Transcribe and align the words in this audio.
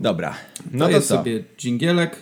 Dobra. 0.00 0.34
No 0.72 0.88
to, 0.88 1.00
sobie 1.00 1.44
dżingielek. 1.58 2.16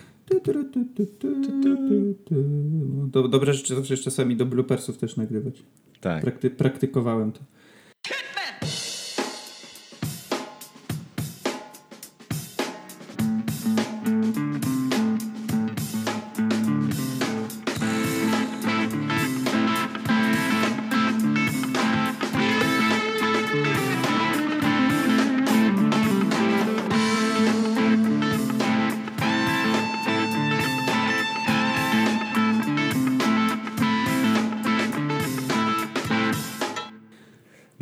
Dobre 3.30 3.54
rzeczy 3.54 3.74
zawsze 3.74 3.96
czasami 3.96 4.36
do 4.36 4.46
bloopersów 4.46 4.98
też 4.98 5.16
nagrywać. 5.16 5.62
Tak. 6.00 6.22
Prakty 6.22 6.50
praktykowałem 6.50 7.32
to. 7.32 7.40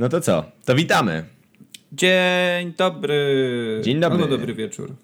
No 0.06 0.10
to 0.10 0.20
co? 0.20 0.44
To 0.64 0.74
witamy. 0.74 1.24
Dzień 1.92 2.72
dobry. 2.78 3.80
Dzień 3.84 4.00
dobry. 4.00 4.22
Albo 4.22 4.36
dobry 4.36 4.54
wieczór. 4.54 4.94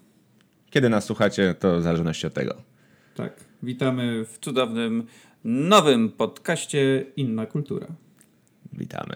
Kiedy 0.69 0.89
nas 0.89 1.05
słuchacie, 1.05 1.55
to 1.59 1.79
w 1.79 1.83
zależności 1.83 2.27
od 2.27 2.33
tego. 2.33 2.55
Tak. 3.15 3.33
Witamy 3.63 4.25
w 4.25 4.37
cudownym, 4.39 5.07
nowym 5.43 6.09
podcaście 6.09 7.05
Inna 7.15 7.45
Kultura. 7.45 7.87
Witamy. 8.73 9.15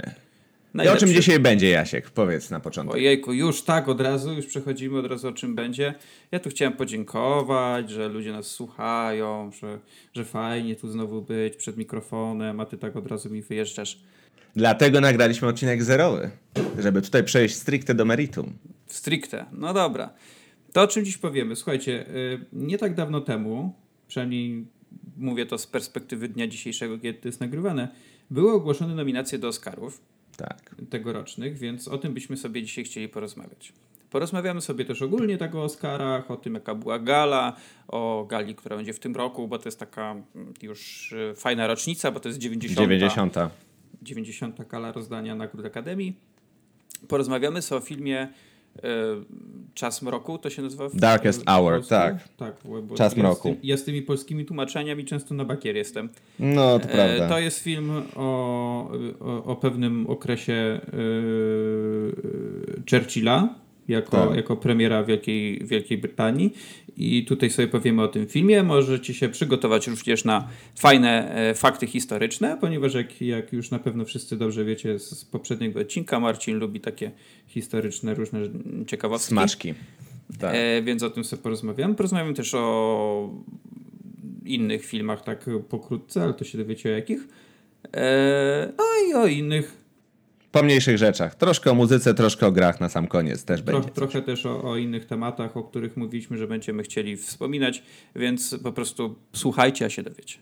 Najlepszy. 0.73 1.05
I 1.05 1.05
o 1.05 1.08
czym 1.08 1.16
dzisiaj 1.16 1.40
będzie, 1.40 1.70
Jasiek? 1.70 2.09
Powiedz 2.09 2.50
na 2.50 2.59
początku. 2.59 2.94
Ojejku, 2.94 3.34
już 3.34 3.62
tak 3.62 3.90
od 3.90 4.02
razu, 4.02 4.34
już 4.34 4.45
przechodzimy 4.45 5.00
od 5.00 5.06
razu 5.06 5.28
o 5.28 5.31
czym 5.31 5.56
będzie. 5.56 5.94
Ja 6.31 6.40
tu 6.40 6.50
chciałem 6.50 6.73
podziękować, 6.73 7.90
że 7.90 8.08
ludzie 8.08 8.31
nas 8.31 8.48
słuchają, 8.48 9.52
że, 9.61 9.80
że 10.14 10.26
fajnie 10.26 10.76
tu 10.76 10.92
znowu 10.92 11.22
być 11.22 11.56
przed 11.56 11.78
mikrofonem, 11.78 12.59
a 12.59 12.66
ty 12.66 12.78
tak 12.78 12.95
od 12.95 13.08
razu 13.08 13.30
mi 13.30 13.42
wyjeżdżasz. 13.42 14.00
Dlatego 14.56 15.02
nagraliśmy 15.02 15.48
odcinek 15.48 15.84
zerowy, 15.84 16.30
żeby 16.80 17.02
tutaj 17.02 17.23
przejść 17.23 17.56
stricte 17.56 17.95
do 17.95 18.06
meritum. 18.06 18.54
Stricte, 18.88 19.45
no 19.52 19.73
dobra. 19.73 20.09
To 20.73 20.81
o 20.81 20.88
czym 20.88 21.06
dziś 21.06 21.17
powiemy. 21.17 21.56
Słuchajcie, 21.56 22.08
y, 22.16 22.45
nie 22.54 22.78
tak 22.78 22.95
dawno 22.95 23.22
temu, 23.22 23.73
przynajmniej 24.08 24.66
mówię 25.17 25.45
to 25.45 25.58
z 25.58 25.67
perspektywy 25.67 26.28
dnia 26.28 26.48
dzisiejszego, 26.48 27.00
kiedy 27.00 27.20
to 27.20 27.28
jest 27.28 27.39
nagrywane, 27.39 27.88
były 28.30 28.52
ogłoszone 28.52 28.95
nominacje 28.95 29.39
do 29.39 29.48
Oscarów 29.48 30.02
tak. 30.38 30.76
tegorocznych, 30.89 31.58
więc 31.58 31.88
o 31.88 31.98
tym 31.98 32.14
byśmy 32.14 32.38
sobie 32.38 32.64
dzisiaj 32.64 32.84
chcieli 32.84 33.09
porozmawiać. 33.09 33.73
Porozmawiamy 34.09 34.61
sobie 34.61 34.86
też 34.86 35.02
ogólnie 35.02 35.38
tak 35.38 35.56
o 35.56 35.64
Oscarach, 35.64 36.32
o 36.32 36.38
tym 36.38 36.54
jaka 36.54 36.76
była 36.76 37.00
gala, 37.00 37.56
o 37.88 38.26
gali, 38.30 38.56
która 38.56 38.76
będzie 38.76 38.94
w 38.94 39.00
tym 39.00 39.16
roku, 39.16 39.48
bo 39.48 39.59
to 39.59 39.67
jest 39.67 39.80
taka 39.80 40.16
już 40.61 41.11
y, 41.11 41.34
fajna 41.36 41.67
rocznica, 41.67 42.11
bo 42.11 42.20
to 42.20 42.30
jest 42.30 42.39
90. 42.39 42.80
90. 42.80 43.36
90. 44.08 44.67
kala 44.67 44.91
rozdania 44.91 45.36
nagród 45.36 45.66
Akademii. 45.66 46.13
Porozmawiamy 47.08 47.61
sobie 47.61 47.81
o 47.81 47.86
filmie 47.86 48.19
e, 48.19 48.30
Czas 49.73 50.02
Mroku, 50.02 50.38
to 50.38 50.49
się 50.49 50.61
nazywa? 50.61 50.89
W, 50.89 50.95
Darkest 50.95 51.44
Hour, 51.47 51.73
polsku? 51.73 51.89
tak. 51.89 52.30
tak 52.38 52.55
Czas 52.97 53.17
ja 53.17 53.23
Mroku. 53.23 53.55
Z 53.61 53.64
ja 53.64 53.77
z 53.77 53.83
tymi 53.83 54.02
polskimi 54.02 54.45
tłumaczeniami 54.45 55.05
często 55.05 55.36
na 55.36 55.45
bakier 55.45 55.75
jestem. 55.75 56.09
No, 56.39 56.80
to 56.80 56.88
prawda. 56.88 57.25
E, 57.25 57.30
to 57.30 57.39
jest 57.39 57.59
film 57.59 57.91
o, 58.16 58.91
o, 59.19 59.44
o 59.44 59.55
pewnym 59.55 60.08
okresie 60.08 60.53
e, 60.53 60.81
Churchilla, 62.89 63.55
jako, 63.88 64.27
tak. 64.27 64.36
jako 64.36 64.58
premiera 64.58 65.03
Wielkiej, 65.03 65.59
Wielkiej 65.66 65.97
Brytanii. 65.97 66.53
I 66.98 67.26
tutaj 67.26 67.50
sobie 67.50 67.67
powiemy 67.67 68.02
o 68.02 68.08
tym 68.08 68.28
filmie. 68.28 68.64
Możecie 68.64 69.14
się 69.14 69.30
przygotować 69.30 69.88
również 69.88 70.26
na 70.26 70.48
fajne 70.76 71.36
e, 71.36 71.54
fakty 71.54 71.88
historyczne, 71.88 72.58
ponieważ 72.62 72.94
jak, 72.94 73.22
jak 73.22 73.54
już 73.54 73.71
na 73.71 73.80
pewno 73.80 74.05
wszyscy 74.05 74.38
dobrze 74.38 74.66
wiecie 74.66 74.99
z, 74.99 75.26
poprzedniego 75.26 75.80
odcinka, 75.80 76.20
Marcin 76.20 76.58
lubi 76.58 76.80
takie 76.80 77.11
historyczne 77.48 78.14
różne 78.14 78.39
ciekawostki. 78.88 79.30
Smaczki. 79.30 79.73
Tak. 80.39 80.55
E, 80.55 80.82
więc 80.82 81.04
o 81.04 81.10
tym 81.10 81.23
sobie 81.23 81.42
porozmawiamy. 81.42 81.95
Porozmawiamy 81.95 82.33
też 82.33 82.54
o 82.54 83.30
innych 84.45 84.86
filmach, 84.86 85.23
tak 85.23 85.45
pokrótce, 85.70 86.23
ale 86.23 86.33
to 86.33 86.45
się 86.45 86.58
dowiecie 86.58 86.89
o 86.89 86.92
jakich. 86.92 87.27
E, 87.94 88.73
no 88.77 88.83
i 89.10 89.14
o 89.14 89.27
innych 89.27 89.86
pomniejszych 90.52 90.97
rzeczach. 90.97 91.35
Troszkę 91.35 91.71
o 91.71 91.73
muzyce, 91.73 92.13
troszkę 92.13 92.47
o 92.47 92.52
grach 92.52 92.80
na 92.80 92.89
sam 92.89 93.08
koniec 93.08 93.45
też 93.45 93.61
Tro, 93.61 93.73
będzie. 93.73 93.89
Trochę 93.89 94.21
też 94.21 94.45
o, 94.45 94.63
o, 94.63 94.77
innych 94.77 95.05
tematach, 95.05 95.58
o 95.58 95.63
których 95.63 95.97
mówiliśmy, 95.97 96.37
że 96.37 96.47
będziemy 96.47 96.83
chcieli 96.83 97.17
wspominać, 97.17 97.83
więc 98.15 98.55
po 98.63 98.71
prostu 98.71 99.15
słuchajcie, 99.33 99.85
a 99.85 99.89
się 99.89 100.03
dowiecie. 100.03 100.37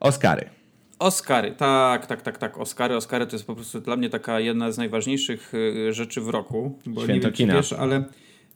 Oscary. 0.00 0.50
Oscary, 0.98 1.52
tak, 1.52 2.06
tak, 2.06 2.22
tak, 2.22 2.38
tak. 2.38 2.58
Oscary, 2.58 2.96
Oscary 2.96 3.26
to 3.26 3.36
jest 3.36 3.46
po 3.46 3.54
prostu 3.54 3.80
dla 3.80 3.96
mnie 3.96 4.10
taka 4.10 4.40
jedna 4.40 4.72
z 4.72 4.78
najważniejszych 4.78 5.54
y, 5.54 5.92
rzeczy 5.92 6.20
w 6.20 6.28
roku. 6.28 6.78
Bo 6.86 7.00
Święto 7.00 7.14
nie 7.14 7.20
wiem, 7.20 7.32
kina. 7.32 7.54
wiesz, 7.54 7.72
ale 7.72 8.04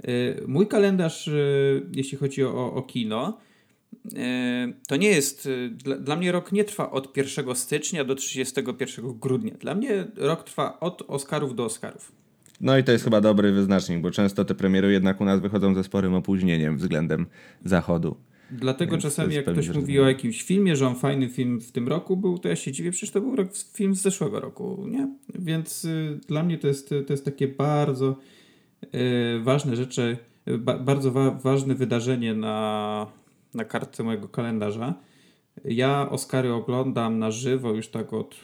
y, 0.09 0.43
mój 0.47 0.67
kalendarz, 0.67 1.29
y, 1.29 1.87
jeśli 1.93 2.19
chodzi 2.19 2.45
o, 2.45 2.73
o 2.75 2.83
kino, 2.83 3.39
to 4.89 4.97
nie 4.97 5.09
jest, 5.09 5.47
e, 5.47 5.69
dla, 5.69 5.97
dla, 5.97 6.17
mnie 6.17 6.33
rok 6.33 6.53
nie 6.53 6.65
trwa 6.65 6.91
od 6.91 7.17
1 7.17 7.55
stycznia 7.55 8.05
do 8.05 8.15
31 8.15 9.19
grudnia. 9.19 9.55
Dla 9.55 9.75
mnie 9.75 10.07
rok 10.17 10.45
trwa 10.45 10.81
od 10.81 11.03
Oscarów 11.09 11.55
do 11.55 11.65
Oscarów. 11.65 12.13
No 12.61 12.79
i 12.79 12.85
to 12.85 12.93
jest 12.93 13.05
chyba 13.05 13.21
dobry 13.21 13.53
wyznacznik, 13.53 14.01
bo 14.01 14.11
często 14.11 14.45
te 14.45 14.55
premiery 14.55 14.93
jednak 14.93 15.21
u 15.21 15.25
nas 15.25 15.41
wychodzą 15.41 15.75
ze 15.75 15.85
sporym 15.85 16.15
opóźnieniem 16.15 16.77
względem 16.77 17.27
zachodu. 17.65 18.17
Dlatego 18.51 18.93
Więc 18.93 19.03
czasami 19.03 19.35
jak 19.35 19.47
ktoś 19.47 19.69
mówi 19.69 20.01
o 20.01 20.09
jakimś 20.09 20.43
filmie, 20.43 20.77
że 20.77 20.87
on 20.87 20.95
fajny 20.95 21.29
film 21.29 21.61
w 21.61 21.73
tym 21.73 21.89
roku 21.89 22.17
był, 22.17 22.39
to 22.39 22.49
ja 22.49 22.57
się 22.57 22.73
dziwię, 22.73 22.91
przecież 22.91 23.11
to 23.11 23.21
był 23.21 23.37
rok, 23.37 23.49
film 23.75 23.95
z 23.95 24.03
zeszłego 24.03 24.41
roku, 24.41 24.87
nie? 24.89 25.09
Więc 25.35 25.85
y, 25.85 26.21
dla 26.29 26.43
mnie 26.43 26.59
to 26.59 26.69
jest, 26.69 26.89
to 27.07 27.13
jest 27.13 27.25
takie 27.25 27.49
bardzo 27.49 28.17
y, 28.85 29.41
ważne 29.43 29.77
rzeczy, 29.77 30.17
ba, 30.59 30.79
bardzo 30.79 31.13
wa, 31.13 31.31
ważne 31.31 31.75
wydarzenie 31.75 32.35
na, 32.35 33.07
na 33.55 33.65
kartce 33.65 34.03
mojego 34.03 34.29
kalendarza. 34.29 34.95
Ja 35.65 36.11
Oscary 36.11 36.53
oglądam 36.53 37.19
na 37.19 37.31
żywo 37.31 37.73
już 37.73 37.89
tak 37.89 38.13
od 38.13 38.37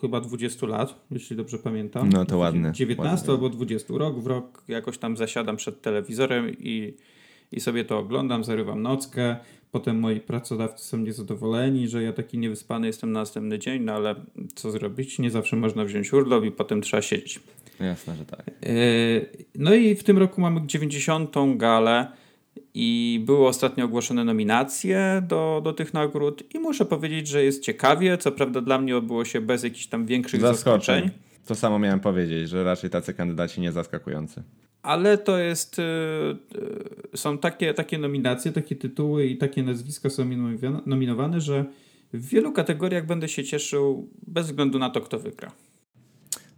chyba 0.00 0.20
20 0.20 0.66
lat, 0.66 1.06
jeśli 1.10 1.36
dobrze 1.36 1.58
pamiętam. 1.58 2.08
No 2.08 2.24
to 2.24 2.38
ładne. 2.38 2.72
19 2.72 3.12
ładne. 3.16 3.32
albo 3.32 3.48
20 3.48 3.94
rok 3.94 4.20
w 4.20 4.26
rok 4.26 4.64
jakoś 4.68 4.98
tam 4.98 5.16
zasiadam 5.16 5.56
przed 5.56 5.82
telewizorem 5.82 6.50
i, 6.58 6.94
i 7.52 7.60
sobie 7.60 7.84
to 7.84 7.98
oglądam, 7.98 8.44
zarywam 8.44 8.82
nockę. 8.82 9.36
Potem 9.72 9.98
moi 9.98 10.20
pracodawcy 10.20 10.84
są 10.84 10.98
niezadowoleni, 10.98 11.88
że 11.88 12.02
ja 12.02 12.12
taki 12.12 12.38
niewyspany 12.38 12.86
jestem 12.86 13.12
na 13.12 13.20
następny 13.20 13.58
dzień, 13.58 13.82
no 13.82 13.92
ale 13.92 14.14
co 14.54 14.70
zrobić? 14.70 15.18
Nie 15.18 15.30
zawsze 15.30 15.56
można 15.56 15.84
wziąć 15.84 16.12
urlop 16.12 16.44
i 16.44 16.50
potem 16.50 16.82
trzeba 16.82 17.02
siedzieć. 17.02 17.40
Jasne, 17.80 18.16
że 18.16 18.24
tak. 18.24 18.40
E, 18.48 18.72
no 19.54 19.74
i 19.74 19.94
w 19.94 20.04
tym 20.04 20.18
roku 20.18 20.40
mamy 20.40 20.66
90. 20.66 21.34
galę 21.56 22.06
i 22.74 23.20
były 23.26 23.46
ostatnio 23.46 23.84
ogłoszone 23.84 24.24
nominacje 24.24 25.22
do, 25.28 25.60
do 25.64 25.72
tych 25.72 25.94
nagród 25.94 26.54
i 26.54 26.58
muszę 26.58 26.84
powiedzieć, 26.84 27.28
że 27.28 27.44
jest 27.44 27.62
ciekawie. 27.62 28.18
Co 28.18 28.32
prawda 28.32 28.60
dla 28.60 28.78
mnie 28.78 28.96
odbyło 28.96 29.24
się 29.24 29.40
bez 29.40 29.62
jakichś 29.62 29.86
tam 29.86 30.06
większych 30.06 30.40
zaskoczeń. 30.40 31.02
zaskoczeń. 31.04 31.26
To 31.46 31.54
samo 31.54 31.78
miałem 31.78 32.00
powiedzieć, 32.00 32.48
że 32.48 32.64
raczej 32.64 32.90
tacy 32.90 33.14
kandydaci 33.14 33.60
nie 33.60 33.72
zaskakujący. 33.72 34.42
Ale 34.82 35.18
to 35.18 35.38
jest. 35.38 35.78
Yy, 35.78 37.18
są 37.18 37.38
takie, 37.38 37.74
takie 37.74 37.98
nominacje, 37.98 38.52
takie 38.52 38.76
tytuły 38.76 39.26
i 39.26 39.36
takie 39.36 39.62
nazwiska 39.62 40.10
są 40.10 40.24
nominowane, 40.86 41.40
że 41.40 41.64
w 42.12 42.28
wielu 42.28 42.52
kategoriach 42.52 43.06
będę 43.06 43.28
się 43.28 43.44
cieszył 43.44 44.10
bez 44.26 44.46
względu 44.46 44.78
na 44.78 44.90
to, 44.90 45.00
kto 45.00 45.18
wygra. 45.18 45.52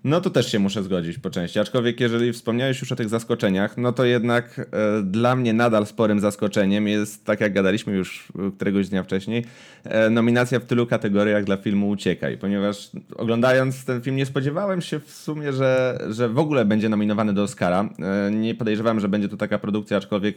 No 0.05 0.21
to 0.21 0.31
też 0.31 0.53
się 0.53 0.59
muszę 0.59 0.83
zgodzić 0.83 1.19
po 1.19 1.31
części. 1.31 1.59
Aczkolwiek 1.59 2.01
jeżeli 2.01 2.33
wspomniałeś 2.33 2.81
już 2.81 2.93
o 2.93 2.97
tych 2.97 3.09
zaskoczeniach, 3.09 3.77
no 3.77 3.93
to 3.93 4.05
jednak 4.05 4.59
e, 4.59 5.03
dla 5.03 5.37
mnie 5.37 5.53
nadal 5.53 5.87
sporym 5.87 6.21
zaskoczeniem 6.21 6.89
jest, 6.89 7.25
tak 7.25 7.41
jak 7.41 7.53
gadaliśmy 7.53 7.93
już 7.93 8.33
któregoś 8.57 8.89
dnia 8.89 9.03
wcześniej, 9.03 9.45
e, 9.85 10.11
nominacja 10.11 10.61
w 10.61 10.65
tylu 10.65 10.87
kategoriach 10.87 11.45
dla 11.45 11.57
filmu 11.57 11.89
Uciekaj. 11.89 12.39
Ponieważ 12.39 12.91
oglądając 13.17 13.85
ten 13.85 14.01
film 14.01 14.17
nie 14.17 14.27
spodziewałem 14.27 14.81
się 14.81 15.01
w 15.01 15.11
sumie, 15.11 15.53
że, 15.53 15.99
że 16.11 16.29
w 16.29 16.39
ogóle 16.39 16.65
będzie 16.65 16.89
nominowany 16.89 17.33
do 17.33 17.43
Oscara. 17.43 17.89
E, 18.27 18.31
nie 18.31 18.55
podejrzewałem, 18.55 19.01
że 19.01 19.09
będzie 19.09 19.29
to 19.29 19.37
taka 19.37 19.59
produkcja, 19.59 19.97
aczkolwiek 19.97 20.37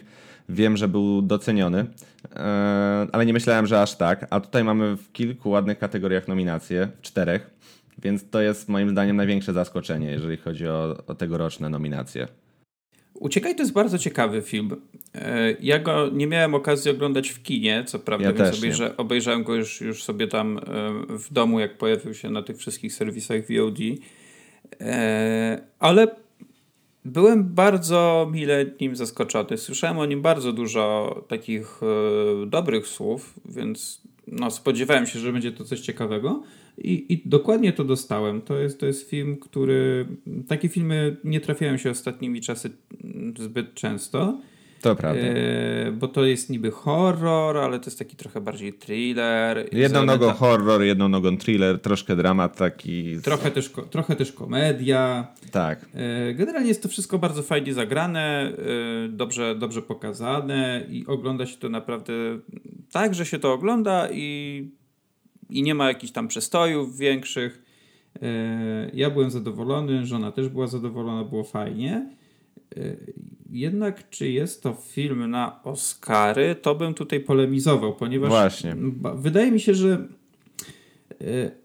wiem, 0.50 0.78
że 0.78 0.88
był 0.88 1.22
doceniony. 1.22 1.86
E, 2.36 3.08
ale 3.12 3.26
nie 3.26 3.34
myślałem, 3.34 3.68
że 3.68 3.82
aż 3.82 3.96
tak. 3.96 4.28
A 4.30 4.40
tutaj 4.40 4.64
mamy 4.64 4.98
w 4.98 5.12
kilku 5.12 5.50
ładnych 5.50 5.80
kategoriach 5.80 6.28
nominacje, 6.28 6.88
w 6.98 7.02
czterech. 7.02 7.61
Więc 8.04 8.30
to 8.30 8.42
jest 8.42 8.70
moim 8.70 8.90
zdaniem 8.90 9.16
największe 9.16 9.54
zaskoczenie, 9.54 10.12
jeżeli 10.12 10.38
chodzi 10.38 10.68
o, 10.68 10.98
o 11.08 11.16
tegoroczne 11.16 11.70
nominacje. 11.70 12.28
Uciekaj 13.14 13.56
to 13.56 13.62
jest 13.62 13.74
bardzo 13.74 13.98
ciekawy 13.98 14.42
film. 14.42 14.76
E, 15.16 15.52
ja 15.60 15.80
go 15.80 16.10
nie 16.10 16.28
miałem 16.28 16.56
okazji 16.56 16.92
oglądać 16.92 17.30
w 17.30 17.44
kinie, 17.44 17.84
co 17.88 18.00
prawda, 18.00 18.28
ja 18.28 18.34
więc 18.34 18.58
obejrza, 18.58 18.98
obejrzałem 18.98 19.44
go 19.44 19.56
już, 19.56 19.82
już 19.82 20.04
sobie 20.04 20.28
tam 20.28 20.58
e, 20.58 20.62
w 21.18 21.34
domu, 21.34 21.60
jak 21.60 21.78
pojawił 21.78 22.14
się 22.14 22.30
na 22.30 22.42
tych 22.42 22.58
wszystkich 22.58 22.94
serwisach 22.94 23.42
VOD. 23.42 23.78
E, 24.82 25.62
ale 25.80 26.08
Byłem 27.06 27.44
bardzo 27.44 28.30
mile 28.32 28.66
nim 28.82 28.96
zaskoczony. 28.96 29.58
Słyszałem 29.58 30.00
o 30.00 30.06
nim 30.06 30.22
bardzo 30.22 30.54
dużo 30.54 31.16
takich 31.28 31.82
dobrych 32.48 32.88
słów, 32.88 33.40
więc 33.46 34.02
no, 34.28 34.52
spodziewałem 34.52 35.08
się, 35.08 35.20
że 35.20 35.34
będzie 35.34 35.52
to 35.52 35.64
coś 35.64 35.80
ciekawego. 35.80 36.44
I, 36.84 37.14
I 37.14 37.22
dokładnie 37.26 37.74
to 37.74 37.84
dostałem. 37.84 38.42
To 38.42 38.60
jest, 38.60 38.80
to 38.80 38.86
jest 38.86 39.10
film, 39.10 39.38
który. 39.38 40.06
Takie 40.48 40.70
filmy 40.70 41.18
nie 41.24 41.40
trafiają 41.40 41.78
się 41.78 41.90
ostatnimi 41.90 42.42
czasy 42.42 42.70
zbyt 43.40 43.74
często. 43.74 44.38
To 44.82 44.96
prawda. 44.96 45.22
E, 45.22 45.92
bo 45.92 46.08
to 46.08 46.26
jest 46.26 46.50
niby 46.50 46.72
horror, 46.72 47.58
ale 47.58 47.80
to 47.80 47.86
jest 47.86 48.00
taki 48.00 48.16
trochę 48.16 48.42
bardziej 48.42 48.74
thriller. 48.74 49.70
Jedną 49.72 50.06
nogą 50.06 50.32
horror, 50.32 50.82
jedną 50.82 51.10
nogą 51.10 51.38
thriller, 51.38 51.80
troszkę 51.80 52.16
dramat 52.16 52.58
taki. 52.58 53.22
Trochę 53.24 53.52
też, 53.52 53.72
trochę 53.90 54.16
też 54.16 54.32
komedia. 54.32 55.28
Tak. 55.52 55.86
E, 55.94 56.34
generalnie 56.34 56.68
jest 56.68 56.84
to 56.84 56.90
wszystko 56.90 57.20
bardzo 57.20 57.44
fajnie 57.44 57.74
zagrane, 57.74 58.54
e, 59.06 59.10
dobrze, 59.10 59.56
dobrze 59.56 59.82
pokazane 59.82 60.86
i 60.90 61.06
ogląda 61.08 61.46
się 61.46 61.58
to 61.58 61.70
naprawdę 61.70 62.14
tak, 62.92 63.16
że 63.16 63.26
się 63.26 63.40
to 63.40 63.54
ogląda 63.54 64.08
i, 64.12 64.70
i 65.52 65.64
nie 65.64 65.76
ma 65.76 65.88
jakichś 65.88 66.14
tam 66.14 66.28
przestojów 66.28 66.98
większych. 66.98 67.64
E, 68.22 68.92
ja 68.94 69.10
byłem 69.10 69.32
zadowolony, 69.32 70.06
żona 70.06 70.32
też 70.32 70.50
była 70.50 70.68
zadowolona, 70.68 71.24
było 71.24 71.44
fajnie. 71.44 72.10
E, 72.78 72.96
jednak 73.50 74.10
czy 74.10 74.30
jest 74.30 74.64
to 74.64 74.74
film 74.74 75.30
na 75.30 75.64
Oscary, 75.64 76.56
to 76.56 76.76
bym 76.76 76.94
tutaj 76.94 77.20
polemizował, 77.20 77.96
ponieważ 77.96 78.30
Właśnie. 78.30 78.76
wydaje 79.16 79.52
mi 79.52 79.60
się, 79.60 79.74
że 79.74 80.08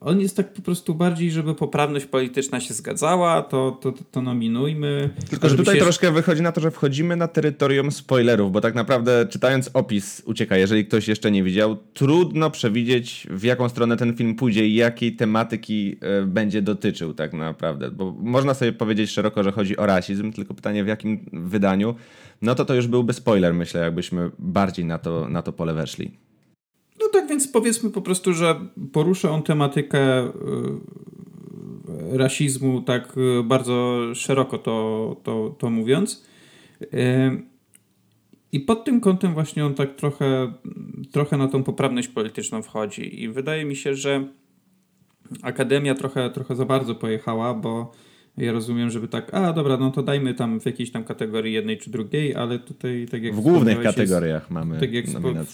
on 0.00 0.20
jest 0.20 0.36
tak 0.36 0.52
po 0.52 0.62
prostu 0.62 0.94
bardziej, 0.94 1.30
żeby 1.30 1.54
poprawność 1.54 2.06
polityczna 2.06 2.60
się 2.60 2.74
zgadzała, 2.74 3.42
to, 3.42 3.78
to, 3.80 3.92
to 4.10 4.22
nominujmy. 4.22 5.10
Tylko, 5.30 5.48
że 5.48 5.56
tutaj 5.56 5.74
się... 5.74 5.82
troszkę 5.82 6.12
wychodzi 6.12 6.42
na 6.42 6.52
to, 6.52 6.60
że 6.60 6.70
wchodzimy 6.70 7.16
na 7.16 7.28
terytorium 7.28 7.92
spoilerów, 7.92 8.52
bo 8.52 8.60
tak 8.60 8.74
naprawdę 8.74 9.26
czytając 9.30 9.70
opis 9.74 10.22
ucieka, 10.26 10.56
jeżeli 10.56 10.86
ktoś 10.86 11.08
jeszcze 11.08 11.30
nie 11.30 11.42
widział, 11.42 11.76
trudno 11.94 12.50
przewidzieć 12.50 13.26
w 13.30 13.42
jaką 13.42 13.68
stronę 13.68 13.96
ten 13.96 14.16
film 14.16 14.34
pójdzie 14.34 14.66
i 14.66 14.74
jakiej 14.74 15.16
tematyki 15.16 15.96
y, 16.22 16.26
będzie 16.26 16.62
dotyczył 16.62 17.14
tak 17.14 17.32
naprawdę, 17.32 17.90
bo 17.90 18.14
można 18.18 18.54
sobie 18.54 18.72
powiedzieć 18.72 19.10
szeroko, 19.10 19.44
że 19.44 19.52
chodzi 19.52 19.76
o 19.76 19.86
rasizm, 19.86 20.32
tylko 20.32 20.54
pytanie 20.54 20.84
w 20.84 20.86
jakim 20.86 21.30
wydaniu, 21.32 21.94
no 22.42 22.54
to 22.54 22.64
to 22.64 22.74
już 22.74 22.86
byłby 22.86 23.12
spoiler 23.12 23.54
myślę, 23.54 23.80
jakbyśmy 23.80 24.30
bardziej 24.38 24.84
na 24.84 24.98
to, 24.98 25.28
na 25.28 25.42
to 25.42 25.52
pole 25.52 25.74
weszli. 25.74 26.26
No 27.00 27.08
tak 27.12 27.28
więc 27.28 27.48
powiedzmy 27.48 27.90
po 27.90 28.02
prostu, 28.02 28.34
że 28.34 28.60
porusza 28.92 29.30
on 29.30 29.42
tematykę 29.42 30.26
y, 30.26 30.30
rasizmu 32.12 32.82
tak 32.82 33.14
y, 33.16 33.42
bardzo 33.42 34.02
szeroko 34.14 34.58
to, 34.58 35.16
to, 35.22 35.54
to 35.58 35.70
mówiąc. 35.70 36.24
Y, 36.82 36.86
I 38.52 38.60
pod 38.60 38.84
tym 38.84 39.00
kątem 39.00 39.34
właśnie 39.34 39.66
on 39.66 39.74
tak 39.74 39.96
trochę, 39.96 40.52
trochę 41.12 41.36
na 41.36 41.48
tą 41.48 41.62
poprawność 41.62 42.08
polityczną 42.08 42.62
wchodzi. 42.62 43.22
I 43.22 43.28
wydaje 43.28 43.64
mi 43.64 43.76
się, 43.76 43.94
że 43.94 44.28
Akademia 45.42 45.94
trochę, 45.94 46.30
trochę 46.30 46.56
za 46.56 46.64
bardzo 46.64 46.94
pojechała, 46.94 47.54
bo 47.54 47.92
ja 48.38 48.52
rozumiem, 48.52 48.90
żeby 48.90 49.08
tak, 49.08 49.34
a 49.34 49.52
dobra, 49.52 49.76
no 49.76 49.90
to 49.90 50.02
dajmy 50.02 50.34
tam 50.34 50.60
w 50.60 50.66
jakiejś 50.66 50.90
tam 50.90 51.04
kategorii 51.04 51.54
jednej 51.54 51.78
czy 51.78 51.90
drugiej, 51.90 52.34
ale 52.34 52.58
tutaj 52.58 53.06
tak 53.10 53.22
jak 53.22 53.34
W 53.34 53.40
głównych 53.40 53.82
kategoriach 53.82 54.42
jest, 54.42 54.50
mamy 54.50 54.80
Tak 54.80 54.92
jak 54.92 55.04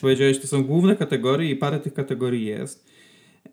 powiedziałeś, 0.00 0.38
to 0.38 0.46
są 0.46 0.62
główne 0.62 0.96
kategorie 0.96 1.50
i 1.50 1.56
parę 1.56 1.80
tych 1.80 1.94
kategorii 1.94 2.46
jest. 2.46 2.86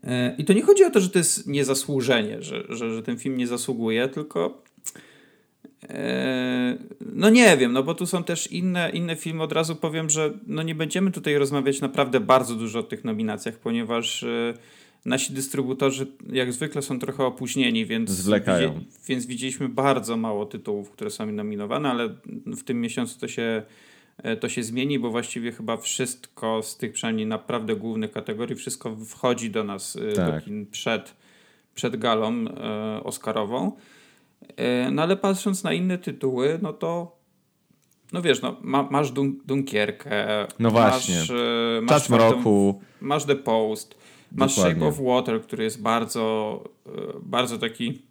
E, 0.03 0.35
I 0.37 0.45
to 0.45 0.53
nie 0.53 0.61
chodzi 0.61 0.83
o 0.83 0.89
to, 0.89 0.99
że 0.99 1.09
to 1.09 1.19
jest 1.19 1.47
niezasłużenie, 1.47 2.41
że, 2.41 2.63
że, 2.69 2.95
że 2.95 3.03
ten 3.03 3.17
film 3.17 3.37
nie 3.37 3.47
zasługuje, 3.47 4.07
tylko 4.07 4.63
e, 5.89 6.77
no 7.01 7.29
nie 7.29 7.57
wiem, 7.57 7.73
no 7.73 7.83
bo 7.83 7.95
tu 7.95 8.05
są 8.05 8.23
też 8.23 8.51
inne, 8.51 8.89
inne 8.89 9.15
filmy. 9.15 9.43
Od 9.43 9.51
razu 9.51 9.75
powiem, 9.75 10.09
że 10.09 10.33
no 10.47 10.63
nie 10.63 10.75
będziemy 10.75 11.11
tutaj 11.11 11.37
rozmawiać 11.37 11.81
naprawdę 11.81 12.19
bardzo 12.19 12.55
dużo 12.55 12.79
o 12.79 12.83
tych 12.83 13.03
nominacjach, 13.03 13.55
ponieważ 13.55 14.23
e, 14.23 14.53
nasi 15.05 15.33
dystrybutorzy 15.33 16.07
jak 16.31 16.53
zwykle 16.53 16.81
są 16.81 16.99
trochę 16.99 17.25
opóźnieni, 17.25 17.85
więc, 17.85 18.09
Zwlekają. 18.09 18.73
Widzi, 18.73 18.87
więc 19.07 19.25
widzieliśmy 19.25 19.69
bardzo 19.69 20.17
mało 20.17 20.45
tytułów, 20.45 20.91
które 20.91 21.09
są 21.09 21.31
nominowane, 21.31 21.89
ale 21.89 22.09
w 22.45 22.63
tym 22.63 22.81
miesiącu 22.81 23.19
to 23.19 23.27
się, 23.27 23.63
e, 24.17 24.37
to 24.37 24.49
się 24.49 24.63
zmieni, 24.63 24.99
bo 24.99 25.11
właściwie 25.11 25.51
chyba 25.51 25.77
wszystko 25.77 26.63
z 26.63 26.77
tych 26.77 26.93
przynajmniej 26.93 27.25
naprawdę 27.25 27.75
głównych 27.75 28.11
kategorii, 28.11 28.55
wszystko 28.55 28.95
wchodzi 28.95 29.49
do 29.49 29.63
nas 29.63 29.95
e, 29.95 30.13
tak. 30.13 30.35
do 30.35 30.41
kin 30.41 30.65
przed, 30.65 31.15
przed 31.75 31.95
galą 31.95 32.33
e, 32.47 33.03
Oscarową. 33.03 33.71
E, 34.57 34.91
no 34.91 35.01
ale 35.01 35.17
patrząc 35.17 35.63
na 35.63 35.73
inne 35.73 35.97
tytuły, 35.97 36.59
no 36.61 36.73
to 36.73 37.19
no 38.13 38.21
wiesz, 38.21 38.41
no, 38.41 38.57
ma, 38.61 38.87
masz 38.91 39.11
Dun 39.11 39.39
Dunkierkę, 39.45 40.47
no 40.59 40.71
właśnie. 40.71 41.15
masz, 41.19 41.29
e, 41.29 41.33
masz, 41.81 41.89
Czas 41.89 42.09
mroku. 42.09 42.81
masz 43.01 43.25
The 43.25 43.35
Post, 43.35 43.97
Masz 44.31 44.55
Shape 44.55 44.85
of 44.85 44.99
Water, 45.01 45.41
który 45.41 45.63
jest 45.63 45.81
bardzo, 45.81 46.63
e, 46.85 46.91
bardzo 47.21 47.57
taki 47.57 48.01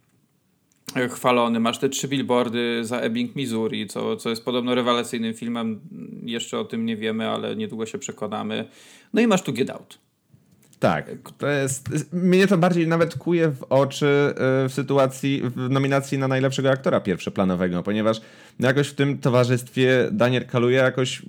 e, 0.96 1.08
chwalony. 1.08 1.60
Masz 1.60 1.78
te 1.78 1.88
trzy 1.88 2.08
billboardy 2.08 2.84
za 2.84 3.00
Ebbing, 3.00 3.36
Missouri, 3.36 3.86
co, 3.86 4.16
co 4.16 4.30
jest 4.30 4.44
podobno 4.44 4.74
rewelacyjnym 4.74 5.34
filmem. 5.34 5.80
Jeszcze 6.22 6.58
o 6.58 6.64
tym 6.64 6.86
nie 6.86 6.96
wiemy, 6.96 7.28
ale 7.28 7.56
niedługo 7.56 7.86
się 7.86 7.98
przekonamy. 7.98 8.68
No 9.12 9.20
i 9.20 9.26
masz 9.26 9.42
tu 9.42 9.52
Get 9.52 9.70
Out. 9.70 9.98
Tak, 10.78 11.10
to 11.38 11.46
jest. 11.46 12.12
Mnie 12.12 12.46
to 12.46 12.58
bardziej 12.58 12.88
nawet 12.88 13.14
kuje 13.14 13.48
w 13.48 13.62
oczy 13.62 14.06
e, 14.06 14.34
w 14.68 14.72
sytuacji, 14.72 15.42
w 15.44 15.70
nominacji 15.70 16.18
na 16.18 16.28
najlepszego 16.28 16.70
aktora 16.70 17.00
pierwszoplanowego, 17.00 17.82
ponieważ 17.82 18.20
jakoś 18.60 18.88
w 18.88 18.94
tym 18.94 19.18
towarzystwie 19.18 20.08
Daniel 20.12 20.46
Kaluja 20.46 20.84
jakoś 20.84 21.22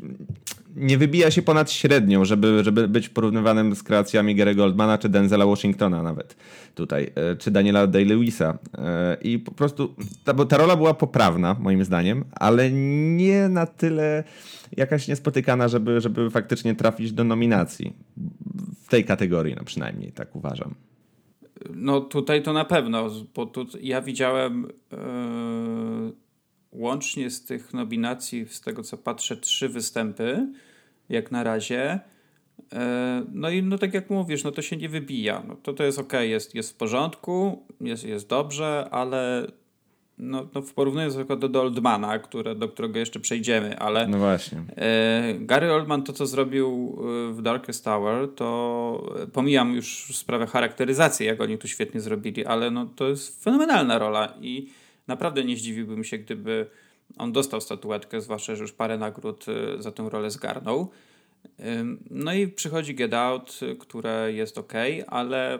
nie 0.76 0.98
wybija 0.98 1.32
się 1.32 1.42
ponad 1.42 1.72
średnią, 1.72 2.26
żeby, 2.26 2.64
żeby 2.64 2.88
być 2.88 3.10
porównywanym 3.10 3.76
z 3.76 3.84
kreacjami 3.84 4.36
Gary 4.36 4.56
Goldmana 4.56 4.98
czy 4.98 5.10
Denzela 5.10 5.46
Washingtona 5.46 6.04
nawet 6.04 6.36
tutaj, 6.76 7.12
e, 7.16 7.36
czy 7.36 7.52
Daniela 7.52 7.88
Day-Lewisa. 7.88 8.58
E, 8.78 9.18
I 9.22 9.40
po 9.40 9.52
prostu 9.52 9.96
ta, 10.24 10.34
bo 10.34 10.46
ta 10.46 10.58
rola 10.58 10.76
była 10.76 10.94
poprawna, 10.94 11.56
moim 11.60 11.86
zdaniem, 11.86 12.26
ale 12.32 12.72
nie 12.72 13.50
na 13.50 13.66
tyle 13.66 14.24
jakaś 14.78 15.08
niespotykana, 15.08 15.68
żeby, 15.68 16.02
żeby 16.02 16.30
faktycznie 16.30 16.76
trafić 16.76 17.12
do 17.12 17.24
nominacji. 17.24 17.94
W 18.84 18.88
tej 18.90 19.06
kategorii, 19.06 19.56
no 19.56 19.64
przynajmniej, 19.64 20.12
tak 20.12 20.36
uważam. 20.36 20.76
No 21.74 22.02
tutaj 22.02 22.44
to 22.44 22.54
na 22.54 22.66
pewno, 22.66 23.10
bo 23.36 23.46
tu 23.46 23.66
ja 23.82 24.02
widziałem 24.02 24.68
yy, 24.92 24.98
łącznie 26.72 27.30
z 27.30 27.46
tych 27.46 27.74
nominacji, 27.74 28.46
z 28.50 28.62
tego 28.62 28.84
co 28.84 28.98
patrzę, 28.98 29.38
trzy 29.38 29.70
występy, 29.70 30.48
jak 31.10 31.32
na 31.32 31.44
razie. 31.44 32.00
E, 32.74 33.24
no 33.34 33.50
i 33.50 33.64
no 33.64 33.78
tak 33.78 33.94
jak 33.94 34.10
mówisz, 34.10 34.44
no 34.44 34.52
to 34.52 34.62
się 34.62 34.78
nie 34.78 34.90
wybija. 34.90 35.44
No 35.48 35.56
to 35.56 35.74
to 35.74 35.84
jest 35.84 36.00
ok, 36.00 36.14
jest, 36.14 36.56
jest 36.56 36.72
w 36.72 36.76
porządku, 36.76 37.66
jest, 37.82 38.04
jest 38.04 38.28
dobrze, 38.28 38.88
ale 38.92 39.48
no, 40.18 40.48
no 40.56 40.62
w 40.62 40.74
porównaniu 40.74 41.12
do, 41.40 41.50
do 41.50 41.62
Oldmana, 41.62 42.20
które, 42.20 42.56
do 42.56 42.70
którego 42.70 43.00
jeszcze 43.00 43.20
przejdziemy, 43.20 43.80
ale 43.80 44.08
no 44.08 44.18
właśnie. 44.18 44.64
E, 44.76 45.34
Gary 45.40 45.74
Oldman 45.74 46.04
to, 46.04 46.14
co 46.14 46.26
zrobił 46.26 46.98
e, 47.30 47.34
w 47.34 47.42
Darkest 47.42 47.86
Tower, 47.86 48.30
to 48.36 49.16
pomijam 49.34 49.74
już 49.76 50.16
sprawę 50.16 50.48
charakteryzacji, 50.48 51.26
jak 51.26 51.42
oni 51.42 51.58
to 51.58 51.68
świetnie 51.68 52.02
zrobili, 52.02 52.46
ale 52.46 52.72
no, 52.72 52.86
to 52.86 53.08
jest 53.08 53.44
fenomenalna 53.44 54.00
rola 54.00 54.34
i 54.42 54.70
naprawdę 55.10 55.44
nie 55.44 55.58
zdziwiłbym 55.58 56.04
się, 56.04 56.18
gdyby 56.18 56.68
on 57.18 57.32
dostał 57.32 57.62
statuetkę, 57.62 58.22
zwłaszcza, 58.22 58.56
że 58.56 58.62
już 58.62 58.72
parę 58.72 58.98
nagród 58.98 59.46
e, 59.50 59.82
za 59.82 59.92
tę 59.92 60.10
rolę 60.10 60.32
zgarnął. 60.32 60.92
No 62.10 62.34
i 62.34 62.48
przychodzi 62.48 62.96
Get 62.96 63.14
Out, 63.14 63.60
które 63.80 64.34
jest 64.34 64.58
ok, 64.58 64.74
ale 65.08 65.60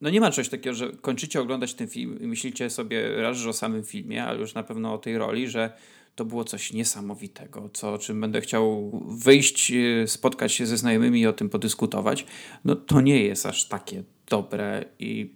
no 0.00 0.10
nie 0.10 0.20
ma 0.20 0.30
czegoś 0.30 0.48
takiego, 0.48 0.74
że 0.74 0.92
kończycie 0.92 1.40
oglądać 1.40 1.74
ten 1.74 1.88
film 1.88 2.20
i 2.20 2.26
myślicie 2.26 2.70
sobie 2.70 3.22
raz, 3.22 3.36
że 3.36 3.50
o 3.50 3.52
samym 3.52 3.84
filmie, 3.84 4.24
ale 4.24 4.40
już 4.40 4.54
na 4.54 4.62
pewno 4.62 4.94
o 4.94 4.98
tej 4.98 5.18
roli, 5.18 5.48
że 5.48 5.72
to 6.14 6.24
było 6.24 6.44
coś 6.44 6.72
niesamowitego, 6.72 7.70
co, 7.72 7.92
o 7.92 7.98
czym 7.98 8.20
będę 8.20 8.40
chciał 8.40 8.90
wyjść, 9.08 9.72
e, 9.72 10.06
spotkać 10.08 10.52
się 10.52 10.66
ze 10.66 10.76
znajomymi 10.76 11.20
i 11.20 11.26
o 11.26 11.32
tym 11.32 11.48
podyskutować. 11.50 12.26
No 12.64 12.76
to 12.76 13.00
nie 13.00 13.24
jest 13.24 13.46
aż 13.46 13.68
takie 13.68 14.02
dobre 14.28 14.84
i 14.98 15.30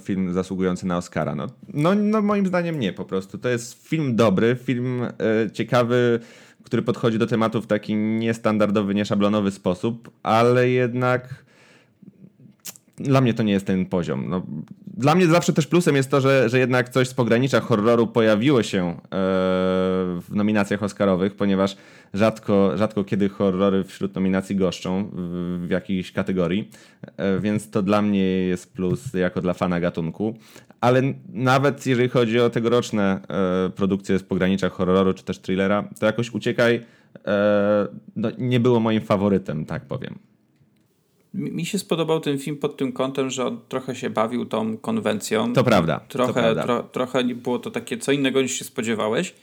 film 0.00 0.32
zasługujący 0.32 0.86
na 0.86 0.96
Oscara. 0.96 1.34
No, 1.34 1.46
no, 1.74 1.94
no 1.94 2.22
moim 2.22 2.46
zdaniem 2.46 2.80
nie 2.80 2.92
po 2.92 3.04
prostu. 3.04 3.38
To 3.38 3.48
jest 3.48 3.88
film 3.88 4.16
dobry, 4.16 4.56
film 4.64 5.02
e, 5.02 5.10
ciekawy, 5.52 6.20
który 6.62 6.82
podchodzi 6.82 7.18
do 7.18 7.26
tematu 7.26 7.62
w 7.62 7.66
taki 7.66 7.96
niestandardowy, 7.96 8.94
nieszablonowy 8.94 9.50
sposób, 9.50 10.10
ale 10.22 10.70
jednak 10.70 11.44
dla 13.00 13.20
mnie 13.20 13.34
to 13.34 13.42
nie 13.42 13.52
jest 13.52 13.66
ten 13.66 13.86
poziom. 13.86 14.28
No, 14.28 14.42
dla 14.96 15.14
mnie 15.14 15.26
zawsze 15.26 15.52
też 15.52 15.66
plusem 15.66 15.96
jest 15.96 16.10
to, 16.10 16.20
że, 16.20 16.48
że 16.48 16.58
jednak 16.58 16.88
coś 16.88 17.08
z 17.08 17.14
pogranicza 17.14 17.60
horroru 17.60 18.06
pojawiło 18.06 18.62
się 18.62 18.88
e, 18.88 18.96
w 19.10 20.26
nominacjach 20.30 20.82
Oscarowych, 20.82 21.34
ponieważ 21.34 21.76
rzadko, 22.14 22.76
rzadko 22.76 23.04
kiedy 23.04 23.28
horrory 23.28 23.84
wśród 23.84 24.14
nominacji 24.14 24.56
goszczą 24.56 25.10
w, 25.12 25.64
w 25.66 25.70
jakiejś 25.70 26.12
kategorii, 26.12 26.70
e, 27.16 27.40
więc 27.40 27.70
to 27.70 27.82
dla 27.82 28.02
mnie 28.02 28.22
jest 28.22 28.72
plus 28.72 29.14
jako 29.14 29.40
dla 29.40 29.54
fana 29.54 29.80
gatunku. 29.80 30.34
ale 30.80 31.02
nawet 31.28 31.86
jeżeli 31.86 32.08
chodzi 32.08 32.40
o 32.40 32.50
tegoroczne 32.50 33.20
e, 33.28 33.70
produkcje 33.70 34.18
z 34.18 34.22
pogranicza 34.22 34.68
horroru 34.68 35.14
czy 35.14 35.24
też 35.24 35.38
thrillera, 35.38 35.88
to 36.00 36.06
jakoś 36.06 36.30
Uciekaj 36.30 36.80
no, 38.16 38.28
nie 38.38 38.60
było 38.60 38.80
moim 38.80 39.00
faworytem, 39.00 39.64
tak 39.64 39.84
powiem. 39.84 40.29
Mi 41.34 41.66
się 41.66 41.78
spodobał 41.78 42.20
ten 42.20 42.38
film 42.38 42.56
pod 42.56 42.76
tym 42.76 42.92
kątem, 42.92 43.30
że 43.30 43.46
on 43.46 43.60
trochę 43.68 43.94
się 43.94 44.10
bawił 44.10 44.46
tą 44.46 44.76
konwencją. 44.76 45.52
To 45.52 45.64
prawda. 45.64 46.00
Trochę, 46.08 46.32
to 46.32 46.40
prawda. 46.40 46.62
Tro, 46.62 46.82
trochę 46.82 47.24
było 47.24 47.58
to 47.58 47.70
takie 47.70 47.98
co 47.98 48.12
innego 48.12 48.42
niż 48.42 48.52
się 48.52 48.64
spodziewałeś. 48.64 49.34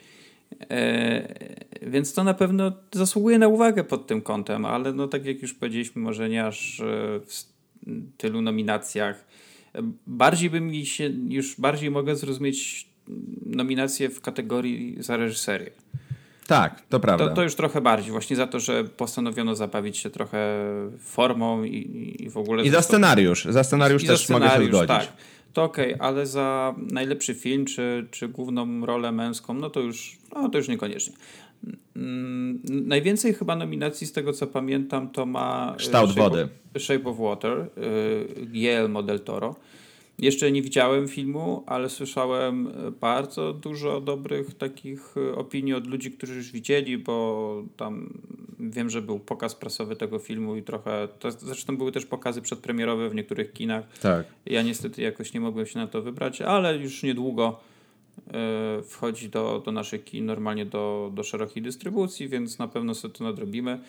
E, 0.70 1.58
więc 1.82 2.14
to 2.14 2.24
na 2.24 2.34
pewno 2.34 2.72
zasługuje 2.92 3.40
na 3.40 3.48
uwagę 3.48 3.84
pod 3.84 4.08
tym 4.08 4.22
kątem, 4.22 4.66
ale 4.66 4.94
no 4.94 5.08
tak 5.08 5.26
jak 5.26 5.42
już 5.42 5.54
powiedzieliśmy, 5.54 6.02
może 6.02 6.30
nie 6.30 6.46
aż 6.46 6.80
e, 6.80 6.84
w 7.20 7.44
tylu 8.18 8.42
nominacjach. 8.42 9.26
Bardziej 10.08 10.50
by 10.50 10.62
mi 10.62 10.86
się, 10.86 11.12
już 11.30 11.60
bardziej 11.60 11.92
mogę 11.92 12.16
zrozumieć 12.16 12.88
nominację 13.46 14.10
w 14.10 14.22
kategorii 14.22 14.96
za 15.00 15.18
reżyserię. 15.18 15.72
Tak, 16.48 16.82
to 16.90 17.00
prawda. 17.00 17.28
To, 17.28 17.36
to 17.36 17.44
już 17.44 17.56
trochę 17.56 17.82
bardziej, 17.82 18.12
właśnie 18.12 18.36
za 18.36 18.48
to, 18.48 18.60
że 18.60 18.84
postanowiono 18.84 19.56
zabawić 19.56 19.98
się 19.98 20.10
trochę 20.10 20.40
formą 21.00 21.64
i, 21.64 22.16
i 22.20 22.30
w 22.30 22.38
ogóle... 22.38 22.64
I 22.64 22.70
za 22.70 22.82
scenariusz, 22.82 23.46
za 23.46 23.64
scenariusz 23.64 24.04
I 24.04 24.08
też 24.08 24.20
za 24.20 24.24
scenariusz, 24.24 24.52
mogę 24.52 24.66
się 24.66 24.86
zgodzić. 24.86 25.08
Tak, 25.08 25.18
to 25.54 25.64
okej, 25.64 25.94
okay, 25.94 26.08
ale 26.08 26.26
za 26.26 26.76
najlepszy 26.78 27.36
film 27.36 27.66
czy, 27.66 28.08
czy 28.12 28.28
główną 28.28 28.86
rolę 28.86 29.12
męską, 29.12 29.54
no 29.54 29.70
to 29.70 29.80
już, 29.80 30.18
no 30.34 30.50
to 30.50 30.58
już 30.58 30.68
niekoniecznie. 30.68 31.14
Mm, 31.96 32.60
najwięcej 32.66 33.34
chyba 33.34 33.56
nominacji 33.56 34.08
z 34.08 34.12
tego 34.12 34.34
co 34.34 34.48
pamiętam 34.48 35.10
to 35.10 35.26
ma... 35.26 35.76
Kształt 35.78 36.12
Shape 36.12 36.22
wody. 36.22 36.50
Of, 36.76 36.82
Shape 36.82 37.10
of 37.10 37.18
Water, 37.20 37.70
y, 37.78 38.46
Guillermo 38.46 39.04
del 39.04 39.20
Toro. 39.20 39.56
Jeszcze 40.20 40.52
nie 40.52 40.62
widziałem 40.62 41.08
filmu, 41.08 41.64
ale 41.66 41.90
słyszałem 41.90 42.68
e, 42.68 42.92
bardzo 42.92 43.54
dużo 43.54 44.02
dobrych 44.02 44.56
takich 44.56 45.16
e, 45.18 45.36
opinii 45.36 45.74
od 45.74 45.88
ludzi, 45.88 46.12
którzy 46.12 46.36
już 46.36 46.52
widzieli, 46.52 46.98
bo 46.98 47.64
tam 47.78 48.20
wiem, 48.60 48.90
że 48.90 49.02
był 49.02 49.20
pokaz 49.20 49.56
prasowy 49.56 49.96
tego 49.96 50.20
filmu 50.20 50.56
i 50.56 50.64
trochę. 50.64 51.08
To, 51.20 51.32
zresztą 51.32 51.78
były 51.78 51.92
też 51.92 52.06
pokazy 52.06 52.42
przedpremierowe 52.42 53.10
w 53.10 53.16
niektórych 53.16 53.54
kinach. 53.54 54.00
Tak. 54.02 54.26
Ja 54.46 54.62
niestety 54.62 55.02
jakoś 55.02 55.34
nie 55.34 55.40
mogłem 55.40 55.66
się 55.66 55.80
na 55.80 55.88
to 55.88 56.02
wybrać, 56.02 56.42
ale 56.42 56.78
już 56.78 57.04
niedługo 57.04 57.60
e, 58.28 58.82
wchodzi 58.84 59.30
do, 59.30 59.62
do 59.66 59.72
naszych 59.72 60.04
kin, 60.04 60.26
normalnie 60.26 60.66
do, 60.66 61.12
do 61.14 61.24
szerokiej 61.24 61.64
dystrybucji, 61.64 62.30
więc 62.30 62.60
na 62.60 62.68
pewno 62.68 62.96
sobie 62.96 63.14
to 63.14 63.24
nadrobimy. 63.24 63.80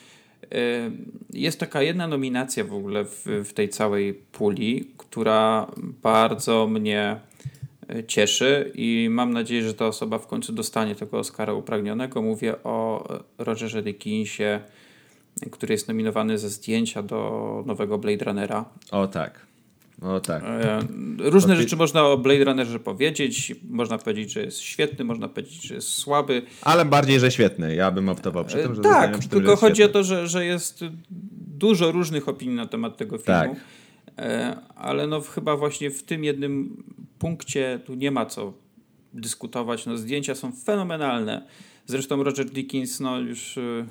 Jest 1.32 1.60
taka 1.60 1.82
jedna 1.82 2.08
nominacja 2.08 2.64
w 2.64 2.74
ogóle 2.74 3.04
w, 3.04 3.26
w 3.44 3.52
tej 3.52 3.68
całej 3.68 4.14
puli, 4.14 4.90
która 5.10 5.66
bardzo 6.02 6.66
mnie 6.66 7.20
e, 7.88 8.04
cieszy 8.04 8.72
i 8.74 9.08
mam 9.10 9.32
nadzieję, 9.32 9.62
że 9.62 9.74
ta 9.74 9.86
osoba 9.86 10.18
w 10.18 10.26
końcu 10.26 10.52
dostanie 10.52 10.94
tego 10.94 11.18
Oscara 11.18 11.52
upragnionego. 11.52 12.22
Mówię 12.22 12.54
o 12.64 13.08
Rogerze 13.38 13.82
Dickinsie, 13.82 14.60
który 15.50 15.74
jest 15.74 15.88
nominowany 15.88 16.38
ze 16.38 16.48
zdjęcia 16.48 17.02
do 17.02 17.62
nowego 17.66 17.98
Blade 17.98 18.24
Runnera. 18.24 18.64
O 18.90 19.06
tak. 19.06 19.46
O 20.02 20.20
tak. 20.20 20.42
E, 20.44 20.80
różne 21.18 21.56
rzeczy 21.56 21.76
można 21.76 22.06
o 22.06 22.18
Blade 22.18 22.44
Runnerze 22.44 22.80
powiedzieć. 22.80 23.54
Można 23.70 23.98
powiedzieć, 23.98 24.32
że 24.32 24.42
jest 24.42 24.58
świetny, 24.60 25.04
można 25.04 25.28
powiedzieć, 25.28 25.62
że 25.62 25.74
jest 25.74 25.88
słaby. 25.88 26.42
Ale 26.62 26.84
bardziej, 26.84 27.20
że 27.20 27.30
świetny. 27.30 27.74
Ja 27.74 27.90
bym 27.90 28.08
optował 28.08 28.44
przy 28.44 28.56
tym, 28.56 28.74
że 28.74 28.82
Tak, 28.82 29.18
przy 29.18 29.28
tym, 29.28 29.40
tylko 29.40 29.56
chodzi 29.56 29.74
świetny. 29.74 29.90
o 29.90 30.02
to, 30.02 30.04
że, 30.04 30.28
że 30.28 30.44
jest 30.44 30.84
dużo 31.58 31.92
różnych 31.92 32.28
opinii 32.28 32.56
na 32.56 32.66
temat 32.66 32.96
tego 32.96 33.18
filmu. 33.18 33.40
Tak. 33.40 33.50
E, 34.18 34.56
ale 34.76 35.06
no 35.06 35.20
chyba 35.20 35.56
właśnie 35.56 35.90
w 35.90 36.02
tym 36.02 36.24
jednym 36.24 36.84
punkcie 37.18 37.80
tu 37.84 37.94
nie 37.94 38.10
ma 38.10 38.26
co 38.26 38.52
dyskutować. 39.12 39.86
No, 39.86 39.96
zdjęcia 39.96 40.34
są 40.34 40.52
fenomenalne. 40.52 41.46
Zresztą 41.86 42.22
Roger 42.22 42.46
Dickens 42.46 43.00
no, 43.00 43.18
już 43.18 43.58
e, 43.58 43.86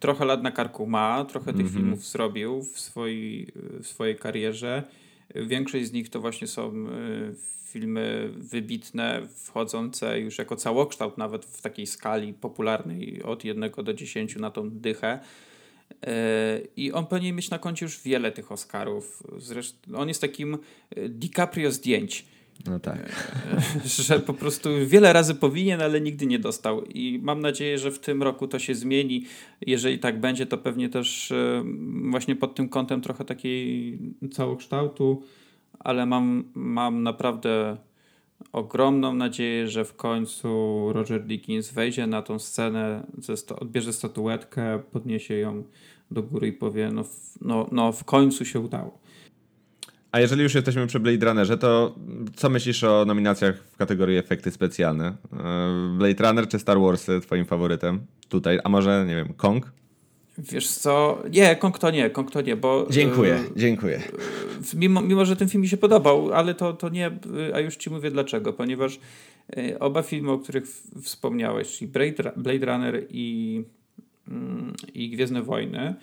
trochę 0.00 0.24
lat 0.24 0.42
na 0.42 0.50
karku 0.50 0.86
ma, 0.86 1.24
trochę 1.24 1.52
tych 1.52 1.60
mm 1.60 1.72
-hmm. 1.72 1.74
filmów 1.74 2.06
zrobił 2.06 2.62
w 2.62 2.80
swojej, 2.80 3.52
w 3.82 3.86
swojej 3.86 4.16
karierze. 4.16 4.82
Większość 5.34 5.86
z 5.86 5.92
nich 5.92 6.08
to 6.08 6.20
właśnie 6.20 6.46
są 6.46 6.72
e, 6.72 7.34
filmy 7.74 8.30
wybitne, 8.36 9.22
wchodzące 9.34 10.20
już 10.20 10.38
jako 10.38 10.56
całokształt, 10.56 11.18
nawet 11.18 11.44
w 11.44 11.62
takiej 11.62 11.86
skali 11.86 12.34
popularnej 12.34 13.22
od 13.22 13.44
1 13.44 13.70
do 13.84 13.94
10 13.94 14.36
na 14.36 14.50
tą 14.50 14.70
dychę. 14.70 15.20
E, 16.02 16.60
I 16.76 16.92
on 16.92 17.06
powinien 17.06 17.36
mieć 17.36 17.50
na 17.50 17.58
koncie 17.58 17.86
już 17.86 18.02
wiele 18.02 18.32
tych 18.32 18.52
Oscarów. 18.52 19.22
Zresztą 19.38 19.94
on 19.94 20.08
jest 20.08 20.20
takim 20.20 20.58
e, 20.90 21.08
DiCaprio 21.08 21.70
zdjęć. 21.70 22.24
No 22.66 22.80
tak. 22.80 23.32
Że 24.06 24.20
po 24.20 24.34
prostu 24.34 24.68
wiele 24.86 25.12
razy 25.12 25.34
powinien, 25.34 25.82
ale 25.82 26.00
nigdy 26.00 26.26
nie 26.26 26.38
dostał. 26.38 26.84
I 26.84 27.20
mam 27.22 27.40
nadzieję, 27.40 27.78
że 27.78 27.90
w 27.90 27.98
tym 27.98 28.22
roku 28.22 28.48
to 28.48 28.58
się 28.58 28.74
zmieni. 28.74 29.24
Jeżeli 29.60 29.98
tak 29.98 30.20
będzie, 30.20 30.46
to 30.46 30.58
pewnie 30.58 30.88
też 30.88 31.32
e, 31.32 31.64
właśnie 32.10 32.36
pod 32.36 32.54
tym 32.54 32.68
kątem 32.68 33.00
trochę 33.00 33.24
takiej 33.24 33.98
całokształtu, 34.32 35.22
ale 35.78 36.06
mam, 36.06 36.44
mam 36.54 37.02
naprawdę 37.02 37.76
ogromną 38.52 39.14
nadzieję, 39.14 39.68
że 39.68 39.84
w 39.84 39.96
końcu 39.96 40.48
Roger 40.92 41.24
Dickens 41.24 41.72
wejdzie 41.72 42.06
na 42.06 42.22
tą 42.22 42.38
scenę, 42.38 43.06
odbierze 43.60 43.92
statuetkę, 43.92 44.82
podniesie 44.92 45.34
ją 45.34 45.64
do 46.10 46.22
góry 46.22 46.48
i 46.48 46.52
powie, 46.52 46.90
no, 46.92 47.04
no, 47.40 47.68
no 47.72 47.92
w 47.92 48.04
końcu 48.04 48.44
się 48.44 48.60
udało. 48.60 48.98
A 50.12 50.20
jeżeli 50.20 50.42
już 50.42 50.54
jesteśmy 50.54 50.86
przy 50.86 51.00
Blade 51.00 51.26
Runnerze, 51.26 51.58
to 51.58 51.94
co 52.36 52.50
myślisz 52.50 52.84
o 52.84 53.04
nominacjach 53.04 53.58
w 53.72 53.76
kategorii 53.76 54.18
efekty 54.18 54.50
specjalne? 54.50 55.06
E, 55.06 55.96
Blade 55.98 56.28
Runner 56.28 56.48
czy 56.48 56.58
Star 56.58 56.80
Wars 56.80 57.06
twoim 57.22 57.44
faworytem 57.44 58.06
tutaj? 58.28 58.58
A 58.64 58.68
może, 58.68 59.04
nie 59.08 59.14
wiem, 59.14 59.34
Kong? 59.36 59.72
Wiesz 60.38 60.68
co, 60.68 61.22
nie, 61.30 61.56
Kong 61.56 61.82
nie, 61.92 62.10
Kong 62.10 62.46
nie, 62.46 62.56
bo... 62.56 62.86
Dziękuję, 62.90 63.30
yy, 63.30 63.50
dziękuję. 63.56 64.02
Mimo, 64.74 65.00
mimo, 65.00 65.24
że 65.24 65.36
ten 65.36 65.48
film 65.48 65.62
mi 65.62 65.68
się 65.68 65.76
podobał, 65.76 66.32
ale 66.32 66.54
to, 66.54 66.72
to 66.72 66.88
nie, 66.88 67.10
a 67.54 67.60
już 67.60 67.76
ci 67.76 67.90
mówię 67.90 68.10
dlaczego, 68.10 68.52
ponieważ 68.52 69.00
yy, 69.56 69.78
oba 69.78 70.02
filmy, 70.02 70.32
o 70.32 70.38
których 70.38 70.64
wspomniałeś, 71.02 71.78
czyli 71.78 71.90
Blade, 71.90 72.32
Blade 72.36 72.66
Runner 72.66 73.06
i, 73.10 73.62
yy, 74.28 74.34
i 74.94 75.10
Gwiezdne 75.10 75.42
Wojny, 75.42 75.94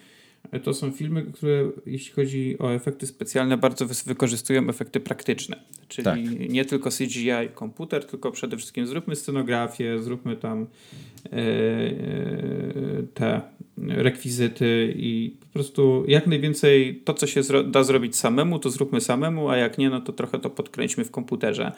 to 0.64 0.74
są 0.74 0.92
filmy, 0.92 1.24
które 1.24 1.72
jeśli 1.86 2.14
chodzi 2.14 2.56
o 2.60 2.74
efekty 2.74 3.08
specjalne, 3.08 3.58
bardzo 3.58 3.86
wykorzystują 4.06 4.70
efekty 4.70 5.00
praktyczne. 5.00 5.60
Czyli 5.88 6.06
tak. 6.06 6.20
nie 6.50 6.66
tylko 6.66 6.90
CGI 6.90 7.50
komputer, 7.54 8.06
tylko 8.06 8.32
przede 8.32 8.58
wszystkim 8.58 8.88
zróbmy 8.88 9.16
scenografię, 9.16 10.00
zróbmy 10.00 10.36
tam 10.36 10.68
e, 11.26 11.30
e, 11.32 11.44
te 13.14 13.42
rekwizyty 13.88 14.94
i 14.96 15.36
po 15.40 15.46
prostu 15.46 16.04
jak 16.08 16.28
najwięcej 16.28 17.02
to, 17.06 17.14
co 17.14 17.28
się 17.28 17.42
da 17.66 17.84
zrobić 17.84 18.16
samemu, 18.16 18.60
to 18.60 18.70
zróbmy 18.70 19.02
samemu, 19.02 19.50
a 19.50 19.58
jak 19.58 19.78
nie, 19.78 19.90
no 19.90 20.02
to 20.02 20.14
trochę 20.14 20.40
to 20.40 20.50
podkręćmy 20.50 21.06
w 21.06 21.12
komputerze. 21.12 21.72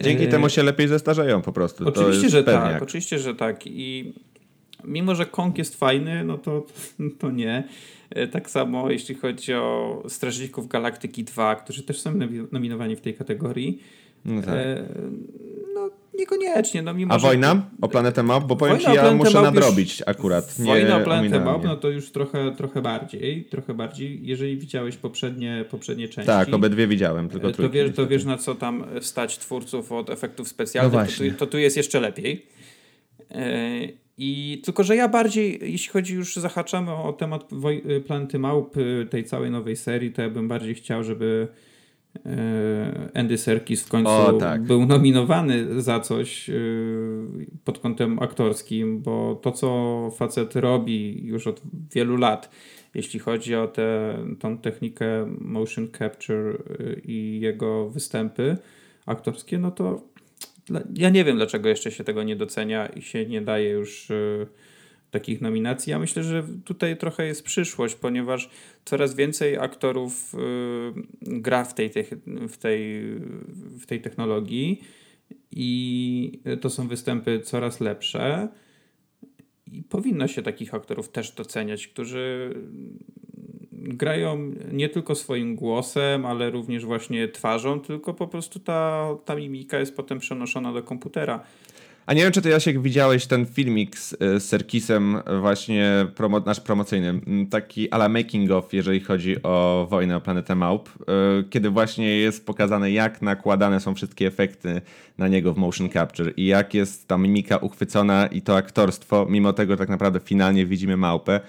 Dzięki 0.00 0.24
e, 0.24 0.28
temu 0.28 0.48
się 0.48 0.62
lepiej 0.62 0.88
zestarzeją 0.88 1.42
po 1.42 1.52
prostu. 1.52 1.88
Oczywiście, 1.88 2.28
że 2.28 2.42
pewniak. 2.42 2.72
tak. 2.72 2.82
Oczywiście, 2.82 3.18
że 3.18 3.34
tak. 3.34 3.66
I 3.66 4.12
mimo, 4.84 5.14
że 5.14 5.26
Kong 5.26 5.58
jest 5.58 5.76
fajny, 5.76 6.24
no 6.24 6.38
to, 6.38 6.66
to 7.20 7.30
nie. 7.30 7.64
E, 8.10 8.28
tak 8.28 8.50
samo 8.50 8.90
jeśli 8.90 9.14
chodzi 9.14 9.54
o 9.54 10.02
Strażników 10.08 10.68
Galaktyki 10.68 11.24
2, 11.24 11.56
którzy 11.56 11.82
też 11.82 12.00
są 12.00 12.12
nominowani 12.52 12.96
w 12.96 13.00
tej 13.00 13.14
kategorii. 13.14 13.82
No, 14.24 14.42
tak. 14.42 14.54
E, 16.16 16.36
no 16.36 16.36
niekoniecznie. 16.38 16.82
No, 16.82 16.94
mimo, 16.94 17.14
A 17.14 17.18
wojna 17.18 17.70
o 17.80 17.88
planetę 17.88 18.22
map? 18.22 18.44
Bo 18.44 18.56
powiem 18.56 18.76
wojna 18.76 18.90
ci, 18.90 18.96
ja 18.96 19.14
muszę 19.14 19.42
nadrobić 19.42 19.98
już, 19.98 20.08
akurat. 20.08 20.54
Wojna 20.58 20.96
o 20.96 21.00
planetę 21.00 21.40
map, 21.40 21.64
no 21.64 21.76
to 21.76 21.90
już 21.90 22.10
trochę, 22.10 22.52
trochę 22.52 22.82
bardziej. 22.82 23.44
Trochę 23.44 23.74
bardziej. 23.74 24.20
Jeżeli 24.22 24.56
widziałeś 24.56 24.96
poprzednie, 24.96 25.64
poprzednie 25.70 26.08
części. 26.08 26.26
Tak, 26.26 26.54
obydwie 26.54 26.86
widziałem, 26.86 27.28
tylko 27.28 27.52
to 27.52 27.70
wiesz, 27.70 27.94
to 27.94 28.06
wiesz 28.06 28.24
na 28.24 28.38
co 28.38 28.54
tam 28.54 28.84
stać 29.00 29.38
twórców 29.38 29.92
od 29.92 30.10
efektów 30.10 30.48
specjalnych. 30.48 31.20
No 31.20 31.26
to, 31.26 31.32
tu, 31.32 31.38
to 31.38 31.46
tu 31.46 31.58
jest 31.58 31.76
jeszcze 31.76 32.00
lepiej. 32.00 32.46
E, 33.30 34.06
i 34.18 34.62
tylko, 34.64 34.84
że 34.84 34.96
ja 34.96 35.08
bardziej, 35.08 35.72
jeśli 35.72 35.92
chodzi 35.92 36.14
już 36.14 36.36
zahaczamy 36.36 36.92
o 36.92 37.12
temat 37.12 37.50
y, 37.90 38.00
Planety 38.00 38.38
Małp, 38.38 38.74
tej 39.10 39.24
całej 39.24 39.50
nowej 39.50 39.76
serii, 39.76 40.12
to 40.12 40.22
ja 40.22 40.30
bym 40.30 40.48
bardziej 40.48 40.74
chciał, 40.74 41.04
żeby 41.04 41.48
e, 41.52 41.65
Andy 43.14 43.38
Serkis 43.38 43.84
w 43.84 43.88
końcu 43.88 44.10
o, 44.10 44.32
tak. 44.32 44.62
był 44.62 44.86
nominowany 44.86 45.82
za 45.82 46.00
coś 46.00 46.50
y, 46.50 47.46
pod 47.64 47.78
kątem 47.78 48.18
aktorskim, 48.18 49.02
bo 49.02 49.40
to, 49.42 49.52
co 49.52 50.10
facet 50.16 50.56
robi 50.56 51.26
już 51.26 51.46
od 51.46 51.60
wielu 51.94 52.16
lat, 52.16 52.50
jeśli 52.94 53.20
chodzi 53.20 53.54
o 53.54 53.68
tę 53.68 54.18
tą 54.40 54.58
technikę 54.58 55.26
motion 55.40 55.88
capture 55.98 56.62
y, 56.80 57.00
i 57.04 57.40
jego 57.40 57.90
występy 57.90 58.56
aktorskie, 59.06 59.58
no 59.58 59.70
to 59.70 60.02
ja 60.94 61.10
nie 61.10 61.24
wiem, 61.24 61.36
dlaczego 61.36 61.68
jeszcze 61.68 61.90
się 61.90 62.04
tego 62.04 62.22
nie 62.22 62.36
docenia 62.36 62.86
i 62.86 63.02
się 63.02 63.26
nie 63.26 63.42
daje 63.42 63.70
już 63.70 64.10
y, 64.10 64.46
takich 65.20 65.40
nominacji. 65.40 65.90
Ja 65.90 65.98
myślę, 65.98 66.22
że 66.22 66.44
tutaj 66.64 66.96
trochę 66.96 67.26
jest 67.26 67.42
przyszłość, 67.42 67.94
ponieważ 67.94 68.50
coraz 68.84 69.14
więcej 69.14 69.58
aktorów 69.58 70.34
y, 70.34 70.38
gra 71.22 71.64
w 71.64 71.74
tej, 71.74 71.90
w, 72.48 72.56
tej, 72.56 73.02
w 73.80 73.86
tej 73.86 74.00
technologii 74.00 74.80
i 75.50 76.40
to 76.60 76.70
są 76.70 76.88
występy 76.88 77.40
coraz 77.40 77.80
lepsze. 77.80 78.48
I 79.72 79.82
powinno 79.82 80.28
się 80.28 80.42
takich 80.42 80.74
aktorów 80.74 81.08
też 81.08 81.32
doceniać, 81.32 81.88
którzy 81.88 82.54
grają 83.72 84.52
nie 84.72 84.88
tylko 84.88 85.14
swoim 85.14 85.56
głosem, 85.56 86.26
ale 86.26 86.50
również 86.50 86.84
właśnie 86.84 87.28
twarzą, 87.28 87.80
tylko 87.80 88.14
po 88.14 88.28
prostu 88.28 88.58
ta, 88.58 89.08
ta 89.24 89.34
mimika 89.34 89.78
jest 89.78 89.96
potem 89.96 90.18
przenoszona 90.18 90.72
do 90.72 90.82
komputera. 90.82 91.44
A 92.06 92.14
nie 92.14 92.22
wiem, 92.22 92.32
czy 92.32 92.42
ty, 92.42 92.48
Jasiek, 92.48 92.82
widziałeś 92.82 93.26
ten 93.26 93.46
filmik 93.46 93.98
z, 93.98 94.16
z 94.18 94.42
Serkisem 94.42 95.18
właśnie 95.40 96.06
promo, 96.14 96.40
nasz 96.40 96.60
promocyjny, 96.60 97.20
taki 97.50 97.90
ala 97.90 98.08
making 98.08 98.50
of, 98.50 98.72
jeżeli 98.72 99.00
chodzi 99.00 99.42
o 99.42 99.86
wojnę 99.90 100.16
o 100.16 100.20
planetę 100.20 100.54
Małp, 100.54 100.88
e, 100.88 101.02
kiedy 101.50 101.70
właśnie 101.70 102.18
jest 102.18 102.46
pokazane, 102.46 102.90
jak 102.90 103.22
nakładane 103.22 103.80
są 103.80 103.94
wszystkie 103.94 104.26
efekty 104.26 104.80
na 105.18 105.28
niego 105.28 105.54
w 105.54 105.56
motion 105.56 105.90
capture 105.90 106.32
i 106.36 106.46
jak 106.46 106.74
jest 106.74 107.08
ta 107.08 107.18
mimika 107.18 107.56
uchwycona 107.56 108.26
i 108.26 108.42
to 108.42 108.56
aktorstwo, 108.56 109.26
mimo 109.30 109.52
tego 109.52 109.76
tak 109.76 109.88
naprawdę 109.88 110.20
finalnie 110.20 110.66
widzimy 110.66 110.96
małpę 110.96 111.40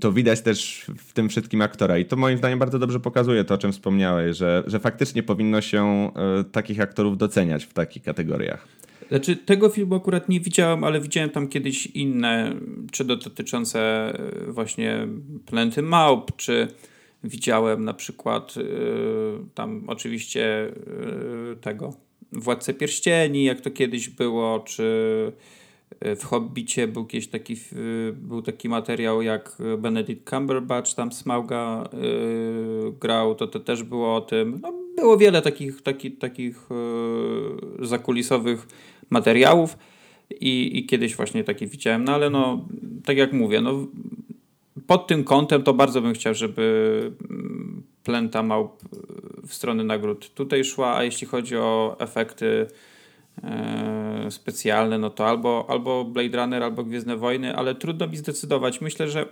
to 0.00 0.12
widać 0.12 0.40
też 0.40 0.86
w 0.98 1.12
tym 1.12 1.28
wszystkim 1.28 1.62
aktora. 1.62 1.98
I 1.98 2.04
to 2.04 2.16
moim 2.16 2.38
zdaniem 2.38 2.58
bardzo 2.58 2.78
dobrze 2.78 3.00
pokazuje 3.00 3.44
to, 3.44 3.54
o 3.54 3.58
czym 3.58 3.72
wspomniałeś, 3.72 4.36
że, 4.36 4.62
że 4.66 4.78
faktycznie 4.78 5.22
powinno 5.22 5.60
się 5.60 6.10
y, 6.40 6.44
takich 6.44 6.80
aktorów 6.80 7.18
doceniać 7.18 7.64
w 7.64 7.72
takich 7.72 8.02
kategoriach. 8.02 8.66
Znaczy, 9.10 9.36
tego 9.36 9.68
filmu 9.68 9.94
akurat 9.94 10.28
nie 10.28 10.40
widziałem, 10.40 10.84
ale 10.84 11.00
widziałem 11.00 11.30
tam 11.30 11.48
kiedyś 11.48 11.86
inne, 11.86 12.54
czy 12.92 13.04
dotyczące 13.04 13.80
e, 14.48 14.52
właśnie 14.52 15.08
planety 15.46 15.82
małp, 15.82 16.36
czy 16.36 16.68
widziałem 17.24 17.84
na 17.84 17.94
przykład 17.94 18.56
y, 18.56 18.62
tam 19.54 19.84
oczywiście 19.86 20.72
y, 21.52 21.56
tego 21.60 21.94
Władcę 22.32 22.74
Pierścieni, 22.74 23.44
jak 23.44 23.60
to 23.60 23.70
kiedyś 23.70 24.08
było, 24.08 24.60
czy 24.60 24.82
w 26.16 26.24
Hobbicie 26.24 26.88
był 26.88 27.04
kiedyś 27.04 27.28
taki, 27.28 27.56
był 28.12 28.42
taki 28.42 28.68
materiał, 28.68 29.22
jak 29.22 29.56
Benedict 29.78 30.30
Cumberbatch 30.30 30.94
tam 30.94 31.12
Smauga 31.12 31.88
grał, 33.00 33.34
to, 33.34 33.46
to 33.46 33.60
też 33.60 33.82
było 33.82 34.16
o 34.16 34.20
tym. 34.20 34.58
No, 34.62 34.72
było 34.96 35.16
wiele 35.16 35.42
takich, 35.42 35.82
taki, 35.82 36.12
takich 36.12 36.68
zakulisowych 37.82 38.66
materiałów 39.10 39.78
i, 40.40 40.78
i 40.78 40.86
kiedyś 40.86 41.16
właśnie 41.16 41.44
takie 41.44 41.66
widziałem, 41.66 42.04
no 42.04 42.12
ale 42.12 42.30
no, 42.30 42.64
tak 43.04 43.16
jak 43.16 43.32
mówię, 43.32 43.60
no, 43.60 43.86
pod 44.86 45.06
tym 45.06 45.24
kątem 45.24 45.62
to 45.62 45.74
bardzo 45.74 46.02
bym 46.02 46.14
chciał, 46.14 46.34
żeby 46.34 47.12
mm, 47.30 47.82
Plenta 48.04 48.42
Małp 48.42 48.82
w 49.46 49.54
stronę 49.54 49.84
nagród 49.84 50.34
tutaj 50.34 50.64
szła, 50.64 50.96
a 50.96 51.04
jeśli 51.04 51.26
chodzi 51.26 51.56
o 51.56 51.96
efekty 51.98 52.66
E, 53.44 54.30
specjalne, 54.30 54.98
no 54.98 55.10
to 55.10 55.28
albo, 55.28 55.66
albo 55.68 56.04
Blade 56.04 56.36
Runner, 56.36 56.62
albo 56.62 56.84
Gwiezdne 56.84 57.16
Wojny, 57.16 57.56
ale 57.56 57.74
trudno 57.74 58.06
mi 58.06 58.16
zdecydować. 58.16 58.80
Myślę, 58.80 59.08
że 59.08 59.26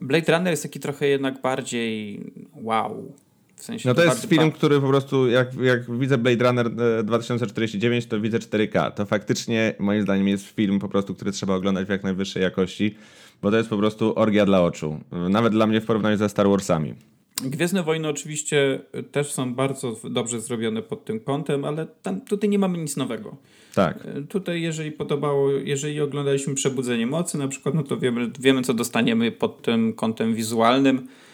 Blade 0.00 0.32
Runner 0.32 0.50
jest 0.50 0.62
taki 0.62 0.80
trochę 0.80 1.08
jednak 1.08 1.40
bardziej 1.40 2.20
wow. 2.54 3.12
W 3.58 3.64
sensie 3.64 3.88
no 3.88 3.94
to, 3.94 4.00
to 4.00 4.06
jest 4.06 4.26
film, 4.26 4.52
który 4.52 4.80
po 4.80 4.88
prostu, 4.88 5.28
jak, 5.28 5.54
jak 5.54 5.98
widzę 5.98 6.18
Blade 6.18 6.44
Runner 6.44 6.70
2049, 7.04 8.04
e, 8.04 8.08
to 8.08 8.20
widzę 8.20 8.38
4K. 8.38 8.92
To 8.92 9.06
faktycznie 9.06 9.74
moim 9.78 10.02
zdaniem 10.02 10.28
jest 10.28 10.46
film 10.46 10.78
po 10.78 10.88
prostu, 10.88 11.14
który 11.14 11.32
trzeba 11.32 11.54
oglądać 11.54 11.86
w 11.86 11.90
jak 11.90 12.02
najwyższej 12.02 12.42
jakości, 12.42 12.94
bo 13.42 13.50
to 13.50 13.56
jest 13.56 13.68
po 13.68 13.78
prostu 13.78 14.18
orgia 14.18 14.46
dla 14.46 14.62
oczu. 14.62 15.00
Nawet 15.30 15.52
dla 15.52 15.66
mnie 15.66 15.80
w 15.80 15.86
porównaniu 15.86 16.16
ze 16.16 16.28
Star 16.28 16.48
Warsami. 16.48 16.94
Gwiezdne 17.44 17.82
Wojny 17.82 18.08
oczywiście 18.08 18.80
też 19.12 19.32
są 19.32 19.54
bardzo 19.54 19.96
dobrze 20.10 20.40
zrobione 20.40 20.82
pod 20.82 21.04
tym 21.04 21.20
kątem, 21.20 21.64
ale 21.64 21.86
tam, 22.02 22.20
tutaj 22.20 22.50
nie 22.50 22.58
mamy 22.58 22.78
nic 22.78 22.96
nowego. 22.96 23.36
Tak. 23.74 23.98
E, 24.06 24.22
tutaj 24.22 24.62
jeżeli 24.62 24.92
podobało, 24.92 25.50
jeżeli 25.50 26.00
oglądaliśmy 26.00 26.54
Przebudzenie 26.54 27.06
Mocy 27.06 27.38
na 27.38 27.48
przykład, 27.48 27.74
no 27.74 27.82
to 27.82 27.96
wiemy, 27.96 28.30
wiemy 28.40 28.62
co 28.62 28.74
dostaniemy 28.74 29.32
pod 29.32 29.62
tym 29.62 29.92
kątem 29.92 30.34
wizualnym, 30.34 30.98
e, 30.98 31.27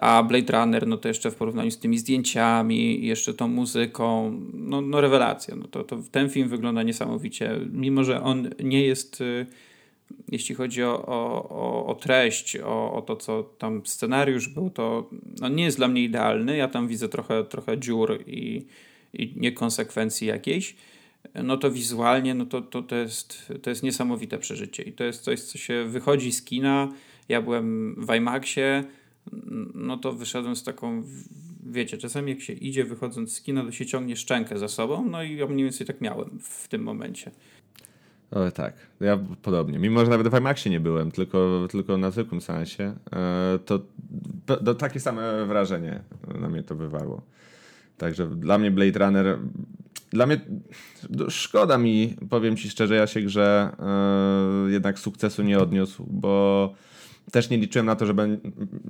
a 0.00 0.22
Blade 0.22 0.58
Runner, 0.58 0.86
no 0.86 0.96
to 0.96 1.08
jeszcze 1.08 1.30
w 1.30 1.34
porównaniu 1.34 1.70
z 1.70 1.78
tymi 1.78 1.98
zdjęciami, 1.98 3.06
jeszcze 3.06 3.34
tą 3.34 3.48
muzyką, 3.48 4.38
no, 4.54 4.80
no 4.80 5.00
rewelacja. 5.00 5.56
No 5.56 5.68
to, 5.68 5.84
to 5.84 5.98
ten 6.10 6.30
film 6.30 6.48
wygląda 6.48 6.82
niesamowicie, 6.82 7.60
mimo 7.72 8.04
że 8.04 8.22
on 8.22 8.50
nie 8.60 8.86
jest 8.86 9.20
e, 9.20 9.46
jeśli 10.28 10.54
chodzi 10.54 10.82
o, 10.82 11.06
o, 11.06 11.86
o 11.86 11.94
treść, 11.94 12.56
o, 12.56 12.92
o 12.92 13.02
to, 13.02 13.16
co 13.16 13.42
tam 13.42 13.86
scenariusz 13.86 14.48
był, 14.48 14.70
to 14.70 15.10
no 15.40 15.48
nie 15.48 15.64
jest 15.64 15.76
dla 15.76 15.88
mnie 15.88 16.02
idealny. 16.02 16.56
Ja 16.56 16.68
tam 16.68 16.88
widzę 16.88 17.08
trochę, 17.08 17.44
trochę 17.44 17.78
dziur 17.78 18.18
i, 18.26 18.66
i 19.14 19.34
niekonsekwencji 19.36 20.26
jakiejś. 20.28 20.76
No 21.44 21.56
to 21.56 21.70
wizualnie, 21.70 22.34
no 22.34 22.46
to, 22.46 22.60
to, 22.60 22.82
to, 22.82 22.96
jest, 22.96 23.52
to 23.62 23.70
jest 23.70 23.82
niesamowite 23.82 24.38
przeżycie. 24.38 24.82
I 24.82 24.92
to 24.92 25.04
jest 25.04 25.22
coś, 25.22 25.40
co 25.40 25.58
się 25.58 25.84
wychodzi 25.84 26.32
z 26.32 26.42
kina. 26.42 26.92
Ja 27.28 27.42
byłem 27.42 27.94
w 27.98 28.14
IMAXie, 28.14 28.84
no 29.74 29.96
to 29.96 30.12
wyszedłem 30.12 30.56
z 30.56 30.62
taką 30.62 31.02
wiecie, 31.66 31.98
czasami 31.98 32.30
jak 32.30 32.40
się 32.40 32.52
idzie 32.52 32.84
wychodząc 32.84 33.34
z 33.34 33.42
kina, 33.42 33.64
to 33.64 33.72
się 33.72 33.86
ciągnie 33.86 34.16
szczękę 34.16 34.58
za 34.58 34.68
sobą, 34.68 35.08
no 35.10 35.22
i 35.22 35.36
ja 35.36 35.46
mniej 35.46 35.64
więcej 35.64 35.86
tak 35.86 36.00
miałem 36.00 36.38
w 36.42 36.68
tym 36.68 36.82
momencie. 36.82 37.30
O, 38.30 38.50
tak, 38.50 38.74
ja 39.00 39.18
podobnie. 39.42 39.78
Mimo, 39.78 40.04
że 40.04 40.10
nawet 40.10 40.28
w 40.28 40.38
IMAXie 40.38 40.70
nie 40.70 40.80
byłem, 40.80 41.10
tylko, 41.10 41.68
tylko 41.70 41.98
na 41.98 42.10
zwykłym 42.10 42.40
sensie, 42.40 42.94
to, 43.66 43.80
to 44.64 44.74
takie 44.74 45.00
same 45.00 45.46
wrażenie 45.46 46.02
na 46.40 46.48
mnie 46.48 46.62
to 46.62 46.74
wywarło. 46.74 47.22
Także 47.98 48.26
dla 48.26 48.58
mnie 48.58 48.70
Blade 48.70 48.98
Runner, 48.98 49.38
dla 50.10 50.26
mnie 50.26 50.40
szkoda 51.28 51.78
mi, 51.78 52.16
powiem 52.30 52.56
ci 52.56 52.70
szczerze, 52.70 52.94
Jasiek, 52.94 53.28
że 53.28 53.76
jednak 54.68 54.98
sukcesu 54.98 55.42
nie 55.42 55.58
odniósł, 55.58 56.06
bo 56.10 56.74
też 57.32 57.50
nie 57.50 57.56
liczyłem 57.56 57.86
na 57.86 57.96
to, 57.96 58.06
żeby. 58.06 58.40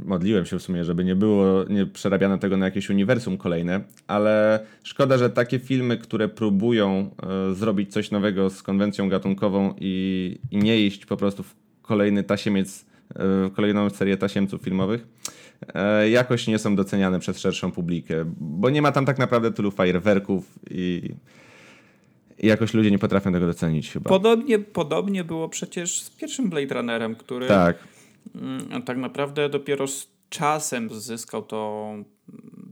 Modliłem 0.05 0.47
się 0.47 0.59
w 0.59 0.63
sumie, 0.63 0.85
żeby 0.85 1.05
nie 1.05 1.17
było 1.17 1.65
nie 1.69 1.87
przerabiane 1.87 2.39
tego 2.39 2.57
na 2.57 2.65
jakieś 2.65 2.91
uniwersum 2.91 3.39
kolejne, 3.39 3.81
ale 4.07 4.67
szkoda, 4.83 5.19
że 5.19 5.31
takie 5.31 5.59
filmy, 5.59 5.99
które 5.99 6.29
próbują 6.29 7.11
e, 7.51 7.55
zrobić 7.55 7.93
coś 7.93 8.11
nowego 8.11 8.51
z 8.51 8.63
konwencją 8.63 9.09
gatunkową 9.09 9.75
i, 9.81 10.39
i 10.51 10.59
nie 10.59 10.81
iść 10.81 11.07
po 11.07 11.17
prostu 11.17 11.43
w 11.43 11.55
kolejny 11.83 12.23
tasiemiec, 12.23 12.85
e, 13.15 13.51
kolejną 13.51 13.91
serię 13.91 14.17
tasiemców 14.17 14.63
filmowych, 14.63 15.07
e, 15.75 16.11
jakoś 16.11 16.47
nie 16.47 16.59
są 16.59 16.77
doceniane 16.77 17.21
przez 17.21 17.39
szerszą 17.39 17.73
publikę, 17.73 18.25
bo 18.41 18.71
nie 18.71 18.83
ma 18.83 18.93
tam 18.93 19.07
tak 19.07 19.19
naprawdę 19.19 19.53
tylu 19.53 19.71
fajerwerków 19.71 20.59
i. 20.71 21.11
Jakoś 22.39 22.75
ludzie 22.75 22.91
nie 22.91 22.99
potrafią 22.99 23.33
tego 23.33 23.47
docenić 23.47 23.93
chyba. 23.93 24.09
Podobnie, 24.09 24.59
podobnie 24.59 25.25
było 25.25 25.49
przecież 25.49 26.01
z 26.01 26.11
pierwszym 26.11 26.51
Blade 26.51 26.75
Runnerem, 26.75 27.15
który 27.15 27.47
tak 27.47 27.77
tak 28.87 28.99
naprawdę 28.99 29.49
dopiero 29.49 29.87
z 29.87 30.13
czasem 30.31 31.01
zyskał 31.01 31.43
tą, 31.43 32.05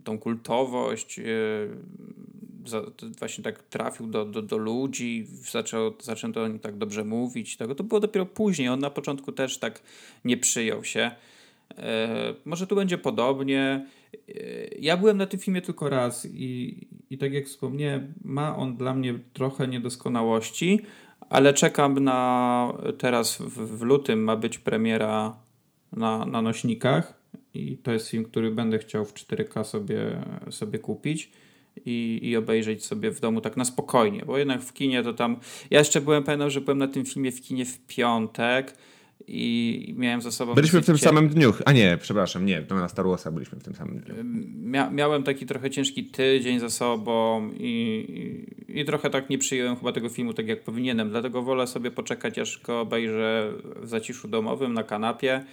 tą 0.04 0.18
kultowość, 0.18 1.18
yy, 1.18 1.76
właśnie 3.18 3.44
tak 3.44 3.62
trafił 3.62 4.06
do, 4.06 4.24
do, 4.24 4.42
do 4.42 4.56
ludzi, 4.56 5.26
zaczął, 5.50 5.92
zaczęto 6.00 6.42
o 6.42 6.48
nim 6.48 6.58
tak 6.58 6.76
dobrze 6.76 7.04
mówić. 7.04 7.56
Tego 7.56 7.74
to 7.74 7.84
było 7.84 8.00
dopiero 8.00 8.26
później. 8.26 8.68
On 8.68 8.80
na 8.80 8.90
początku 8.90 9.32
też 9.32 9.58
tak 9.58 9.82
nie 10.24 10.36
przyjął 10.36 10.84
się. 10.84 11.10
Yy, 11.70 11.84
może 12.44 12.66
tu 12.66 12.76
będzie 12.76 12.98
podobnie. 12.98 13.86
Yy, 14.28 14.70
ja 14.78 14.96
byłem 14.96 15.16
na 15.16 15.26
tym 15.26 15.40
filmie 15.40 15.62
tylko 15.62 15.88
raz 15.88 16.26
i, 16.26 16.76
i 17.10 17.18
tak 17.18 17.32
jak 17.32 17.46
wspomniałem, 17.46 18.14
ma 18.24 18.56
on 18.56 18.76
dla 18.76 18.94
mnie 18.94 19.18
trochę 19.32 19.68
niedoskonałości, 19.68 20.80
ale 21.30 21.54
czekam 21.54 21.98
na 21.98 22.72
teraz 22.98 23.36
w, 23.36 23.78
w 23.78 23.82
lutym 23.82 24.24
ma 24.24 24.36
być 24.36 24.58
premiera 24.58 25.36
na, 25.92 26.26
na 26.26 26.42
nośnikach 26.42 27.20
i 27.54 27.78
to 27.78 27.92
jest 27.92 28.08
film, 28.08 28.24
który 28.24 28.50
będę 28.50 28.78
chciał 28.78 29.04
w 29.04 29.14
4K 29.14 29.64
sobie, 29.64 30.22
sobie 30.50 30.78
kupić 30.78 31.32
i, 31.86 32.20
i 32.22 32.36
obejrzeć 32.36 32.84
sobie 32.84 33.10
w 33.10 33.20
domu 33.20 33.40
tak 33.40 33.56
na 33.56 33.64
spokojnie, 33.64 34.22
bo 34.26 34.38
jednak 34.38 34.62
w 34.62 34.72
kinie 34.72 35.02
to 35.02 35.12
tam... 35.14 35.36
Ja 35.70 35.78
jeszcze 35.78 36.00
byłem 36.00 36.24
pewien, 36.24 36.50
że 36.50 36.60
byłem 36.60 36.78
na 36.78 36.88
tym 36.88 37.04
filmie 37.04 37.32
w 37.32 37.40
kinie 37.40 37.64
w 37.64 37.86
piątek 37.86 38.76
i 39.28 39.94
miałem 39.98 40.22
za 40.22 40.30
sobą... 40.30 40.54
Byliśmy 40.54 40.82
w 40.82 40.86
tym 40.86 40.98
samym 40.98 41.28
dniu. 41.28 41.52
A 41.64 41.72
nie, 41.72 41.98
przepraszam, 42.00 42.46
nie, 42.46 42.62
to 42.62 42.74
na 42.74 42.88
Star 42.88 43.06
Warsa 43.06 43.30
byliśmy 43.30 43.58
w 43.58 43.62
tym 43.62 43.74
samym 43.74 43.98
dniu. 43.98 44.14
Mia 44.62 44.90
miałem 44.90 45.22
taki 45.22 45.46
trochę 45.46 45.70
ciężki 45.70 46.04
tydzień 46.04 46.60
za 46.60 46.70
sobą 46.70 47.50
i, 47.58 48.46
i, 48.68 48.80
i, 48.80 48.84
trochę 48.84 49.10
tak 49.10 49.30
nie 49.30 49.38
przyjąłem 49.38 49.76
chyba 49.76 49.92
tego 49.92 50.08
filmu 50.08 50.34
tak 50.34 50.48
jak 50.48 50.62
powinienem, 50.62 51.10
dlatego 51.10 51.42
wolę 51.42 51.66
sobie 51.66 51.90
poczekać 51.90 52.38
aż 52.38 52.60
go 52.62 52.80
obejrzę 52.80 53.52
w 53.82 53.88
zaciszu 53.88 54.28
domowym 54.28 54.74
na 54.74 54.82
kanapie 54.82 55.44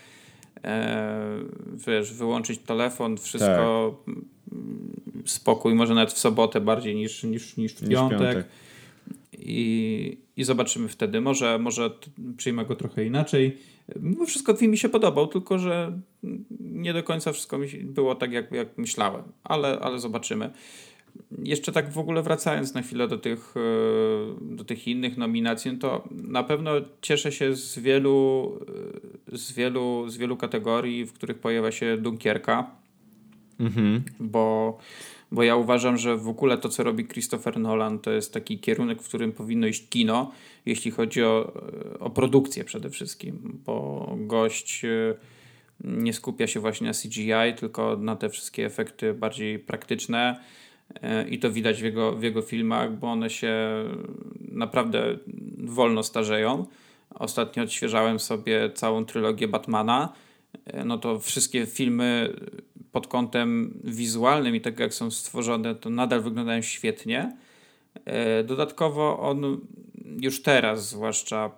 e, 0.64 1.40
wiesz, 1.88 2.14
wyłączyć 2.14 2.60
telefon, 2.60 3.18
wszystko 3.18 3.98
tak. 4.06 4.16
spokój, 5.26 5.76
może 5.76 5.94
nawet 5.94 6.14
w 6.14 6.20
sobotę 6.20 6.62
bardziej 6.62 6.96
niż, 6.96 7.24
niż, 7.24 7.58
niż 7.58 7.74
w 7.74 7.82
niż 7.82 8.00
piątek. 8.00 8.46
I, 9.40 10.18
i 10.38 10.44
zobaczymy 10.44 10.88
wtedy. 10.88 11.22
Może, 11.22 11.60
może 11.60 11.90
przyjmę 12.38 12.66
go 12.66 12.76
trochę 12.76 13.06
inaczej. 13.06 13.58
Mimo 14.02 14.26
wszystko 14.26 14.54
film 14.54 14.72
mi 14.72 14.78
się 14.78 14.90
podobał, 14.90 15.28
tylko 15.28 15.60
że 15.60 16.00
nie 16.60 16.94
do 16.94 17.04
końca 17.04 17.34
wszystko 17.34 17.58
mi 17.58 17.68
było 17.68 18.16
tak, 18.16 18.32
jak, 18.32 18.52
jak 18.52 18.78
myślałem, 18.78 19.24
ale, 19.44 19.80
ale 19.80 20.00
zobaczymy. 20.00 20.50
Jeszcze 21.44 21.72
tak 21.72 21.92
w 21.92 21.98
ogóle 21.98 22.24
wracając 22.24 22.74
na 22.74 22.82
chwilę 22.82 23.08
do 23.08 23.18
tych, 23.18 23.54
e, 23.58 24.56
do 24.56 24.64
tych 24.64 24.88
innych 24.88 25.18
nominacji, 25.18 25.72
no 25.72 25.78
to 25.80 26.10
na 26.12 26.44
pewno 26.44 26.72
cieszę 27.02 27.32
się 27.32 27.56
z 27.56 27.80
wielu, 27.80 28.52
e, 29.34 29.38
z 29.38 29.52
wielu, 29.52 30.10
z 30.10 30.18
wielu 30.18 30.38
kategorii, 30.38 31.06
w 31.06 31.14
których 31.14 31.40
pojawia 31.40 31.72
się 31.72 31.98
Dunkierka, 31.98 32.72
mhm. 33.60 34.04
bo 34.20 34.78
bo 35.32 35.44
ja 35.44 35.56
uważam, 35.56 35.98
że 35.98 36.18
w 36.18 36.28
ogóle 36.28 36.58
to, 36.58 36.70
co 36.70 36.84
robi 36.84 37.08
Christopher 37.08 37.60
Nolan, 37.60 38.00
to 38.00 38.12
jest 38.12 38.34
taki 38.34 38.60
kierunek, 38.60 39.02
w 39.02 39.08
którym 39.08 39.32
powinno 39.32 39.68
iść 39.68 39.90
kino, 39.90 40.32
jeśli 40.66 40.92
chodzi 40.92 41.24
o, 41.24 41.54
o 42.00 42.10
produkcję 42.10 42.64
przede 42.64 42.90
wszystkim, 42.90 43.60
bo 43.66 44.08
gość 44.18 44.86
e, 44.86 45.16
nie 45.84 46.14
skupia 46.14 46.48
się 46.48 46.60
właśnie 46.60 46.88
na 46.88 46.94
CGI, 46.94 47.60
tylko 47.60 47.98
na 47.98 48.16
te 48.16 48.30
wszystkie 48.30 48.66
efekty 48.66 49.14
bardziej 49.14 49.60
praktyczne. 49.60 50.40
E, 51.02 51.30
I 51.30 51.40
to 51.40 51.52
widać 51.52 51.82
w 51.82 51.84
jego, 51.84 52.12
w 52.12 52.24
jego 52.24 52.42
filmach, 52.42 52.98
bo 52.98 53.12
one 53.12 53.30
się 53.30 53.56
naprawdę 54.52 55.18
wolno 55.58 56.04
starzeją. 56.04 56.66
Ostatnio 57.10 57.64
odświeżałem 57.64 58.20
sobie 58.20 58.72
całą 58.74 59.06
trylogię 59.06 59.48
Batmana. 59.48 60.14
E, 60.66 60.86
no 60.86 60.98
to 60.98 61.20
wszystkie 61.20 61.66
filmy 61.66 62.34
pod 62.98 63.08
kątem 63.08 63.80
wizualnym 63.84 64.56
i 64.56 64.62
tego, 64.62 64.84
jak 64.84 64.94
są 64.94 65.12
stworzone, 65.12 65.76
to 65.76 65.90
nadal 65.90 66.22
wyglądają 66.22 66.62
świetnie. 66.62 67.38
E, 68.06 68.44
dodatkowo 68.44 69.20
on 69.20 69.62
już 70.22 70.42
teraz, 70.42 70.90
zwłaszcza 70.90 71.52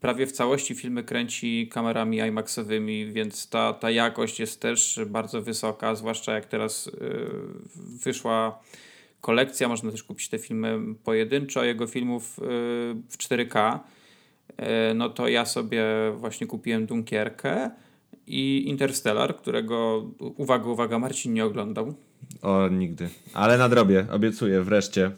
prawie 0.00 0.26
w 0.26 0.32
całości 0.32 0.74
filmy 0.74 1.04
kręci 1.04 1.68
kamerami 1.72 2.16
IMAXowymi, 2.16 3.06
więc 3.12 3.48
ta, 3.48 3.72
ta 3.72 3.90
jakość 3.90 4.40
jest 4.40 4.60
też 4.60 5.00
bardzo 5.06 5.42
wysoka, 5.42 5.94
zwłaszcza 5.94 6.34
jak 6.34 6.46
teraz 6.46 6.88
e, 6.88 6.90
wyszła 8.04 8.58
kolekcja, 9.20 9.68
można 9.68 9.90
też 9.90 10.02
kupić 10.02 10.28
te 10.28 10.38
filmy 10.38 10.78
pojedynczo, 11.04 11.64
jego 11.64 11.86
filmów 11.86 12.38
e, 12.38 12.42
w 13.08 13.18
4K. 13.18 13.78
No 14.94 15.08
to 15.08 15.28
ja 15.28 15.44
sobie 15.44 15.84
właśnie 16.16 16.46
kupiłem 16.46 16.86
Dunkierkę 16.86 17.70
i 18.26 18.68
Interstellar, 18.68 19.36
którego, 19.36 20.10
uwaga, 20.18 20.68
uwaga, 20.68 20.98
Marcin 20.98 21.34
nie 21.34 21.44
oglądał. 21.44 21.94
O, 22.42 22.68
nigdy. 22.68 23.08
Ale 23.34 23.58
nadrobię, 23.58 24.06
obiecuję, 24.10 24.62
wreszcie. 24.62 25.10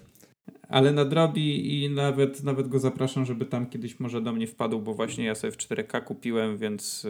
Ale 0.69 0.93
nadrobi 0.93 1.75
i 1.85 1.91
nawet, 1.91 2.45
nawet 2.45 2.69
go 2.69 2.79
zapraszam, 2.79 3.25
żeby 3.25 3.47
tam 3.47 3.67
kiedyś 3.67 4.01
może 4.01 4.21
do 4.21 4.33
mnie 4.33 4.47
wpadł, 4.47 4.81
bo 4.81 4.95
właśnie 4.95 5.25
ja 5.25 5.35
sobie 5.35 5.51
w 5.51 5.57
4K 5.57 6.05
kupiłem, 6.05 6.59
więc 6.59 7.07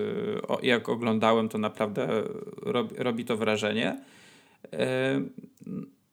o, 0.48 0.58
jak 0.62 0.88
oglądałem, 0.88 1.48
to 1.48 1.58
naprawdę 1.58 2.22
robi, 2.62 2.94
robi 2.98 3.24
to 3.24 3.36
wrażenie. 3.36 4.00
E, 4.72 5.20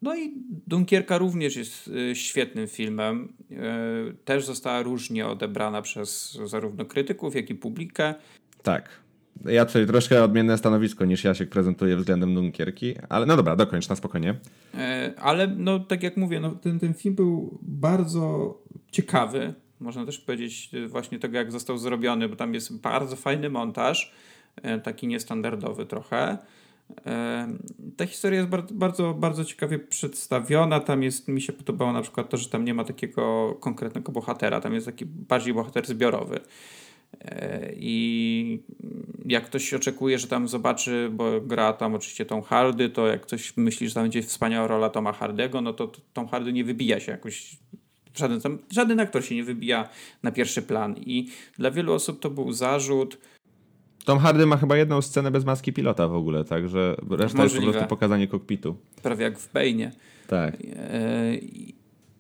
no 0.02 0.16
i 0.16 0.34
Dunkierka 0.68 1.18
również 1.18 1.56
jest 1.56 1.88
y, 1.88 2.16
świetnym 2.16 2.68
filmem. 2.68 3.34
E, 3.52 4.14
też 4.26 4.46
została 4.46 4.82
różnie 4.82 5.28
odebrana 5.28 5.82
przez 5.82 6.40
zarówno 6.46 6.86
krytyków, 6.86 7.36
jak 7.36 7.50
i 7.50 7.56
publikę. 7.56 8.14
Tak. 8.64 9.03
Ja 9.46 9.66
tutaj 9.66 9.88
troszkę 9.88 10.24
odmienne 10.24 10.58
stanowisko 10.58 11.06
niż 11.06 11.24
Jasiek 11.24 11.50
prezentuje 11.50 11.98
względem 11.98 12.36
Dunkierki, 12.36 12.96
ale 13.10 13.26
no 13.26 13.38
dobra, 13.38 13.56
dokończ 13.56 13.90
na 13.90 13.96
spokojnie. 13.96 14.36
E, 14.74 15.14
ale 15.18 15.48
no 15.48 15.80
tak 15.80 16.04
jak 16.04 16.18
mówię, 16.18 16.40
no, 16.40 16.52
ten, 16.52 16.80
ten 16.80 16.94
film 16.94 17.16
był 17.16 17.60
bardzo 17.62 18.58
ciekawy. 18.92 19.54
Można 19.80 20.06
też 20.06 20.20
powiedzieć 20.20 20.70
e, 20.74 20.88
właśnie 20.88 21.20
tego, 21.20 21.38
jak 21.38 21.52
został 21.52 21.78
zrobiony, 21.78 22.30
bo 22.30 22.36
tam 22.36 22.54
jest 22.54 22.82
bardzo 22.82 23.16
fajny 23.16 23.50
montaż, 23.50 24.14
e, 24.56 24.80
taki 24.80 25.08
niestandardowy 25.08 25.86
trochę. 25.86 26.38
Ta 27.98 28.06
historia 28.06 28.40
jest 28.40 28.50
bardzo, 28.50 28.74
bardzo, 28.74 29.14
bardzo 29.14 29.46
ciekawie 29.46 29.80
przedstawiona. 29.80 30.80
Tam 30.80 31.04
jest, 31.04 31.28
mi 31.28 31.42
się 31.42 31.54
podobało 31.54 31.94
na 31.94 32.02
przykład 32.02 32.30
to, 32.30 32.38
że 32.38 32.50
tam 32.50 32.66
nie 32.66 32.74
ma 32.74 32.84
takiego 32.84 33.56
konkretnego 33.60 34.12
bohatera, 34.12 34.62
tam 34.62 34.74
jest 34.74 34.86
taki 34.86 35.06
bardziej 35.06 35.54
bohater 35.54 35.86
zbiorowy. 35.86 36.40
I 37.76 38.60
jak 39.26 39.46
ktoś 39.46 39.74
oczekuje, 39.74 40.20
że 40.20 40.28
tam 40.28 40.48
zobaczy, 40.48 41.10
bo 41.14 41.42
gra 41.42 41.74
tam 41.74 41.96
oczywiście 41.96 42.26
Tom 42.26 42.42
Hardy, 42.42 42.90
to 42.90 43.08
jak 43.08 43.22
ktoś 43.22 43.58
myśli, 43.58 43.88
że 43.88 43.94
tam 43.94 44.04
będzie 44.04 44.22
wspaniała 44.22 44.68
rola 44.68 44.90
Toma 44.90 45.14
Hardego, 45.14 45.62
no 45.62 45.74
to 45.74 45.92
Tom 46.14 46.28
Hardy 46.28 46.54
nie 46.54 46.64
wybija 46.64 47.00
się 47.00 47.12
jakoś 47.12 47.58
żaden, 48.16 48.42
tam, 48.42 48.60
żaden 48.72 49.00
aktor 49.00 49.26
się 49.26 49.36
nie 49.36 49.44
wybija 49.44 49.90
na 50.24 50.32
pierwszy 50.32 50.62
plan 50.62 50.96
i 50.98 51.30
dla 51.58 51.72
wielu 51.72 51.94
osób 51.94 52.20
to 52.20 52.30
był 52.30 52.52
zarzut. 52.52 53.18
Tom 54.06 54.20
Hardy 54.20 54.46
ma 54.46 54.58
chyba 54.58 54.78
jedną 54.78 55.02
scenę 55.02 55.32
bez 55.32 55.46
maski 55.46 55.74
pilota 55.74 56.08
w 56.08 56.16
ogóle, 56.16 56.44
także 56.44 56.96
reszta 57.10 57.38
Możliwe. 57.38 57.44
jest 57.44 57.56
po 57.66 57.72
prostu 57.72 57.88
pokazanie 57.88 58.28
kokpitu. 58.28 58.76
Prawie 59.04 59.24
jak 59.24 59.40
w 59.40 59.54
Bejnie. 59.54 59.92
Tak. 60.28 60.56
E, 60.76 61.34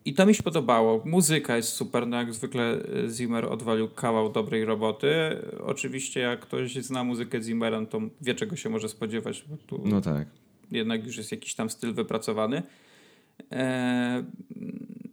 i 0.06 0.13
to 0.13 0.26
mi 0.26 0.36
się 0.36 0.44
podobało. 0.44 1.02
Muzyka 1.06 1.58
jest 1.58 1.70
super, 1.70 2.08
no 2.08 2.18
jak 2.18 2.34
zwykle 2.34 2.63
e, 2.63 3.10
Zimmer 3.10 3.46
odwalił 3.46 3.89
kawał 3.89 4.32
dobrej 4.32 4.66
roboty. 4.66 5.12
Oczywiście 5.66 6.20
jak 6.20 6.39
ktoś 6.39 6.76
zna 6.76 7.04
muzykę 7.04 7.42
Zimmera, 7.42 7.86
to 7.86 8.02
wie 8.22 8.36
czego 8.36 8.56
się 8.56 8.70
może 8.70 8.89
spodziewać, 8.89 9.46
bo 9.50 9.58
tu 9.58 9.82
no 9.86 10.02
tak. 10.02 10.28
jednak 10.72 11.06
już 11.06 11.18
jest 11.18 11.32
jakiś 11.32 11.56
tam 11.56 11.70
styl 11.70 11.94
wypracowany. 11.94 12.63
E, 13.52 14.24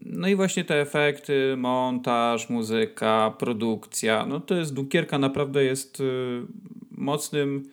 no 0.02 0.28
i 0.28 0.36
właśnie 0.36 0.64
te 0.64 0.80
efekty, 0.80 1.54
montaż, 1.56 2.48
muzyka, 2.48 3.34
produkcja, 3.38 4.26
no 4.26 4.40
to 4.40 4.54
jest 4.54 4.74
Dunkierka 4.74 5.18
naprawdę 5.18 5.64
jest 5.64 6.00
e, 6.00 6.04
mocnym, 6.90 7.68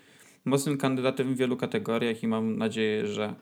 mocnym 0.46 0.78
kandydatem 0.78 1.34
w 1.34 1.38
wielu 1.38 1.58
kategoriach 1.58 2.24
i 2.24 2.28
mam 2.28 2.58
nadzieję, 2.58 3.08
że 3.08 3.34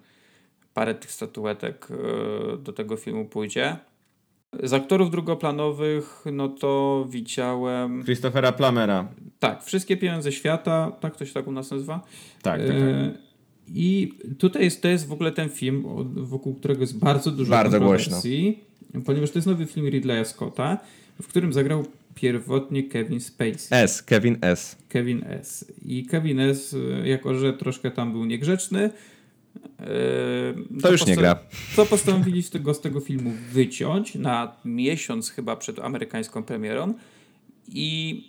parę 0.76 0.96
tych 0.96 1.12
statuetek 1.12 1.88
e, 1.92 2.58
do 2.58 2.74
tego 2.74 2.98
filmu 2.98 3.26
pójdzie. 3.26 3.78
Z 4.64 4.74
aktorów 4.74 5.12
drugoplanowych, 5.12 6.24
no 6.34 6.50
to 6.50 7.06
widziałem. 7.10 8.04
Christophera 8.04 8.52
Plamera. 8.52 9.08
Tak, 9.40 9.64
wszystkie 9.64 9.98
pieniądze 9.98 10.32
świata, 10.32 10.92
tak 11.00 11.16
to 11.16 11.26
się 11.26 11.34
tak 11.34 11.48
u 11.48 11.52
nas 11.52 11.72
nazywa. 11.72 12.02
Tak, 12.42 12.60
tak. 12.62 12.68
tak. 12.68 12.78
E, 12.78 13.18
I 13.68 14.14
tutaj 14.40 14.64
jest, 14.64 14.82
to 14.82 14.88
jest 14.88 15.08
w 15.08 15.12
ogóle 15.14 15.32
ten 15.32 15.50
film, 15.50 15.84
wokół 16.16 16.56
którego 16.56 16.82
jest 16.82 17.00
bardzo 17.00 17.32
dużo 17.32 17.52
bardzo 17.52 17.80
głośno. 17.80 18.22
ponieważ 19.06 19.32
to 19.32 19.38
jest 19.38 19.48
nowy 19.48 19.66
film 19.66 19.88
Ridleya 19.90 20.26
Scotta, 20.26 20.78
w 21.22 21.28
którym 21.28 21.54
zagrał 21.54 21.86
pierwotnie 22.16 22.84
Kevin 22.84 23.20
Spacey. 23.20 23.68
S, 23.72 24.04
Kevin 24.04 24.38
S. 24.42 24.78
Kevin 24.90 25.24
S. 25.26 25.72
I 25.86 26.06
Kevin 26.06 26.40
S, 26.40 26.76
e, 27.02 27.08
jako 27.08 27.36
że 27.36 27.54
troszkę 27.54 27.92
tam 27.92 28.12
był 28.12 28.26
niegrzeczny, 28.26 28.90
Yy, 29.56 30.82
to 30.82 30.91
już 30.91 31.06
nie 31.06 31.15
gra. 31.15 31.39
Co 31.76 31.86
postanowili 31.86 32.44
z 32.44 32.50
tego, 32.50 32.74
z 32.74 32.82
tego 32.82 33.00
filmu 33.00 33.32
wyciąć 33.52 34.15
na 34.15 34.56
miesiąc 34.65 35.30
chyba 35.30 35.56
przed 35.56 35.80
amerykańską 35.80 36.44
premierą 36.44 36.94
i 37.68 38.24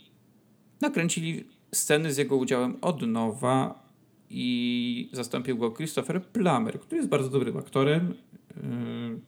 nakręcili 0.80 1.44
sceny 1.74 2.12
z 2.12 2.16
jego 2.16 2.36
udziałem 2.36 2.76
od 2.80 3.02
nowa 3.02 3.86
i 4.30 5.10
zastąpił 5.12 5.58
go 5.58 5.70
Christopher 5.70 6.22
Plummer, 6.22 6.80
który 6.80 6.96
jest 6.96 7.08
bardzo 7.08 7.28
dobrym 7.28 7.56
aktorem. 7.56 8.14
Yy, 8.56 9.20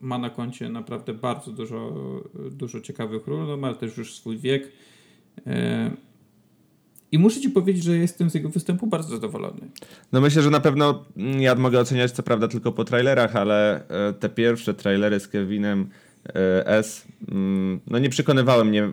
ma 0.00 0.18
na 0.18 0.30
koncie 0.30 0.68
naprawdę 0.68 1.14
bardzo 1.14 1.52
dużo, 1.52 1.94
dużo 2.50 2.80
ciekawych 2.80 3.26
ról, 3.26 3.46
no, 3.46 3.56
ma 3.56 3.74
też 3.74 3.96
już 3.96 4.14
swój 4.14 4.38
wiek. 4.38 4.72
Yy, 5.46 5.52
i 7.12 7.18
muszę 7.18 7.40
ci 7.40 7.50
powiedzieć, 7.50 7.84
że 7.84 7.96
jestem 7.96 8.30
z 8.30 8.34
jego 8.34 8.48
występu 8.48 8.86
bardzo 8.86 9.08
zadowolony. 9.08 9.60
No 10.12 10.20
myślę, 10.20 10.42
że 10.42 10.50
na 10.50 10.60
pewno 10.60 11.04
mm, 11.16 11.40
ja 11.40 11.54
mogę 11.54 11.80
oceniać 11.80 12.10
co 12.10 12.22
prawda 12.22 12.48
tylko 12.48 12.72
po 12.72 12.84
trailerach, 12.84 13.36
ale 13.36 13.88
e, 13.88 14.12
te 14.12 14.28
pierwsze 14.28 14.74
trailery 14.74 15.20
z 15.20 15.28
Kevinem 15.28 15.88
e, 16.28 16.66
S, 16.66 17.04
mm, 17.28 17.80
no 17.86 17.98
nie 17.98 18.08
przekonywały 18.08 18.64
mnie. 18.64 18.90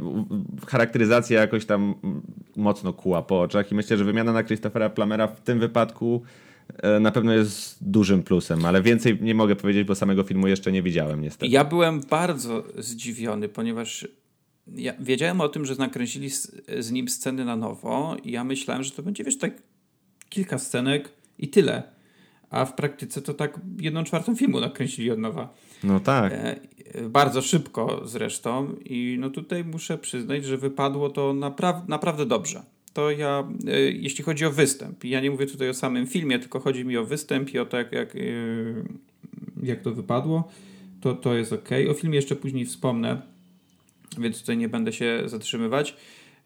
Charakteryzacja 0.67 1.41
jakoś 1.41 1.65
tam 1.65 1.95
mm, 2.03 2.21
mocno 2.55 2.93
kuła 2.93 3.21
po 3.21 3.41
oczach 3.41 3.71
i 3.71 3.75
myślę, 3.75 3.97
że 3.97 4.03
wymiana 4.03 4.33
na 4.33 4.43
Christophera 4.43 4.89
Plamera 4.89 5.27
w 5.27 5.41
tym 5.41 5.59
wypadku 5.59 6.21
e, 6.77 6.99
na 6.99 7.11
pewno 7.11 7.33
jest 7.33 7.77
dużym 7.81 8.23
plusem, 8.23 8.65
ale 8.65 8.81
więcej 8.81 9.17
nie 9.21 9.35
mogę 9.35 9.55
powiedzieć, 9.55 9.87
bo 9.87 9.95
samego 9.95 10.23
filmu 10.23 10.47
jeszcze 10.47 10.71
nie 10.71 10.83
widziałem 10.83 11.21
niestety. 11.21 11.51
Ja 11.51 11.63
byłem 11.63 12.01
bardzo 12.09 12.63
zdziwiony, 12.77 13.49
ponieważ 13.49 14.07
ja 14.75 14.93
wiedziałem 14.99 15.41
o 15.41 15.49
tym, 15.49 15.65
że 15.65 15.75
nakręcili 15.75 16.29
z, 16.29 16.51
z, 16.79 16.91
nim 16.91 17.09
sceny 17.09 17.45
na 17.45 17.55
nowo 17.55 18.17
i 18.23 18.31
ja 18.31 18.43
myślałem, 18.43 18.83
że 18.83 18.91
to 18.91 19.03
będzie, 19.03 19.23
wiesz, 19.23 19.37
tak 19.37 19.51
kilka 20.29 20.57
scenek 20.57 21.09
i 21.39 21.47
tyle. 21.47 21.83
A 22.49 22.65
w 22.65 22.75
praktyce 22.75 23.21
to 23.21 23.33
tak 23.33 23.59
jedną 23.79 24.03
czwartą 24.03 24.35
filmu 24.35 24.59
nakręcili 24.59 25.11
od 25.11 25.19
nowa. 25.19 25.53
No 25.83 25.99
tak. 25.99 26.33
E, 26.33 26.59
bardzo 27.09 27.41
szybko 27.41 28.01
zresztą 28.05 28.75
i 28.85 29.17
no 29.19 29.29
tutaj 29.29 29.63
muszę 29.63 29.97
przyznać, 29.97 30.45
że 30.45 30.57
wypadło 30.57 31.09
to 31.09 31.33
napra 31.33 31.85
naprawdę 31.87 32.25
dobrze. 32.25 32.63
To 32.93 33.11
ja, 33.11 33.47
e, 33.67 33.79
jeśli 33.79 34.23
chodzi 34.23 34.45
o 34.45 34.51
występ, 34.51 35.03
ja 35.03 35.21
nie 35.21 35.31
mówię 35.31 35.45
tutaj 35.45 35.69
o 35.69 35.73
samym 35.73 36.07
filmie, 36.07 36.39
tylko 36.39 36.59
chodzi 36.59 36.85
mi 36.85 36.97
o 36.97 37.05
występ 37.05 37.53
i 37.53 37.59
o 37.59 37.65
to, 37.65 37.77
jak, 37.77 37.91
jak, 37.91 38.15
e, 38.15 38.19
jak 39.63 39.81
to 39.81 39.91
wypadło 39.91 40.49
to, 41.01 41.13
to 41.13 41.33
jest 41.33 41.53
ok. 41.53 41.69
O 41.91 41.93
filmie 41.93 42.15
jeszcze 42.15 42.35
później 42.35 42.65
wspomnę, 42.65 43.21
więc 44.17 44.39
tutaj 44.39 44.57
nie 44.57 44.69
będę 44.69 44.93
się 44.93 45.23
zatrzymywać. 45.25 45.95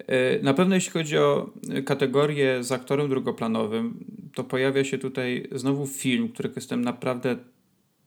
E, 0.07 0.39
na 0.39 0.53
pewno 0.53 0.75
jeśli 0.75 0.91
chodzi 0.91 1.17
o 1.17 1.49
kategorię 1.85 2.63
z 2.63 2.71
aktorem 2.71 3.09
drugoplanowym, 3.09 4.05
to 4.35 4.43
pojawia 4.43 4.83
się 4.83 4.97
tutaj 4.97 5.47
znowu 5.51 5.87
film, 5.87 6.29
którego 6.29 6.55
jestem 6.55 6.81
naprawdę 6.81 7.35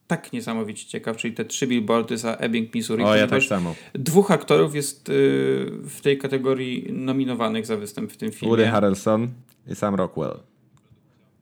tak 0.06 0.32
niesamowicie 0.32 0.86
ciekaw, 0.86 1.16
czyli 1.16 1.34
te 1.34 1.44
trzy 1.44 1.66
billboardy 1.66 2.18
za 2.18 2.34
Ebbing, 2.34 2.74
Missouri. 2.74 3.04
O, 3.04 3.16
ja 3.16 3.26
tak 3.26 3.42
samo. 3.42 3.74
Dwóch 3.94 4.30
aktorów 4.30 4.74
jest 4.74 5.08
y, 5.08 5.12
w 5.82 6.00
tej 6.02 6.18
kategorii 6.18 6.92
nominowanych 6.92 7.66
za 7.66 7.76
występ 7.76 8.12
w 8.12 8.16
tym 8.16 8.30
filmie. 8.30 8.56
Woody 8.56 8.66
Harrelson 8.66 9.28
i 9.68 9.74
Sam 9.74 9.94
Rockwell. 9.94 10.40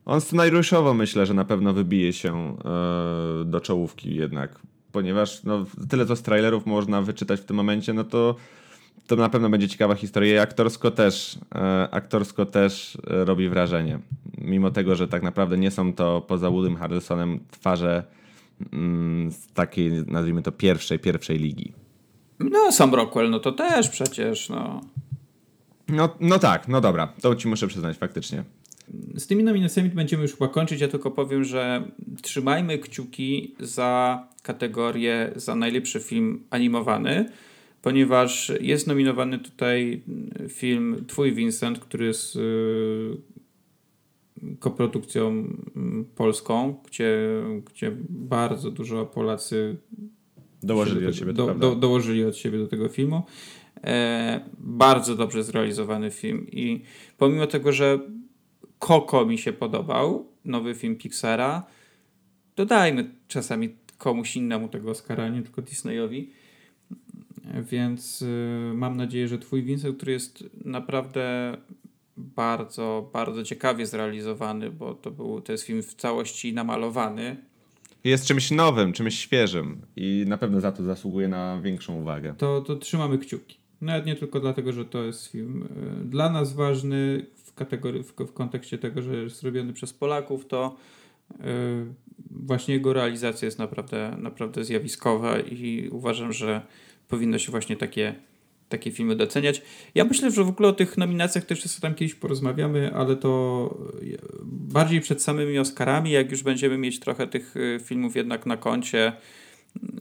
On 0.05 0.21
scenariuszowo 0.21 0.95
myślę, 0.95 1.27
że 1.27 1.35
na 1.35 1.45
pewno 1.45 1.73
wybije 1.73 2.13
się 2.13 2.57
y, 3.43 3.45
do 3.45 3.61
czołówki 3.61 4.15
jednak, 4.15 4.61
ponieważ 4.95 5.43
no, 5.45 5.65
tyle 5.89 6.07
co 6.07 6.17
z 6.17 6.23
trailerów 6.23 6.67
można 6.67 7.03
wyczytać 7.03 7.41
w 7.41 7.45
tym 7.45 7.57
momencie, 7.57 7.93
no 7.93 8.05
to 8.05 8.37
to 9.07 9.17
na 9.17 9.29
pewno 9.29 9.51
będzie 9.51 9.69
ciekawa 9.69 9.95
historia. 9.95 10.35
I 10.35 10.39
aktorsko 10.39 10.91
też, 10.91 11.39
e, 11.55 11.89
aktorsko 11.91 12.47
też 12.47 12.99
e, 13.11 13.25
robi 13.25 13.49
wrażenie. 13.49 13.99
Mimo 14.39 14.71
tego, 14.71 14.95
że 14.95 15.09
tak 15.09 15.23
naprawdę 15.23 15.59
nie 15.59 15.71
są 15.71 15.93
to 15.93 16.21
poza 16.21 16.51
Woodym 16.51 16.77
Harrelsonem 16.77 17.41
twarze 17.51 18.05
mm, 18.73 19.33
z 19.33 19.53
takiej, 19.53 19.93
nazwijmy 20.07 20.43
to, 20.43 20.53
pierwszej, 20.53 20.99
pierwszej 20.99 21.39
ligi. 21.39 21.73
No, 22.39 22.73
sam 22.73 22.95
Rockwell, 22.95 23.31
no 23.31 23.41
to 23.41 23.53
też 23.53 23.89
przecież, 23.89 24.49
no. 24.49 24.81
No, 25.89 26.09
no 26.21 26.39
tak, 26.39 26.69
no 26.69 26.81
dobra, 26.81 27.13
to 27.23 27.35
ci 27.35 27.49
muszę 27.49 27.67
przyznać 27.67 27.97
faktycznie. 27.97 28.45
Z 29.17 29.27
tymi 29.27 29.45
nominacjami 29.45 29.91
będziemy 29.91 30.23
już 30.23 30.33
chyba 30.33 30.49
kończyć. 30.49 30.81
Ja 30.81 30.89
tylko 30.89 31.11
powiem, 31.11 31.45
że 31.45 31.91
trzymajmy 32.23 32.79
kciuki 32.79 33.55
za 33.61 34.23
kategorię 34.43 35.33
za 35.37 35.55
najlepszy 35.55 36.01
film 36.01 36.45
animowany 36.51 37.27
ponieważ 37.85 38.53
jest 38.61 38.87
nominowany 38.87 39.39
tutaj 39.39 40.03
film 40.49 41.05
Twój 41.07 41.35
Vincent, 41.35 41.79
który 41.79 42.07
jest 42.07 42.37
y, 42.37 42.41
koprodukcją 44.59 45.29
mm, 45.29 46.05
polską, 46.17 46.75
gdzie, 46.87 47.19
gdzie 47.73 47.93
bardzo 48.09 48.71
dużo 48.71 49.07
Polacy 49.07 49.77
dołożyli 50.63 51.07
od 51.07 51.17
siebie, 51.17 51.33
do, 51.33 51.55
do, 51.55 51.75
dołożyli 51.75 52.25
od 52.25 52.37
siebie 52.37 52.59
do 52.59 52.67
tego 52.67 52.89
filmu. 52.89 53.23
E, 53.85 54.41
bardzo 54.59 55.17
dobrze 55.17 55.45
zrealizowany 55.45 56.11
film 56.11 56.47
i 56.53 56.83
pomimo 57.19 57.47
tego, 57.47 57.73
że 57.73 57.99
Koko 58.79 59.27
mi 59.27 59.39
się 59.39 59.53
podobał, 59.53 60.27
nowy 60.45 60.75
film 60.75 60.97
Pixara, 60.97 61.67
dodajmy 62.57 63.11
czasami 63.29 63.75
komuś 63.99 64.37
innemu 64.37 64.69
tego 64.69 64.91
Oscara, 64.91 65.29
nie 65.29 65.43
tylko 65.43 65.63
Disneyowi 65.63 66.33
więc 67.63 68.23
y, 68.23 68.73
mam 68.75 68.97
nadzieję, 68.97 69.29
że 69.29 69.39
Twój 69.39 69.63
Vincent, 69.63 69.97
który 69.97 70.13
jest 70.13 70.45
naprawdę 70.65 71.57
bardzo, 72.17 73.11
bardzo 73.13 73.45
ciekawie 73.45 73.87
zrealizowany, 73.87 74.71
bo 74.71 74.95
to, 74.95 75.11
był, 75.11 75.41
to 75.41 75.53
jest 75.53 75.65
film 75.65 75.83
w 75.83 75.95
całości 75.95 76.53
namalowany. 76.53 77.37
Jest 78.05 78.27
czymś 78.27 78.51
nowym, 78.51 78.93
czymś 78.93 79.19
świeżym 79.19 79.81
i 79.97 80.25
na 80.29 80.39
pewno 80.39 80.61
za 80.61 80.73
to 80.73 80.83
zasługuje 80.83 81.29
na 81.29 81.61
większą 81.61 82.01
uwagę. 82.01 82.35
To, 82.39 82.61
to 82.61 82.77
trzymamy 82.77 83.19
kciuki. 83.19 83.59
Nawet 83.81 84.07
nie 84.07 84.17
tylko 84.17 84.41
dlatego, 84.41 84.73
że 84.73 84.85
to 84.85 85.03
jest 85.05 85.27
film 85.27 85.69
y, 86.03 86.05
dla 86.05 86.31
nas 86.31 86.53
ważny 86.53 87.27
w, 87.55 87.57
kategorii, 87.57 88.03
w, 88.03 88.13
w 88.13 88.33
kontekście 88.33 88.79
tego, 88.79 89.03
że 89.03 89.17
jest 89.17 89.37
zrobiony 89.37 89.73
przez 89.73 89.93
Polaków, 89.93 90.47
to 90.47 90.77
yy, 91.31 91.47
właśnie 92.31 92.75
jego 92.75 92.93
realizacja 92.93 93.47
jest 93.47 93.59
naprawdę, 93.59 94.17
naprawdę 94.19 94.65
zjawiskowa 94.65 95.39
i 95.39 95.89
uważam, 95.93 96.33
że 96.33 96.63
powinno 97.09 97.39
się 97.39 97.51
właśnie 97.51 97.77
takie, 97.77 98.15
takie 98.69 98.91
filmy 98.91 99.17
doceniać. 99.17 99.63
Ja 99.95 100.05
myślę, 100.05 100.31
że 100.31 100.45
w 100.45 100.49
ogóle 100.49 100.69
o 100.69 100.73
tych 100.73 100.99
nominacjach 100.99 101.45
też 101.45 101.65
jeszcze 101.65 101.81
tam 101.81 101.95
kiedyś 101.95 102.15
porozmawiamy, 102.15 102.95
ale 102.95 103.17
to 103.17 103.75
bardziej 104.51 105.01
przed 105.01 105.23
samymi 105.23 105.59
Oscarami, 105.59 106.11
jak 106.11 106.31
już 106.31 106.43
będziemy 106.43 106.79
mieć 106.79 107.01
trochę 107.01 107.27
tych 107.27 107.57
y, 107.57 107.81
filmów 107.85 108.17
jednak 108.17 108.47
na 108.47 108.57
koncie 108.57 109.13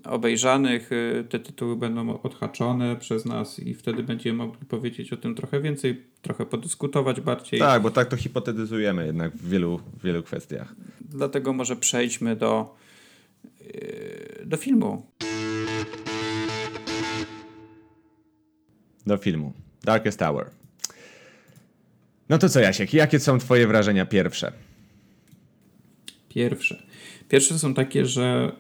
obejrzanych, 0.03 0.91
y, 0.91 1.25
te 1.29 1.39
tytuły 1.39 1.75
będą 1.75 2.21
odhaczone 2.21 2.95
przez 2.95 3.25
nas 3.25 3.59
i 3.59 3.73
wtedy 3.73 4.03
będziemy 4.03 4.37
mogli 4.37 4.65
powiedzieć 4.65 5.13
o 5.13 5.17
tym 5.17 5.35
trochę 5.35 5.61
więcej, 5.61 6.03
trochę 6.21 6.45
podyskutować 6.45 7.21
bardziej. 7.21 7.59
Tak, 7.59 7.81
bo 7.81 7.91
tak 7.91 8.07
to 8.07 8.17
hipotetyzujemy 8.17 9.05
jednak 9.05 9.35
w 9.35 9.49
wielu, 9.49 9.77
w 9.77 10.03
wielu 10.03 10.23
kwestiach. 10.23 10.75
Dlatego 11.01 11.53
może 11.53 11.75
przejdźmy 11.75 12.35
do, 12.35 12.75
y, 13.61 14.43
do 14.45 14.57
filmu. 14.57 15.05
do 19.05 19.17
filmu. 19.17 19.53
Darkest 19.83 20.19
Tower. 20.19 20.49
No 22.29 22.37
to 22.37 22.49
co, 22.49 22.59
Jasiek, 22.59 22.93
jakie 22.93 23.19
są 23.19 23.39
twoje 23.39 23.67
wrażenia 23.67 24.05
pierwsze? 24.05 24.51
Pierwsze. 26.29 26.83
Pierwsze 27.29 27.59
są 27.59 27.73
takie, 27.73 28.05
że... 28.05 28.51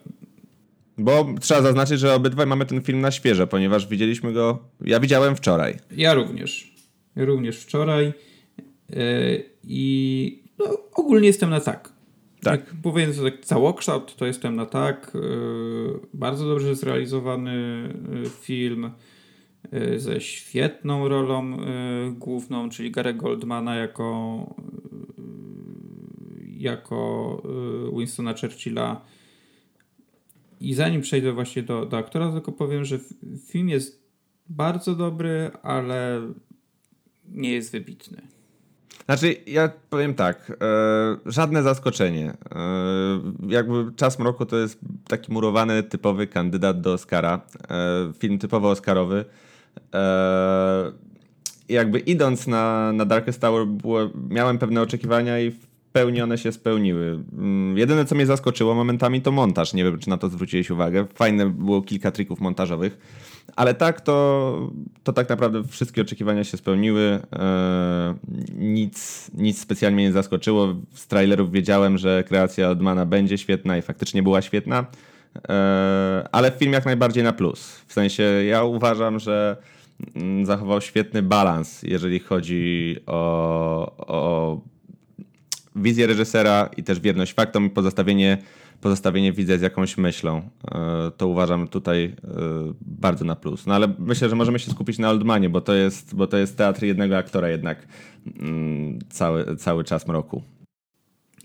Bo 0.97 1.25
trzeba 1.41 1.61
zaznaczyć, 1.61 1.99
że 1.99 2.13
obydwaj 2.13 2.47
mamy 2.47 2.65
ten 2.65 2.81
film 2.81 3.01
na 3.01 3.11
świeżo, 3.11 3.47
ponieważ 3.47 3.87
widzieliśmy 3.87 4.33
go... 4.33 4.59
Ja 4.81 4.99
widziałem 4.99 5.35
wczoraj. 5.35 5.77
Ja 5.91 6.13
również. 6.13 6.73
Ja 7.15 7.25
również 7.25 7.59
wczoraj. 7.59 8.13
Yy, 8.89 9.43
I 9.63 10.43
no, 10.59 10.65
ogólnie 10.93 11.27
jestem 11.27 11.49
na 11.49 11.59
tak. 11.59 11.93
Tak. 12.41 12.59
Jak 12.59 12.75
powiem, 12.81 13.13
że 13.13 13.23
tak 13.23 13.45
całokształt, 13.45 14.15
to 14.15 14.25
jestem 14.25 14.55
na 14.55 14.65
tak. 14.65 15.11
Yy, 15.13 15.99
bardzo 16.13 16.47
dobrze 16.47 16.75
zrealizowany 16.75 17.53
yy, 18.13 18.29
film. 18.29 18.91
Y, 19.73 19.99
ze 19.99 20.21
świetną 20.21 21.07
rolą 21.07 21.57
główną, 22.11 22.69
czyli 22.69 22.91
Gary 22.91 23.13
Goldmana 23.13 23.75
jako, 23.75 24.55
jako 26.57 27.41
Winstona 27.97 28.33
Churchilla. 28.33 29.01
I 30.63 30.73
zanim 30.73 31.01
przejdę 31.01 31.31
właśnie 31.31 31.63
do, 31.63 31.85
do 31.85 31.97
aktora, 31.97 32.31
tylko 32.31 32.51
powiem, 32.51 32.85
że 32.85 32.99
film 33.47 33.69
jest 33.69 34.03
bardzo 34.49 34.95
dobry, 34.95 35.51
ale 35.63 36.21
nie 37.25 37.51
jest 37.51 37.71
wybitny. 37.71 38.21
Znaczy, 39.05 39.35
ja 39.47 39.71
powiem 39.89 40.13
tak, 40.13 40.49
e, 40.49 40.55
żadne 41.25 41.63
zaskoczenie. 41.63 42.33
E, 42.55 42.67
jakby 43.47 43.91
Czas 43.95 44.19
Mroku 44.19 44.45
to 44.45 44.57
jest 44.57 44.79
taki 45.07 45.33
murowany, 45.33 45.83
typowy 45.83 46.27
kandydat 46.27 46.81
do 46.81 46.93
Oscara. 46.93 47.41
E, 47.69 48.13
film 48.19 48.39
typowo 48.39 48.69
Oscarowy. 48.69 49.25
Eee, 49.93 50.91
jakby 51.69 51.99
idąc 51.99 52.47
na, 52.47 52.91
na 52.93 53.05
Darkest 53.05 53.41
Tower 53.41 53.67
było, 53.67 53.99
miałem 54.29 54.57
pewne 54.57 54.81
oczekiwania 54.81 55.39
i 55.39 55.51
pełni 55.93 56.21
one 56.21 56.37
się 56.37 56.51
spełniły. 56.51 57.23
Mm, 57.33 57.77
jedyne 57.77 58.05
co 58.05 58.15
mnie 58.15 58.25
zaskoczyło 58.25 58.75
momentami 58.75 59.21
to 59.21 59.31
montaż. 59.31 59.73
Nie 59.73 59.83
wiem 59.83 59.99
czy 59.99 60.09
na 60.09 60.17
to 60.17 60.29
zwróciłeś 60.29 60.69
uwagę. 60.69 61.05
Fajne 61.15 61.49
było 61.49 61.81
kilka 61.81 62.11
trików 62.11 62.39
montażowych. 62.39 62.97
Ale 63.55 63.73
tak 63.73 64.01
to, 64.01 64.71
to 65.03 65.13
tak 65.13 65.29
naprawdę 65.29 65.63
wszystkie 65.63 66.01
oczekiwania 66.01 66.43
się 66.43 66.57
spełniły. 66.57 67.19
Eee, 67.31 68.15
nic, 68.55 69.31
nic 69.33 69.61
specjalnie 69.61 69.95
mnie 69.95 70.05
nie 70.05 70.11
zaskoczyło. 70.11 70.75
Z 70.93 71.07
trailerów 71.07 71.51
wiedziałem, 71.51 71.97
że 71.97 72.23
kreacja 72.27 72.69
Odmana 72.69 73.05
będzie 73.05 73.37
świetna 73.37 73.77
i 73.77 73.81
faktycznie 73.81 74.23
była 74.23 74.41
świetna. 74.41 74.85
E, 75.49 76.27
ale 76.31 76.51
film 76.51 76.73
jak 76.73 76.85
najbardziej 76.85 77.23
na 77.23 77.33
plus. 77.33 77.83
W 77.87 77.93
sensie 77.93 78.23
ja 78.23 78.63
uważam, 78.63 79.19
że 79.19 79.57
mm, 80.15 80.45
zachował 80.45 80.81
świetny 80.81 81.21
balans, 81.21 81.83
jeżeli 81.83 82.19
chodzi 82.19 82.95
o, 83.05 83.95
o 83.97 84.61
wizję 85.75 86.07
reżysera 86.07 86.69
i 86.77 86.83
też 86.83 86.99
wierność 86.99 87.33
faktom 87.33 87.65
i 87.65 87.69
pozostawienie, 87.69 88.37
pozostawienie 88.81 89.33
widza 89.33 89.57
z 89.57 89.61
jakąś 89.61 89.97
myślą. 89.97 90.41
E, 90.71 91.11
to 91.17 91.27
uważam 91.27 91.67
tutaj 91.67 92.03
e, 92.03 92.13
bardzo 92.81 93.25
na 93.25 93.35
plus. 93.35 93.65
No 93.65 93.75
ale 93.75 93.93
myślę, 93.99 94.29
że 94.29 94.35
możemy 94.35 94.59
się 94.59 94.71
skupić 94.71 94.99
na 94.99 95.09
Oldmanie, 95.09 95.49
bo 95.49 95.61
to 95.61 95.73
jest, 95.73 96.15
bo 96.15 96.27
to 96.27 96.37
jest 96.37 96.57
teatr 96.57 96.83
jednego 96.83 97.17
aktora 97.17 97.49
jednak 97.49 97.87
mm, 98.39 98.99
cały, 99.09 99.55
cały 99.55 99.83
czas 99.83 100.07
mroku. 100.07 100.43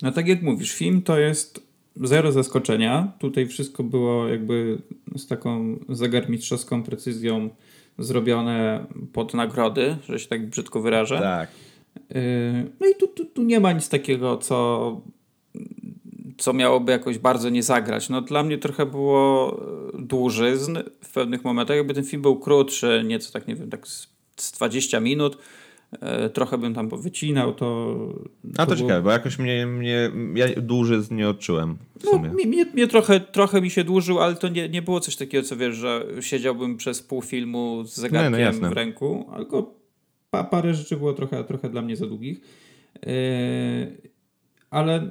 No 0.03 0.13
tak 0.13 0.29
jak 0.29 0.43
mówisz, 0.43 0.73
film 0.73 1.03
to 1.03 1.19
jest 1.19 1.69
zero 1.97 2.33
zaskoczenia. 2.33 3.13
Tutaj 3.19 3.47
wszystko 3.47 3.83
było 3.83 4.29
jakby 4.29 4.79
z 5.17 5.27
taką 5.27 5.79
zegarmistrzowską 5.89 6.83
precyzją 6.83 7.51
zrobione 7.99 8.87
pod 9.13 9.35
nagrody, 9.35 9.97
że 10.09 10.19
się 10.19 10.29
tak 10.29 10.47
brzydko 10.47 10.81
wyrażę. 10.81 11.19
Tak. 11.19 11.49
Y, 12.17 12.71
no 12.81 12.87
i 12.87 12.95
tu, 12.95 13.09
tu, 13.09 13.25
tu 13.25 13.43
nie 13.43 13.61
ma 13.61 13.73
nic 13.73 13.89
takiego, 13.89 14.37
co, 14.37 15.01
co 16.39 16.53
miałoby 16.53 16.93
jakoś 16.93 17.19
bardzo 17.19 17.49
nie 17.49 17.63
zagrać. 17.63 18.09
No 18.09 18.21
dla 18.21 18.43
mnie 18.43 18.59
trochę 18.59 18.87
było 18.87 19.61
dłużyzn 19.99 20.79
w 21.05 21.13
pewnych 21.13 21.45
momentach. 21.45 21.77
Jakby 21.77 21.95
ten 21.95 22.05
film 22.05 22.23
był 22.23 22.39
krótszy, 22.39 23.03
nieco 23.07 23.33
tak, 23.33 23.49
nie 23.49 23.55
wiem, 23.55 23.71
tak 23.71 23.89
z 24.37 24.53
20 24.53 25.01
minut, 25.01 25.39
E, 26.01 26.31
trochę 26.31 26.59
bym 26.59 26.75
tam 26.75 26.89
wycinał, 26.89 27.55
to. 27.55 27.97
A 28.59 28.67
to, 28.67 28.71
to 28.71 28.77
ciekawe, 28.77 28.95
było... 28.95 29.05
bo 29.05 29.11
jakoś 29.11 29.39
mnie, 29.39 29.67
mnie 29.67 30.11
ja 30.35 30.47
dłuży 30.57 31.03
nie 31.11 31.29
odczułem. 31.29 31.77
W 32.01 32.05
no, 32.05 32.11
sumie. 32.11 32.29
No, 32.29 32.35
mnie, 32.35 32.65
mnie 32.65 32.89
trochę, 32.89 33.21
trochę 33.21 33.61
mi 33.61 33.71
się 33.71 33.85
dłużył, 33.85 34.21
ale 34.21 34.35
to 34.35 34.49
nie, 34.49 34.69
nie 34.69 34.83
było 34.83 35.01
coś 35.01 35.17
takiego, 35.17 35.49
co 35.49 35.57
wiesz, 35.57 35.77
że 35.77 36.07
siedziałbym 36.21 36.77
przez 36.77 37.03
pół 37.03 37.23
filmu 37.23 37.85
z 37.85 37.97
zegarkiem 37.97 38.61
no, 38.61 38.71
w 38.71 38.73
ręku, 38.73 39.31
tylko 39.37 39.75
pa, 40.31 40.45
parę 40.45 40.75
rzeczy 40.75 40.97
było 40.97 41.13
trochę, 41.13 41.45
trochę 41.45 41.71
dla 41.71 41.83
mnie 41.83 41.97
za 41.97 42.07
długich. 42.07 42.41
Yy, 43.07 44.11
ale 44.71 45.11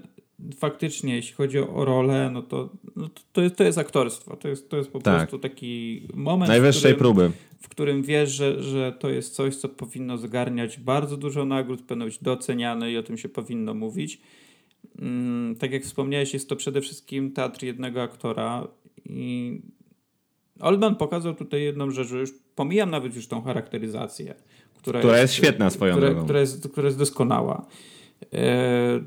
faktycznie, 0.57 1.15
jeśli 1.15 1.33
chodzi 1.33 1.59
o 1.59 1.85
rolę, 1.85 2.29
no 2.33 2.41
to, 2.41 2.69
no 2.95 3.09
to, 3.33 3.41
jest, 3.41 3.55
to 3.55 3.63
jest 3.63 3.77
aktorstwo. 3.77 4.35
To 4.35 4.47
jest, 4.47 4.69
to 4.69 4.77
jest 4.77 4.91
po 4.91 4.99
tak. 4.99 5.17
prostu 5.17 5.39
taki 5.39 6.01
moment. 6.13 6.49
Najwyższej 6.49 6.93
w 6.93 6.95
którym, 6.95 7.15
próby. 7.15 7.31
W 7.59 7.69
którym 7.69 8.03
wiesz, 8.03 8.31
że, 8.31 8.63
że 8.63 8.91
to 8.99 9.09
jest 9.09 9.35
coś, 9.35 9.55
co 9.55 9.69
powinno 9.69 10.17
zgarniać 10.17 10.79
bardzo 10.79 11.17
dużo 11.17 11.45
nagród, 11.45 11.81
powinno 11.81 12.05
być 12.05 12.23
doceniane 12.23 12.91
i 12.91 12.97
o 12.97 13.03
tym 13.03 13.17
się 13.17 13.29
powinno 13.29 13.73
mówić. 13.73 14.21
Mm, 14.99 15.55
tak 15.55 15.71
jak 15.71 15.83
wspomniałeś, 15.83 16.33
jest 16.33 16.49
to 16.49 16.55
przede 16.55 16.81
wszystkim 16.81 17.31
teatr 17.31 17.63
jednego 17.63 18.01
aktora 18.01 18.67
i 19.05 19.61
Oldman 20.59 20.95
pokazał 20.95 21.35
tutaj 21.35 21.63
jedną 21.63 21.91
rzecz, 21.91 22.07
że 22.07 22.19
już 22.19 22.29
pomijam 22.55 22.89
nawet 22.89 23.15
już 23.15 23.27
tą 23.27 23.41
charakteryzację, 23.41 24.35
która, 24.77 24.99
która 24.99 25.17
jest, 25.17 25.21
jest, 25.21 25.33
świetna 25.33 25.69
swoją 25.69 25.93
która, 25.93 26.07
drogą. 26.07 26.23
Która 26.23 26.39
jest, 26.39 26.69
która 26.71 26.85
jest 26.85 26.97
doskonała. 26.97 27.65
E, 28.33 28.99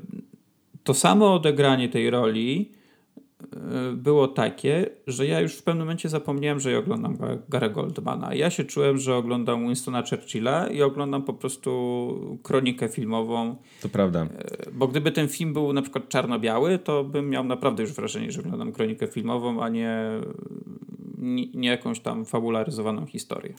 to 0.83 0.93
samo 0.93 1.33
odegranie 1.33 1.89
tej 1.89 2.09
roli 2.09 2.71
e, 3.41 3.91
było 3.95 4.27
takie, 4.27 4.89
że 5.07 5.27
ja 5.27 5.39
już 5.39 5.55
w 5.55 5.63
pewnym 5.63 5.85
momencie 5.85 6.09
zapomniałem, 6.09 6.59
że 6.59 6.71
ja 6.71 6.77
oglądam 6.77 7.17
Gary 7.49 7.69
Goldmana. 7.69 8.33
Ja 8.33 8.49
się 8.49 8.63
czułem, 8.63 8.97
że 8.97 9.15
oglądam 9.15 9.67
Winstona 9.67 10.03
Churchilla 10.09 10.67
i 10.67 10.81
oglądam 10.81 11.23
po 11.23 11.33
prostu 11.33 12.39
kronikę 12.43 12.89
filmową. 12.89 13.55
To 13.81 13.89
prawda. 13.89 14.21
E, 14.21 14.71
bo 14.71 14.87
gdyby 14.87 15.11
ten 15.11 15.27
film 15.27 15.53
był 15.53 15.73
na 15.73 15.81
przykład 15.81 16.09
czarno-biały, 16.09 16.79
to 16.79 17.03
bym 17.03 17.29
miał 17.29 17.43
naprawdę 17.43 17.83
już 17.83 17.91
wrażenie, 17.91 18.31
że 18.31 18.41
oglądam 18.41 18.71
kronikę 18.71 19.07
filmową, 19.07 19.63
a 19.63 19.69
nie, 19.69 20.01
nie 21.53 21.69
jakąś 21.69 21.99
tam 21.99 22.25
fabularyzowaną 22.25 23.05
historię. 23.05 23.53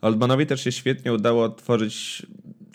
Oldmanowi 0.00 0.46
też 0.46 0.64
się 0.64 0.72
świetnie 0.72 1.12
udało 1.12 1.48
tworzyć 1.48 2.26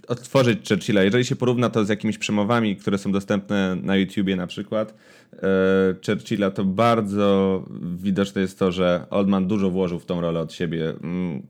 odtworzyć 0.08 0.70
Churchilla. 0.70 1.04
Jeżeli 1.04 1.26
się 1.26 1.36
porówna 1.36 1.70
to 1.70 1.86
z 1.86 1.90
jakimiś 1.90 2.18
przemowami, 2.18 2.76
które 2.76 2.98
są 2.98 3.12
dostępne 3.12 3.76
na 3.76 3.96
YouTubie 3.96 4.36
na 4.36 4.48
przykład, 4.48 4.94
e, 5.34 5.38
Churchilla, 6.06 6.52
to 6.52 6.66
bardzo 6.66 7.64
widoczne 7.98 8.42
jest 8.42 8.60
to, 8.60 8.72
że 8.72 9.06
Oldman 9.10 9.48
dużo 9.48 9.70
włożył 9.70 10.00
w 10.00 10.06
tą 10.06 10.22
rolę 10.22 10.40
od 10.40 10.54
siebie. 10.54 10.90
Mm, 10.90 11.42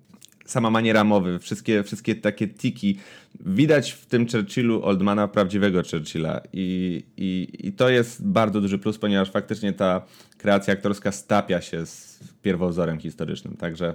sama 0.45 0.69
maniera 0.69 1.03
mowy, 1.03 1.39
wszystkie, 1.39 1.83
wszystkie 1.83 2.15
takie 2.15 2.47
tiki. 2.47 2.97
Widać 3.45 3.91
w 3.91 4.05
tym 4.05 4.27
Churchillu 4.27 4.83
Oldmana 4.83 5.27
prawdziwego 5.27 5.81
Churchilla 5.91 6.41
I, 6.53 7.03
i, 7.17 7.47
i 7.67 7.71
to 7.71 7.89
jest 7.89 8.27
bardzo 8.27 8.62
duży 8.62 8.77
plus, 8.77 8.97
ponieważ 8.97 9.31
faktycznie 9.31 9.73
ta 9.73 10.05
kreacja 10.38 10.73
aktorska 10.73 11.12
stapia 11.12 11.62
się 11.62 11.86
z 11.86 12.19
pierwowzorem 12.41 12.99
historycznym. 12.99 13.57
Także 13.57 13.93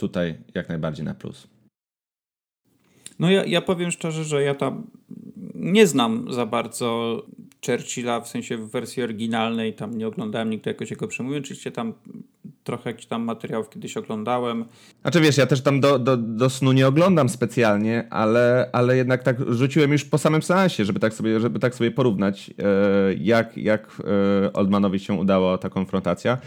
tutaj 0.00 0.38
jak 0.54 0.68
najbardziej 0.68 1.04
na 1.04 1.14
plus. 1.14 1.46
No 3.18 3.30
ja, 3.30 3.44
ja 3.44 3.60
powiem 3.60 3.90
szczerze, 3.90 4.24
że 4.24 4.42
ja 4.42 4.54
tam 4.54 4.90
nie 5.54 5.86
znam 5.86 6.32
za 6.32 6.46
bardzo 6.46 7.22
Churchilla, 7.66 8.20
w 8.20 8.28
sensie 8.28 8.56
w 8.56 8.70
wersji 8.70 9.02
oryginalnej, 9.02 9.74
tam 9.74 9.98
nie 9.98 10.06
oglądałem 10.06 10.50
nigdy 10.50 10.70
jakoś 10.70 10.90
jego 10.90 11.08
przemówień, 11.08 11.40
oczywiście 11.40 11.70
tam 11.70 11.94
trochę 12.64 12.90
jakichś 12.90 13.06
tam 13.06 13.22
materiałów 13.22 13.70
kiedyś 13.70 13.96
oglądałem. 13.96 14.64
Znaczy 15.02 15.20
wiesz, 15.20 15.36
ja 15.36 15.46
też 15.46 15.60
tam 15.60 15.80
do, 15.80 15.98
do, 15.98 16.16
do 16.16 16.50
snu 16.50 16.72
nie 16.72 16.86
oglądam 16.88 17.28
specjalnie, 17.28 18.06
ale, 18.10 18.70
ale 18.72 18.96
jednak 18.96 19.22
tak 19.22 19.36
rzuciłem 19.48 19.92
już 19.92 20.04
po 20.04 20.18
samym 20.18 20.42
seansie, 20.42 20.84
żeby 20.84 21.00
tak 21.00 21.14
sobie, 21.14 21.40
żeby 21.40 21.58
tak 21.58 21.74
sobie 21.74 21.90
porównać, 21.90 22.50
e, 22.58 23.14
jak, 23.14 23.56
jak 23.56 24.02
e, 24.44 24.52
Oldmanowi 24.52 24.98
się 24.98 25.14
udała 25.14 25.58
ta 25.58 25.68
konfrontacja. 25.70 26.38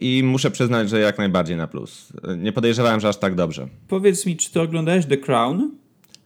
I 0.00 0.22
muszę 0.24 0.50
przyznać, 0.50 0.90
że 0.90 1.00
jak 1.00 1.18
najbardziej 1.18 1.56
na 1.56 1.66
plus. 1.66 2.12
Nie 2.38 2.52
podejrzewałem, 2.52 3.00
że 3.00 3.08
aż 3.08 3.16
tak 3.16 3.34
dobrze. 3.34 3.68
Powiedz 3.88 4.26
mi, 4.26 4.36
czy 4.36 4.52
ty 4.52 4.60
oglądałeś 4.60 5.06
The 5.06 5.16
Crown? 5.16 5.70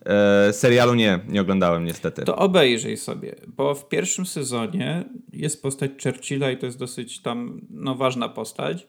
E, 0.07 0.53
serialu 0.53 0.95
nie, 0.95 1.21
nie 1.29 1.41
oglądałem 1.41 1.85
niestety. 1.85 2.23
To 2.23 2.37
obejrzyj 2.37 2.97
sobie, 2.97 3.35
bo 3.57 3.75
w 3.75 3.89
pierwszym 3.89 4.27
sezonie 4.27 5.05
jest 5.33 5.63
postać 5.63 5.91
Churchilla 6.03 6.51
i 6.51 6.57
to 6.57 6.67
jest 6.67 6.79
dosyć 6.79 7.23
tam 7.23 7.61
no, 7.71 7.95
ważna 7.95 8.29
postać. 8.29 8.87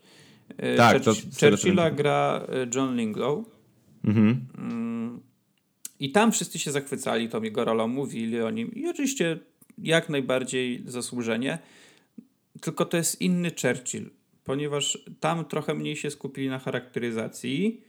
E, 0.57 0.75
tak, 0.75 1.03
Church 1.03 1.39
Churchilla 1.39 1.91
gra 1.91 2.45
e, 2.49 2.67
John 2.75 2.95
Linglow. 2.95 3.45
Mhm. 4.03 4.45
Mm, 4.57 5.21
I 5.99 6.11
tam 6.11 6.31
wszyscy 6.31 6.59
się 6.59 6.71
zachwycali 6.71 7.29
tą 7.29 7.43
jego 7.43 7.65
rolą, 7.65 7.87
mówili 7.87 8.41
o 8.41 8.49
nim 8.49 8.71
i 8.75 8.87
oczywiście 8.87 9.39
jak 9.77 10.09
najbardziej 10.09 10.83
zasłużenie. 10.85 11.59
Tylko 12.61 12.85
to 12.85 12.97
jest 12.97 13.21
inny 13.21 13.51
Churchill, 13.61 14.09
ponieważ 14.43 14.97
tam 15.19 15.45
trochę 15.45 15.73
mniej 15.73 15.95
się 15.95 16.11
skupili 16.11 16.49
na 16.49 16.59
charakteryzacji 16.59 17.81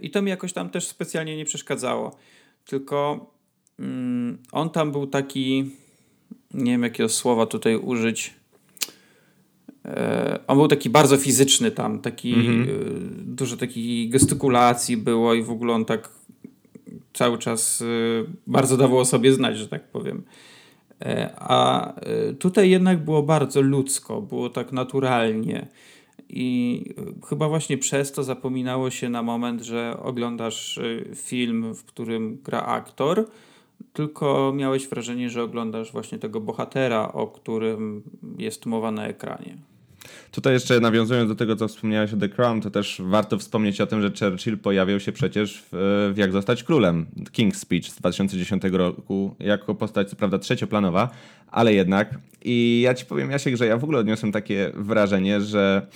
i 0.00 0.10
to 0.10 0.22
mi 0.22 0.30
jakoś 0.30 0.52
tam 0.52 0.70
też 0.70 0.88
specjalnie 0.88 1.36
nie 1.36 1.44
przeszkadzało. 1.44 2.16
Tylko 2.64 3.30
mm, 3.78 4.38
on 4.52 4.70
tam 4.70 4.92
był 4.92 5.06
taki, 5.06 5.70
nie 6.54 6.72
wiem 6.72 6.82
jakiego 6.82 7.08
słowa 7.08 7.46
tutaj 7.46 7.76
użyć. 7.76 8.34
E, 9.84 10.38
on 10.46 10.58
był 10.58 10.68
taki 10.68 10.90
bardzo 10.90 11.16
fizyczny 11.16 11.70
tam, 11.70 11.98
taki 11.98 12.34
mm 12.34 12.46
-hmm. 12.46 12.66
dużo 13.24 13.56
takich 13.56 14.10
gestykulacji 14.10 14.96
było 14.96 15.34
i 15.34 15.42
w 15.42 15.50
ogóle 15.50 15.74
on 15.74 15.84
tak 15.84 16.08
cały 17.12 17.38
czas 17.38 17.82
e, 17.82 17.84
bardzo 18.46 18.76
dawał 18.76 18.98
o 18.98 19.04
sobie 19.04 19.32
znać, 19.32 19.58
że 19.58 19.68
tak 19.68 19.88
powiem. 19.88 20.22
A 21.36 21.92
tutaj 22.38 22.70
jednak 22.70 23.04
było 23.04 23.22
bardzo 23.22 23.60
ludzko, 23.60 24.22
było 24.22 24.50
tak 24.50 24.72
naturalnie. 24.72 25.68
I 26.28 26.84
chyba 27.28 27.48
właśnie 27.48 27.78
przez 27.78 28.12
to 28.12 28.24
zapominało 28.24 28.90
się 28.90 29.08
na 29.08 29.22
moment, 29.22 29.62
że 29.62 29.96
oglądasz 30.02 30.80
film, 31.14 31.74
w 31.74 31.84
którym 31.84 32.38
gra 32.44 32.62
aktor, 32.62 33.26
tylko 33.92 34.52
miałeś 34.56 34.88
wrażenie, 34.88 35.30
że 35.30 35.42
oglądasz 35.42 35.92
właśnie 35.92 36.18
tego 36.18 36.40
bohatera, 36.40 37.12
o 37.12 37.26
którym 37.26 38.02
jest 38.38 38.66
mowa 38.66 38.90
na 38.90 39.06
ekranie. 39.06 39.56
Tutaj 40.30 40.52
jeszcze 40.52 40.80
nawiązując 40.80 41.28
do 41.28 41.34
tego, 41.34 41.56
co 41.56 41.68
wspomniałeś 41.68 42.14
o 42.14 42.16
The 42.16 42.28
Crown, 42.28 42.60
to 42.60 42.70
też 42.70 43.02
warto 43.04 43.38
wspomnieć 43.38 43.80
o 43.80 43.86
tym, 43.86 44.02
że 44.02 44.10
Churchill 44.10 44.58
pojawiał 44.58 45.00
się 45.00 45.12
przecież 45.12 45.62
w, 45.72 46.12
w 46.14 46.18
Jak 46.18 46.32
zostać 46.32 46.64
królem, 46.64 47.06
King's 47.16 47.54
Speech 47.54 47.86
z 47.86 47.96
2010 47.96 48.62
roku, 48.72 49.34
jako 49.38 49.74
postać 49.74 50.10
co 50.10 50.16
prawda 50.16 50.38
trzecioplanowa, 50.38 51.10
ale 51.50 51.74
jednak. 51.74 52.18
I 52.44 52.80
ja 52.84 52.94
ci 52.94 53.06
powiem, 53.06 53.30
Jasiek, 53.30 53.56
że 53.56 53.66
ja 53.66 53.76
w 53.76 53.84
ogóle 53.84 53.98
odniosłem 53.98 54.32
takie 54.32 54.72
wrażenie, 54.74 55.40
że 55.40 55.86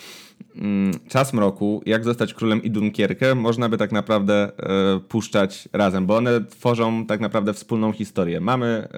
mm, 0.57 0.93
Czas 1.09 1.33
Mroku, 1.33 1.83
Jak 1.87 2.05
zostać 2.05 2.35
królem 2.35 2.63
i 2.63 2.71
Dunkierkę 2.71 3.35
można 3.35 3.69
by 3.69 3.79
tak 3.79 3.93
naprawdę 3.93 4.35
e, 4.35 5.01
puszczać 5.09 5.69
razem, 5.73 6.07
bo 6.07 6.17
one 6.17 6.45
tworzą 6.45 7.07
tak 7.07 7.21
naprawdę 7.21 7.53
wspólną 7.53 7.93
historię. 7.93 8.41
Mamy 8.41 8.67
e, 8.67 8.89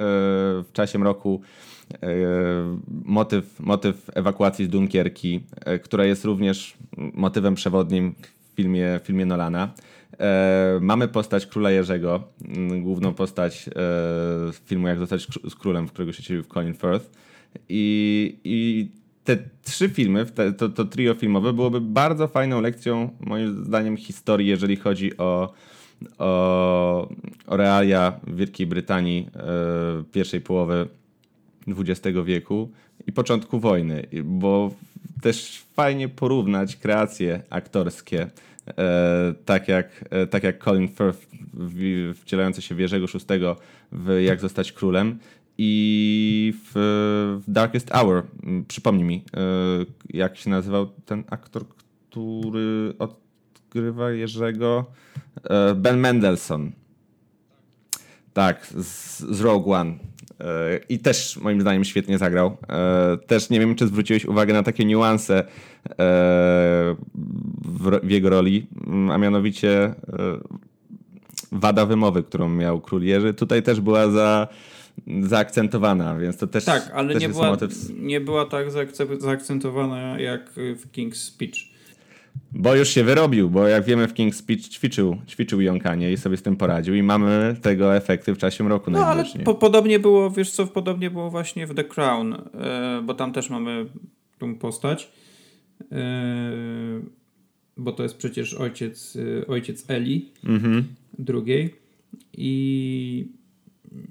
w 0.62 0.68
Czasie 0.72 0.98
Mroku 0.98 1.40
motyw, 3.04 3.60
motyw 3.60 4.10
ewakuacji 4.14 4.64
z 4.64 4.68
Dunkierki, 4.68 5.40
e, 5.64 5.78
która 5.78 6.04
jest 6.04 6.24
również 6.24 6.76
motywem 6.96 7.54
przewodnim 7.54 8.14
w 8.52 8.56
filmie, 8.56 9.00
w 9.02 9.06
filmie 9.06 9.26
Nolana. 9.26 9.74
E, 10.20 10.78
mamy 10.80 11.08
postać 11.08 11.46
Króla 11.46 11.70
Jerzego, 11.70 12.22
główną 12.80 13.14
postać 13.14 13.68
e, 13.68 13.72
filmu 14.64 14.88
Jak 14.88 14.98
zostać 14.98 15.26
królem, 15.58 15.88
w 15.88 15.92
którego 15.92 16.12
się 16.12 16.22
cielił 16.22 16.42
w 16.42 16.48
Colin 16.48 16.74
Firth. 16.74 17.10
I, 17.68 18.38
I 18.44 18.88
te 19.24 19.38
trzy 19.62 19.88
filmy, 19.88 20.26
to, 20.58 20.68
to 20.68 20.84
trio 20.84 21.14
filmowe 21.14 21.52
byłoby 21.52 21.80
bardzo 21.80 22.28
fajną 22.28 22.60
lekcją, 22.60 23.10
moim 23.20 23.64
zdaniem, 23.64 23.96
historii, 23.96 24.48
jeżeli 24.48 24.76
chodzi 24.76 25.16
o, 25.18 25.52
o, 26.18 27.08
o 27.46 27.56
realia 27.56 28.20
Wielkiej 28.26 28.66
Brytanii 28.66 29.28
e, 29.36 30.04
pierwszej 30.12 30.40
połowy 30.40 30.88
XX 31.68 32.18
wieku 32.24 32.70
i 33.06 33.12
początku 33.12 33.60
wojny, 33.60 34.06
bo 34.24 34.74
też 35.22 35.62
fajnie 35.74 36.08
porównać 36.08 36.76
kreacje 36.76 37.42
aktorskie 37.50 38.30
E, 38.66 39.34
tak, 39.44 39.68
jak, 39.68 40.04
e, 40.10 40.26
tak 40.26 40.42
jak 40.42 40.64
Colin 40.64 40.88
Firth 40.88 41.26
wcielający 42.14 42.62
się 42.62 42.74
w 42.74 42.78
Jerzego 42.78 43.06
VI 43.06 43.40
w 43.92 44.20
Jak 44.24 44.40
zostać 44.40 44.72
królem 44.72 45.18
i 45.58 46.54
w, 46.64 46.72
w 47.46 47.50
Darkest 47.50 47.90
Hour. 47.90 48.22
Przypomnij 48.68 49.04
mi, 49.04 49.24
e, 49.36 49.40
jak 50.10 50.36
się 50.36 50.50
nazywał 50.50 50.86
ten 50.86 51.24
aktor, 51.30 51.64
który 52.10 52.94
odgrywa 52.98 54.10
Jerzego? 54.10 54.84
Ben 55.76 55.98
Mendelssohn. 55.98 56.70
Tak, 58.36 58.66
z, 58.66 59.20
z 59.20 59.40
Rogue 59.40 59.72
One. 59.72 59.94
I 60.88 60.98
też 60.98 61.36
moim 61.36 61.60
zdaniem 61.60 61.84
świetnie 61.84 62.18
zagrał. 62.18 62.56
Też 63.26 63.50
nie 63.50 63.60
wiem, 63.60 63.74
czy 63.74 63.86
zwróciłeś 63.86 64.24
uwagę 64.24 64.52
na 64.52 64.62
takie 64.62 64.84
niuanse 64.84 65.44
w, 67.64 68.00
w 68.02 68.10
jego 68.10 68.30
roli, 68.30 68.66
a 69.12 69.18
mianowicie 69.18 69.94
wada 71.52 71.86
wymowy, 71.86 72.22
którą 72.22 72.48
miał 72.48 72.80
król 72.80 73.02
Jerzy, 73.02 73.34
tutaj 73.34 73.62
też 73.62 73.80
była 73.80 74.10
za, 74.10 74.48
zaakcentowana, 75.22 76.18
więc 76.18 76.36
to 76.36 76.46
też 76.46 76.64
Tak, 76.64 76.90
ale 76.94 77.12
też 77.12 77.22
nie, 77.22 77.28
była, 77.28 77.50
motyw... 77.50 77.90
nie 77.90 78.20
była 78.20 78.44
tak 78.44 78.66
zaakcentowana 79.18 80.20
jak 80.20 80.50
w 80.52 80.92
King's 80.92 81.14
Speech. 81.14 81.75
Bo 82.52 82.74
już 82.74 82.88
się 82.88 83.04
wyrobił, 83.04 83.50
bo 83.50 83.68
jak 83.68 83.84
wiemy 83.84 84.08
w 84.08 84.14
King's 84.14 84.32
Speech 84.32 84.68
ćwiczył, 84.68 85.16
ćwiczył 85.28 85.60
jąkanie 85.60 86.12
i 86.12 86.16
sobie 86.16 86.36
z 86.36 86.42
tym 86.42 86.56
poradził 86.56 86.94
i 86.94 87.02
mamy 87.02 87.56
tego 87.62 87.96
efekty 87.96 88.34
w 88.34 88.38
czasie 88.38 88.68
roku 88.68 88.90
no, 88.90 89.06
ale 89.06 89.24
po, 89.44 89.54
podobnie 89.54 89.98
było, 89.98 90.30
wiesz 90.30 90.50
co, 90.50 90.66
podobnie 90.66 91.10
było 91.10 91.30
właśnie 91.30 91.66
w 91.66 91.74
The 91.74 91.84
Crown, 91.84 92.30
yy, 92.30 93.02
bo 93.02 93.14
tam 93.14 93.32
też 93.32 93.50
mamy 93.50 93.86
tą 94.38 94.54
postać, 94.54 95.12
yy, 95.80 95.96
bo 97.76 97.92
to 97.92 98.02
jest 98.02 98.16
przecież 98.16 98.54
ojciec, 98.54 99.14
yy, 99.14 99.44
ojciec 99.48 99.84
Eli 99.90 100.32
mhm. 100.44 100.84
drugiej 101.18 101.74
i 102.32 103.28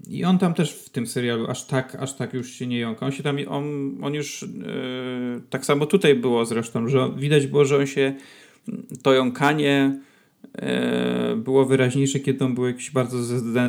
i 0.08 0.26
on 0.26 0.38
tam 0.38 0.54
też 0.54 0.74
w 0.74 0.90
tym 0.90 1.08
serialu 1.08 1.48
aż 1.48 1.66
tak, 1.66 1.96
aż 1.96 2.14
tak 2.14 2.34
już 2.34 2.52
się 2.52 2.68
nie 2.68 2.80
jąka. 2.80 3.06
On 3.06 3.12
się 3.12 3.24
tam, 3.24 3.38
on, 3.48 3.96
on 4.02 4.14
już 4.14 4.42
yy, 4.42 5.42
tak 5.50 5.66
samo 5.66 5.86
tutaj 5.86 6.16
było 6.16 6.46
zresztą, 6.46 6.88
że 6.88 7.12
widać 7.18 7.48
było, 7.48 7.66
że 7.66 7.78
on 7.78 7.88
się 7.88 8.14
to 9.04 9.14
jąkanie 9.14 10.00
yy, 10.44 11.36
było 11.36 11.66
wyraźniejsze, 11.66 12.20
kiedy 12.20 12.46
on 12.46 12.56
był 12.56 12.68
jakiś 12.68 12.92
bardzo 12.92 13.18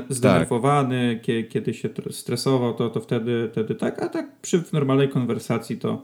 zdenerwowany, 0.08 1.14
tak. 1.14 1.24
kiedy, 1.24 1.44
kiedy 1.44 1.74
się 1.74 1.88
stresował, 2.10 2.74
to, 2.74 2.90
to 2.90 3.00
wtedy, 3.00 3.48
wtedy 3.52 3.74
tak, 3.74 4.02
a 4.02 4.08
tak 4.08 4.40
przy 4.40 4.62
normalnej 4.72 5.08
konwersacji 5.08 5.76
to 5.76 6.02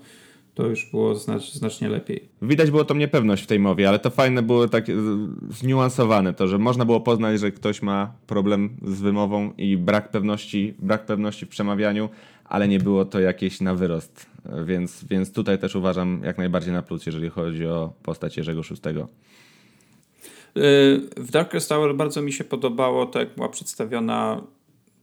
to 0.54 0.66
już 0.66 0.90
było 0.90 1.14
znacz, 1.14 1.52
znacznie 1.52 1.88
lepiej. 1.88 2.28
Widać 2.42 2.70
było 2.70 2.84
tą 2.84 2.94
niepewność 2.94 3.42
w 3.42 3.46
tej 3.46 3.58
mowie, 3.58 3.88
ale 3.88 3.98
to 3.98 4.10
fajne 4.10 4.42
było 4.42 4.68
tak 4.68 4.88
e, 4.88 4.92
zniuansowane 5.50 6.34
to, 6.34 6.48
że 6.48 6.58
można 6.58 6.84
było 6.84 7.00
poznać, 7.00 7.40
że 7.40 7.50
ktoś 7.50 7.82
ma 7.82 8.12
problem 8.26 8.76
z 8.82 9.00
wymową 9.00 9.52
i 9.58 9.76
brak 9.76 10.10
pewności, 10.10 10.74
brak 10.78 11.06
pewności 11.06 11.46
w 11.46 11.48
przemawianiu, 11.48 12.08
ale 12.44 12.68
nie 12.68 12.78
było 12.78 13.04
to 13.04 13.20
jakieś 13.20 13.60
na 13.60 13.74
wyrost. 13.74 14.26
Więc, 14.66 15.04
więc 15.04 15.32
tutaj 15.32 15.58
też 15.58 15.76
uważam 15.76 16.20
jak 16.24 16.38
najbardziej 16.38 16.72
na 16.72 16.82
plus, 16.82 17.06
jeżeli 17.06 17.30
chodzi 17.30 17.66
o 17.66 17.92
postać 18.02 18.36
Jerzego 18.36 18.62
Szóstego. 18.62 19.08
W 21.16 21.28
Darkest 21.30 21.68
Tower 21.68 21.94
bardzo 21.94 22.22
mi 22.22 22.32
się 22.32 22.44
podobało 22.44 23.06
to, 23.06 23.18
jak 23.18 23.34
była 23.34 23.48
przedstawiona 23.48 24.42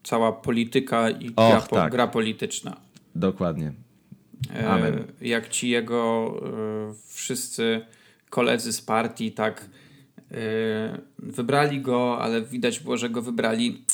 cała 0.04 0.32
polityka 0.32 1.10
i 1.10 1.28
Och, 1.36 1.50
gra, 1.50 1.62
tak. 1.62 1.92
gra 1.92 2.08
polityczna. 2.08 2.78
Dokładnie. 3.16 3.74
Amen. 4.68 4.94
E, 4.94 5.28
jak 5.28 5.50
ci 5.50 5.70
jego 5.70 6.34
e, 6.90 6.94
wszyscy 7.08 7.82
koledzy 8.30 8.74
z 8.74 8.82
partii 8.82 9.32
tak 9.32 9.70
e, 10.32 11.00
wybrali 11.20 11.82
go, 11.82 12.22
ale 12.22 12.42
widać 12.42 12.80
było, 12.80 12.98
że 12.98 13.10
go 13.10 13.22
wybrali 13.22 13.86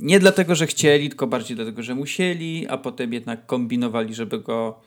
nie 0.00 0.20
dlatego, 0.20 0.54
że 0.54 0.66
chcieli, 0.66 1.08
tylko 1.08 1.26
bardziej 1.26 1.56
dlatego, 1.56 1.82
że 1.82 1.94
musieli, 1.94 2.66
a 2.68 2.78
potem 2.78 3.12
jednak 3.12 3.46
kombinowali, 3.46 4.14
żeby 4.14 4.40
go 4.40 4.80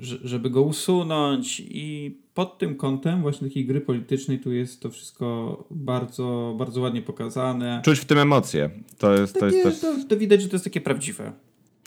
żeby 0.00 0.50
go 0.50 0.62
usunąć 0.62 1.62
i 1.68 2.16
pod 2.34 2.58
tym 2.58 2.76
kątem 2.76 3.22
właśnie 3.22 3.48
takiej 3.48 3.66
gry 3.66 3.80
politycznej 3.80 4.38
tu 4.38 4.52
jest 4.52 4.80
to 4.80 4.90
wszystko 4.90 5.64
bardzo, 5.70 6.54
bardzo 6.58 6.80
ładnie 6.80 7.02
pokazane. 7.02 7.82
Czuć 7.84 7.98
w 7.98 8.04
tym 8.04 8.18
emocje. 8.18 8.70
To 8.98 9.14
jest, 9.14 9.34
takie, 9.34 9.62
to, 9.62 9.68
jest 9.68 9.80
też... 9.80 10.02
to, 10.02 10.08
to 10.08 10.16
widać, 10.16 10.42
że 10.42 10.48
to 10.48 10.54
jest 10.54 10.64
takie 10.64 10.80
prawdziwe. 10.80 11.32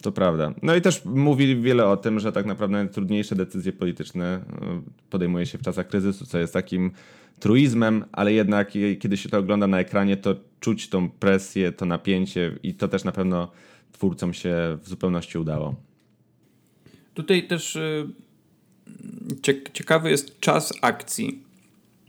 To 0.03 0.11
prawda. 0.11 0.53
No 0.61 0.75
i 0.75 0.81
też 0.81 1.05
mówili 1.05 1.61
wiele 1.61 1.85
o 1.85 1.97
tym, 1.97 2.19
że 2.19 2.31
tak 2.31 2.45
naprawdę 2.45 2.77
najtrudniejsze 2.77 3.35
decyzje 3.35 3.73
polityczne 3.73 4.25
e, 4.25 4.81
podejmuje 5.09 5.45
się 5.45 5.57
w 5.57 5.61
czasach 5.61 5.87
kryzysu, 5.87 6.25
co 6.25 6.39
jest 6.39 6.53
takim 6.53 6.91
truizmem, 7.39 8.05
ale 8.11 8.33
jednak 8.33 8.71
kiedy 8.99 9.17
się 9.17 9.29
to 9.29 9.37
ogląda 9.37 9.67
na 9.67 9.79
ekranie, 9.79 10.17
to 10.17 10.35
czuć 10.59 10.89
tą 10.89 11.09
presję, 11.09 11.71
to 11.71 11.85
napięcie 11.85 12.59
i 12.63 12.73
to 12.73 12.87
też 12.87 13.03
na 13.03 13.11
pewno 13.11 13.51
twórcom 13.91 14.33
się 14.33 14.77
w 14.83 14.89
zupełności 14.89 15.37
udało. 15.37 15.75
Tutaj 17.13 17.47
też 17.47 17.75
e, 17.75 18.07
ciekawy 19.73 20.11
jest 20.11 20.39
czas 20.39 20.73
akcji. 20.81 21.43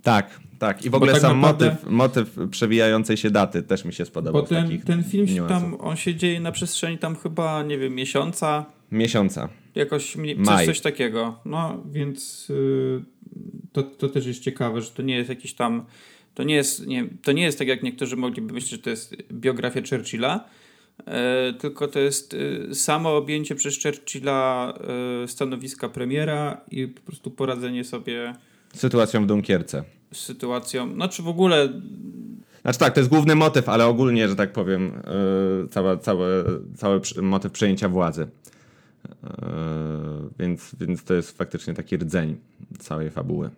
Tak, 0.04 0.40
tak. 0.58 0.84
I 0.84 0.90
w 0.90 0.94
ogóle 0.94 1.12
tak 1.12 1.20
sam 1.20 1.40
naprawdę... 1.40 1.70
motyw, 1.70 1.90
motyw 1.90 2.50
przewijającej 2.50 3.16
się 3.16 3.30
daty 3.30 3.62
też 3.62 3.84
mi 3.84 3.92
się 3.92 4.04
spodobał. 4.04 4.42
Bo 4.42 4.48
ten, 4.48 4.80
ten 4.80 5.04
film 5.04 5.28
się 5.28 5.48
tam, 5.48 5.76
on 5.80 5.96
się 5.96 6.14
dzieje 6.14 6.40
na 6.40 6.52
przestrzeni 6.52 6.98
tam 6.98 7.16
chyba, 7.16 7.62
nie 7.62 7.78
wiem, 7.78 7.94
miesiąca. 7.94 8.64
Miesiąca. 8.92 9.48
Jakoś 9.74 10.16
coś, 10.44 10.66
coś 10.66 10.80
takiego. 10.80 11.38
No, 11.44 11.82
więc 11.90 12.48
yy, 12.48 13.04
to, 13.72 13.82
to 13.82 14.08
też 14.08 14.26
jest 14.26 14.42
ciekawe, 14.42 14.82
że 14.82 14.90
to 14.90 15.02
nie 15.02 15.16
jest 15.16 15.28
jakiś 15.28 15.54
tam 15.54 15.84
to 16.34 16.42
nie 16.42 16.54
jest, 16.54 16.86
nie, 16.86 17.08
to 17.22 17.32
nie 17.32 17.42
jest 17.42 17.58
tak, 17.58 17.68
jak 17.68 17.82
niektórzy 17.82 18.16
mogliby 18.16 18.54
myśleć, 18.54 18.70
że 18.70 18.78
to 18.78 18.90
jest 18.90 19.16
biografia 19.32 19.80
Churchilla, 19.90 20.44
e, 21.06 21.52
tylko 21.52 21.88
to 21.88 21.98
jest 22.00 22.36
e, 22.70 22.74
samo 22.74 23.16
objęcie 23.16 23.54
przez 23.54 23.82
Churchilla 23.82 24.74
e, 25.24 25.28
stanowiska 25.28 25.88
premiera 25.88 26.60
i 26.70 26.88
po 26.88 27.00
prostu 27.00 27.30
poradzenie 27.30 27.84
sobie 27.84 28.34
sytuacją 28.74 29.24
w 29.24 29.26
Dunkierce 29.26 29.84
sytuacją, 30.14 30.94
znaczy 30.94 31.22
w 31.22 31.28
ogóle... 31.28 31.68
Znaczy 32.62 32.78
tak, 32.78 32.94
to 32.94 33.00
jest 33.00 33.10
główny 33.10 33.34
motyw, 33.34 33.68
ale 33.68 33.86
ogólnie, 33.86 34.28
że 34.28 34.36
tak 34.36 34.52
powiem, 34.52 35.02
yy, 35.62 35.68
cały, 35.68 35.98
cały, 35.98 36.44
cały 36.76 37.00
motyw 37.22 37.52
przejęcia 37.52 37.88
władzy. 37.88 38.26
Yy, 39.22 39.28
więc, 40.38 40.74
więc 40.80 41.04
to 41.04 41.14
jest 41.14 41.38
faktycznie 41.38 41.74
taki 41.74 41.96
rdzeń 41.96 42.36
całej 42.78 43.10
fabuły. 43.10 43.50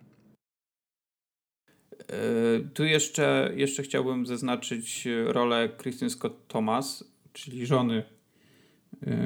Yy, 1.91 2.69
tu 2.73 2.85
jeszcze, 2.85 3.51
jeszcze 3.55 3.83
chciałbym 3.83 4.25
zaznaczyć 4.25 5.07
rolę 5.25 5.69
Kristen 5.77 6.09
Scott 6.09 6.47
Thomas, 6.47 7.03
czyli 7.33 7.65
żony, 7.65 8.03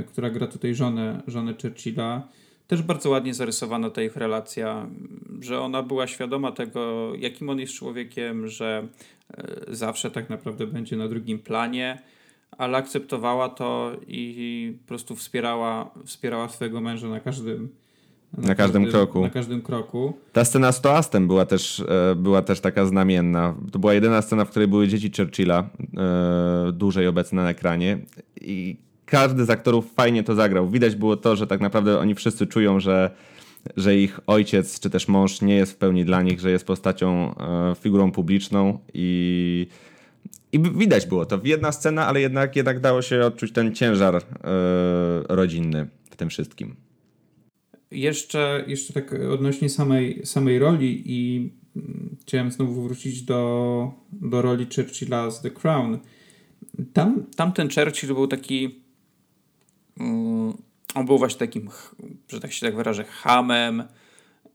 która 0.07 0.29
gra 0.29 0.47
tutaj 0.47 0.75
żonę, 0.75 1.23
żonę 1.27 1.53
Churchilla 1.61 2.27
też 2.71 2.81
bardzo 2.81 3.09
ładnie 3.09 3.33
zarysowana 3.33 3.89
ta 3.89 4.01
ich 4.01 4.15
relacja, 4.15 4.87
że 5.39 5.59
ona 5.61 5.83
była 5.83 6.07
świadoma 6.07 6.51
tego, 6.51 7.11
jakim 7.15 7.49
on 7.49 7.59
jest 7.59 7.73
człowiekiem, 7.73 8.47
że 8.47 8.87
e, 9.33 9.75
zawsze 9.75 10.11
tak 10.11 10.29
naprawdę 10.29 10.67
będzie 10.67 10.95
na 10.95 11.07
drugim 11.07 11.39
planie, 11.39 12.01
ale 12.57 12.77
akceptowała 12.77 13.49
to 13.49 13.91
i 14.07 14.73
po 14.81 14.87
prostu 14.87 15.15
wspierała, 15.15 15.91
wspierała 16.05 16.49
swojego 16.49 16.81
męża 16.81 17.07
na 17.07 17.19
każdym, 17.19 17.69
na, 18.37 18.47
na 18.47 18.55
każdym, 18.55 18.83
każdym, 18.83 18.91
kroku. 18.91 19.21
Na 19.21 19.29
każdym 19.29 19.61
kroku. 19.61 20.13
Ta 20.33 20.45
scena 20.45 20.71
z 20.71 20.81
toastem 20.81 21.27
była 21.27 21.45
też, 21.45 21.79
e, 21.79 22.15
była 22.15 22.41
też 22.41 22.59
taka 22.59 22.85
znamienna. 22.85 23.55
To 23.71 23.79
była 23.79 23.93
jedyna 23.93 24.21
scena, 24.21 24.45
w 24.45 24.49
której 24.49 24.67
były 24.67 24.87
dzieci 24.87 25.11
Churchilla 25.17 25.69
e, 25.97 26.71
dłużej 26.71 27.07
obecne 27.07 27.43
na 27.43 27.49
ekranie 27.49 27.99
i 28.41 28.77
każdy 29.11 29.45
z 29.45 29.49
aktorów 29.49 29.93
fajnie 29.93 30.23
to 30.23 30.35
zagrał. 30.35 30.69
Widać 30.69 30.95
było 30.95 31.17
to, 31.17 31.35
że 31.35 31.47
tak 31.47 31.61
naprawdę 31.61 31.99
oni 31.99 32.15
wszyscy 32.15 32.47
czują, 32.47 32.79
że, 32.79 33.11
że 33.77 33.97
ich 33.97 34.19
ojciec 34.27 34.79
czy 34.79 34.89
też 34.89 35.07
mąż 35.07 35.41
nie 35.41 35.55
jest 35.55 35.71
w 35.71 35.75
pełni 35.75 36.05
dla 36.05 36.21
nich, 36.21 36.39
że 36.39 36.51
jest 36.51 36.65
postacią, 36.65 37.35
e, 37.35 37.75
figurą 37.75 38.11
publiczną 38.11 38.79
i, 38.93 39.67
i 40.51 40.59
widać 40.59 41.05
było 41.05 41.25
to. 41.25 41.39
Jedna 41.43 41.71
scena, 41.71 42.07
ale 42.07 42.21
jednak, 42.21 42.55
jednak 42.55 42.79
dało 42.79 43.01
się 43.01 43.21
odczuć 43.21 43.51
ten 43.51 43.75
ciężar 43.75 44.15
e, 44.15 44.21
rodzinny 45.27 45.87
w 46.09 46.15
tym 46.15 46.29
wszystkim. 46.29 46.75
Jeszcze, 47.91 48.63
jeszcze 48.67 48.93
tak 48.93 49.13
odnośnie 49.13 49.69
samej, 49.69 50.25
samej 50.25 50.59
roli 50.59 51.03
i 51.05 51.51
mm, 51.75 52.15
chciałem 52.21 52.51
znowu 52.51 52.83
wrócić 52.83 53.21
do, 53.21 53.91
do 54.11 54.41
roli 54.41 54.67
Churchilla 54.75 55.31
z 55.31 55.41
The 55.41 55.49
Crown. 55.49 55.99
Tam, 56.93 57.25
tam 57.35 57.51
ten 57.53 57.69
Churchill 57.69 58.13
był 58.13 58.27
taki 58.27 58.81
on 60.95 61.05
był 61.05 61.17
właśnie 61.17 61.39
takim, 61.39 61.69
że 62.27 62.39
tak 62.39 62.53
się 62.53 62.65
tak 62.65 62.75
wyrażę, 62.75 63.03
hamem. 63.03 63.83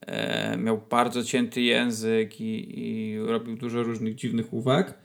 E, 0.00 0.56
miał 0.56 0.80
bardzo 0.90 1.24
cięty 1.24 1.60
język 1.60 2.40
i, 2.40 2.80
i 2.80 3.18
robił 3.18 3.56
dużo 3.56 3.82
różnych 3.82 4.14
dziwnych 4.14 4.52
uwag. 4.52 4.98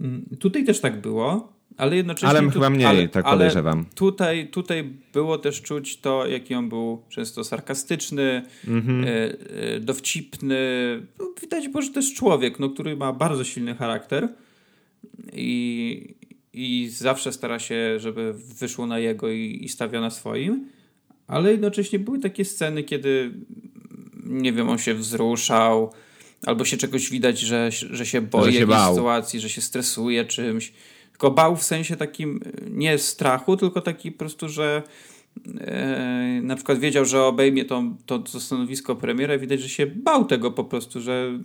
Mm, 0.00 0.26
tutaj 0.40 0.64
też 0.64 0.80
tak 0.80 1.00
było, 1.00 1.52
ale 1.76 1.96
jednocześnie. 1.96 2.28
Ale 2.28 2.42
tu, 2.42 2.50
chyba 2.50 2.70
mniej, 2.70 2.86
ale, 2.86 3.08
tak 3.08 3.24
podejrzewam. 3.24 3.78
Ale 3.78 3.86
tutaj, 3.94 4.48
tutaj 4.48 4.92
było 5.12 5.38
też 5.38 5.62
czuć 5.62 5.96
to, 5.96 6.26
jaki 6.26 6.54
on 6.54 6.68
był 6.68 7.02
często 7.08 7.44
sarkastyczny, 7.44 8.42
mhm. 8.68 9.04
e, 9.04 9.08
e, 9.08 9.80
dowcipny. 9.80 10.56
No, 11.18 11.32
widać 11.40 11.68
było, 11.68 11.82
że 11.82 11.90
to 11.90 12.00
jest 12.00 12.14
człowiek, 12.14 12.58
no, 12.58 12.70
który 12.70 12.96
ma 12.96 13.12
bardzo 13.12 13.44
silny 13.44 13.74
charakter. 13.74 14.28
I, 15.32 16.14
i 16.56 16.88
zawsze 16.88 17.32
stara 17.32 17.58
się, 17.58 18.00
żeby 18.00 18.32
wyszło 18.32 18.86
na 18.86 18.98
jego 18.98 19.30
i, 19.30 19.58
i 19.62 19.68
stawia 19.68 20.00
na 20.00 20.10
swoim, 20.10 20.68
ale 21.26 21.50
jednocześnie 21.50 21.98
były 21.98 22.18
takie 22.18 22.44
sceny, 22.44 22.82
kiedy 22.84 23.32
nie 24.24 24.52
wiem, 24.52 24.68
on 24.68 24.78
się 24.78 24.94
wzruszał, 24.94 25.92
albo 26.46 26.64
się 26.64 26.76
czegoś 26.76 27.10
widać, 27.10 27.40
że, 27.40 27.70
że 27.70 28.06
się 28.06 28.20
boi 28.20 28.44
że 28.44 28.52
się 28.52 28.58
jakiejś 28.58 28.88
sytuacji, 28.88 29.40
że 29.40 29.48
się 29.48 29.60
stresuje 29.60 30.24
czymś. 30.24 30.72
Tylko 31.10 31.30
bał 31.30 31.56
w 31.56 31.62
sensie 31.62 31.96
takim 31.96 32.40
nie 32.70 32.98
strachu, 32.98 33.56
tylko 33.56 33.80
taki 33.80 34.12
po 34.12 34.18
prostu, 34.18 34.48
że 34.48 34.82
e, 35.60 36.40
na 36.42 36.56
przykład 36.56 36.78
wiedział, 36.78 37.04
że 37.04 37.22
obejmie 37.22 37.64
to, 37.64 37.82
to, 38.06 38.18
to 38.18 38.40
stanowisko 38.40 38.96
premiera, 38.96 39.38
widać, 39.38 39.60
że 39.60 39.68
się 39.68 39.86
bał 39.86 40.24
tego 40.24 40.50
po 40.50 40.64
prostu, 40.64 41.00
że 41.00 41.40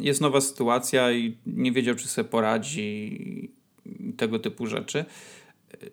jest 0.00 0.20
nowa 0.20 0.40
sytuacja 0.40 1.12
i 1.12 1.36
nie 1.46 1.72
wiedział, 1.72 1.94
czy 1.94 2.08
sobie 2.08 2.28
poradzi 2.28 3.55
tego 4.16 4.38
typu 4.38 4.66
rzeczy. 4.66 5.04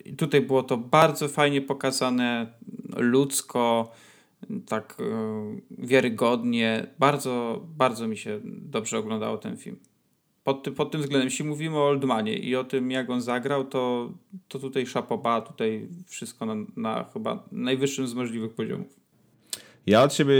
I 0.05 0.13
tutaj 0.13 0.41
było 0.41 0.63
to 0.63 0.77
bardzo 0.77 1.27
fajnie 1.27 1.61
pokazane, 1.61 2.53
ludzko, 2.97 3.91
tak 4.67 4.97
e, 4.99 5.85
wiarygodnie. 5.85 6.87
Bardzo, 6.99 7.63
bardzo 7.77 8.07
mi 8.07 8.17
się 8.17 8.39
dobrze 8.43 8.97
oglądało 8.97 9.37
ten 9.37 9.57
film. 9.57 9.77
Pod, 10.43 10.67
pod 10.75 10.91
tym 10.91 11.01
względem, 11.01 11.27
jeśli 11.27 11.45
mówimy 11.45 11.77
o 11.77 11.87
Oldmanie 11.87 12.37
i 12.37 12.55
o 12.55 12.63
tym, 12.63 12.91
jak 12.91 13.09
on 13.09 13.21
zagrał, 13.21 13.65
to, 13.65 14.11
to 14.47 14.59
tutaj 14.59 14.85
szapoba, 14.85 15.41
tutaj 15.41 15.89
wszystko 16.07 16.45
na, 16.45 16.55
na 16.75 17.09
chyba 17.13 17.43
najwyższym 17.51 18.07
z 18.07 18.13
możliwych 18.13 18.53
poziomów. 18.53 19.02
Ja 19.87 20.03
od 20.03 20.13
siebie, 20.13 20.33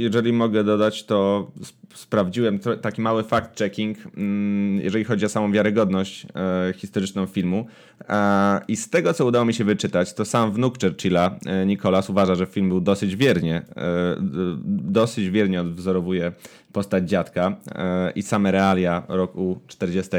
jeżeli 0.00 0.32
mogę 0.32 0.64
dodać, 0.64 1.04
to 1.04 1.50
sprawdziłem 1.94 2.58
taki 2.82 3.00
mały 3.00 3.22
fact-checking, 3.22 3.94
mm, 4.16 4.80
jeżeli 4.80 5.04
chodzi 5.04 5.24
o 5.26 5.28
samą 5.28 5.52
wiarygodność 5.52 6.26
e, 6.34 6.72
historyczną 6.72 7.26
filmu. 7.26 7.66
E, 8.08 8.60
I 8.68 8.76
z 8.76 8.90
tego, 8.90 9.14
co 9.14 9.26
udało 9.26 9.44
mi 9.44 9.54
się 9.54 9.64
wyczytać, 9.64 10.14
to 10.14 10.24
sam 10.24 10.52
wnuk 10.52 10.74
Churchilla, 10.82 11.38
e, 11.46 11.66
Nicholas, 11.66 12.10
uważa, 12.10 12.34
że 12.34 12.46
film 12.46 12.68
był 12.68 12.80
dosyć 12.80 13.16
wiernie, 13.16 13.62
dosyć 14.64 15.30
wiernie 15.30 15.60
odwzorowuje 15.60 16.32
postać 16.72 17.08
dziadka 17.08 17.56
i 18.14 18.22
same 18.22 18.50
realia 18.52 19.02
roku 19.08 19.60
40. 19.66 20.10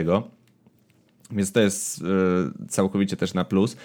Więc 1.31 1.51
to 1.51 1.59
jest 1.59 2.03
całkowicie 2.67 3.17
też 3.17 3.33
na 3.33 3.45
plus. 3.45 3.77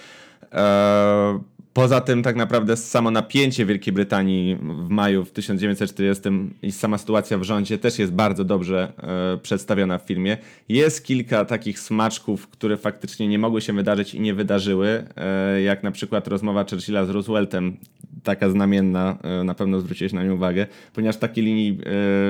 Poza 1.74 2.00
tym 2.00 2.22
tak 2.22 2.36
naprawdę 2.36 2.76
samo 2.76 3.10
napięcie 3.10 3.66
Wielkiej 3.66 3.92
Brytanii 3.92 4.56
w 4.56 4.88
maju 4.88 5.24
w 5.24 5.30
1940 5.30 6.22
i 6.62 6.72
sama 6.72 6.98
sytuacja 6.98 7.38
w 7.38 7.42
rządzie 7.42 7.78
też 7.78 7.98
jest 7.98 8.12
bardzo 8.12 8.44
dobrze 8.44 8.92
e, 9.34 9.38
przedstawiona 9.38 9.98
w 9.98 10.02
filmie. 10.02 10.36
Jest 10.68 11.04
kilka 11.04 11.44
takich 11.44 11.80
smaczków, 11.80 12.48
które 12.48 12.76
faktycznie 12.76 13.28
nie 13.28 13.38
mogły 13.38 13.60
się 13.60 13.72
wydarzyć 13.72 14.14
i 14.14 14.20
nie 14.20 14.34
wydarzyły, 14.34 15.04
e, 15.16 15.62
jak 15.62 15.82
na 15.82 15.90
przykład 15.90 16.28
rozmowa 16.28 16.64
Churchilla 16.70 17.04
z 17.04 17.10
Rooseveltem, 17.10 17.76
taka 18.24 18.50
znamienna, 18.50 19.18
e, 19.22 19.44
na 19.44 19.54
pewno 19.54 19.80
zwróciłeś 19.80 20.12
na 20.12 20.24
nią 20.24 20.34
uwagę, 20.34 20.66
ponieważ 20.92 21.16
takiej 21.16 21.44
linii 21.44 21.78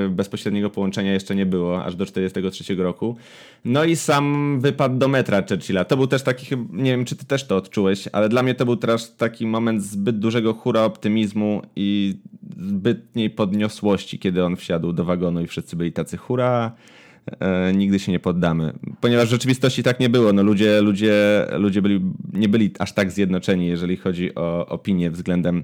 e, 0.05 0.09
bezpośredniego 0.09 0.69
połączenia 0.69 1.13
jeszcze 1.13 1.35
nie 1.35 1.45
było, 1.45 1.85
aż 1.85 1.95
do 1.95 2.05
1943 2.05 2.75
roku. 2.75 3.15
No 3.65 3.83
i 3.83 3.95
sam 3.95 4.57
wypad 4.61 4.97
do 4.97 5.07
metra 5.07 5.43
Churchilla. 5.49 5.85
To 5.85 5.97
był 5.97 6.07
też 6.07 6.23
taki, 6.23 6.55
nie 6.71 6.91
wiem 6.91 7.05
czy 7.05 7.15
ty 7.15 7.25
też 7.25 7.47
to 7.47 7.57
odczułeś, 7.57 8.07
ale 8.11 8.29
dla 8.29 8.43
mnie 8.43 8.55
to 8.55 8.65
był 8.65 8.75
teraz 8.75 9.15
taki 9.15 9.47
moment 9.47 9.83
zbyt 9.83 10.19
dużego 10.19 10.53
hura 10.53 10.83
optymizmu 10.83 11.61
i 11.75 12.17
zbytniej 12.57 13.29
podniosłości, 13.29 14.19
kiedy 14.19 14.43
on 14.43 14.55
wsiadł 14.55 14.93
do 14.93 15.05
wagonu 15.05 15.41
i 15.41 15.47
wszyscy 15.47 15.75
byli 15.75 15.91
tacy 15.91 16.17
hura, 16.17 16.71
e, 17.39 17.73
nigdy 17.73 17.99
się 17.99 18.11
nie 18.11 18.19
poddamy. 18.19 18.73
Ponieważ 19.01 19.27
w 19.27 19.31
rzeczywistości 19.31 19.83
tak 19.83 19.99
nie 19.99 20.09
było. 20.09 20.33
No 20.33 20.43
ludzie, 20.43 20.81
ludzie, 20.81 21.45
ludzie 21.57 21.81
byli, 21.81 22.01
nie 22.33 22.49
byli 22.49 22.71
aż 22.79 22.93
tak 22.93 23.11
zjednoczeni, 23.11 23.67
jeżeli 23.67 23.97
chodzi 23.97 24.35
o 24.35 24.67
opinię 24.67 25.11
względem, 25.11 25.63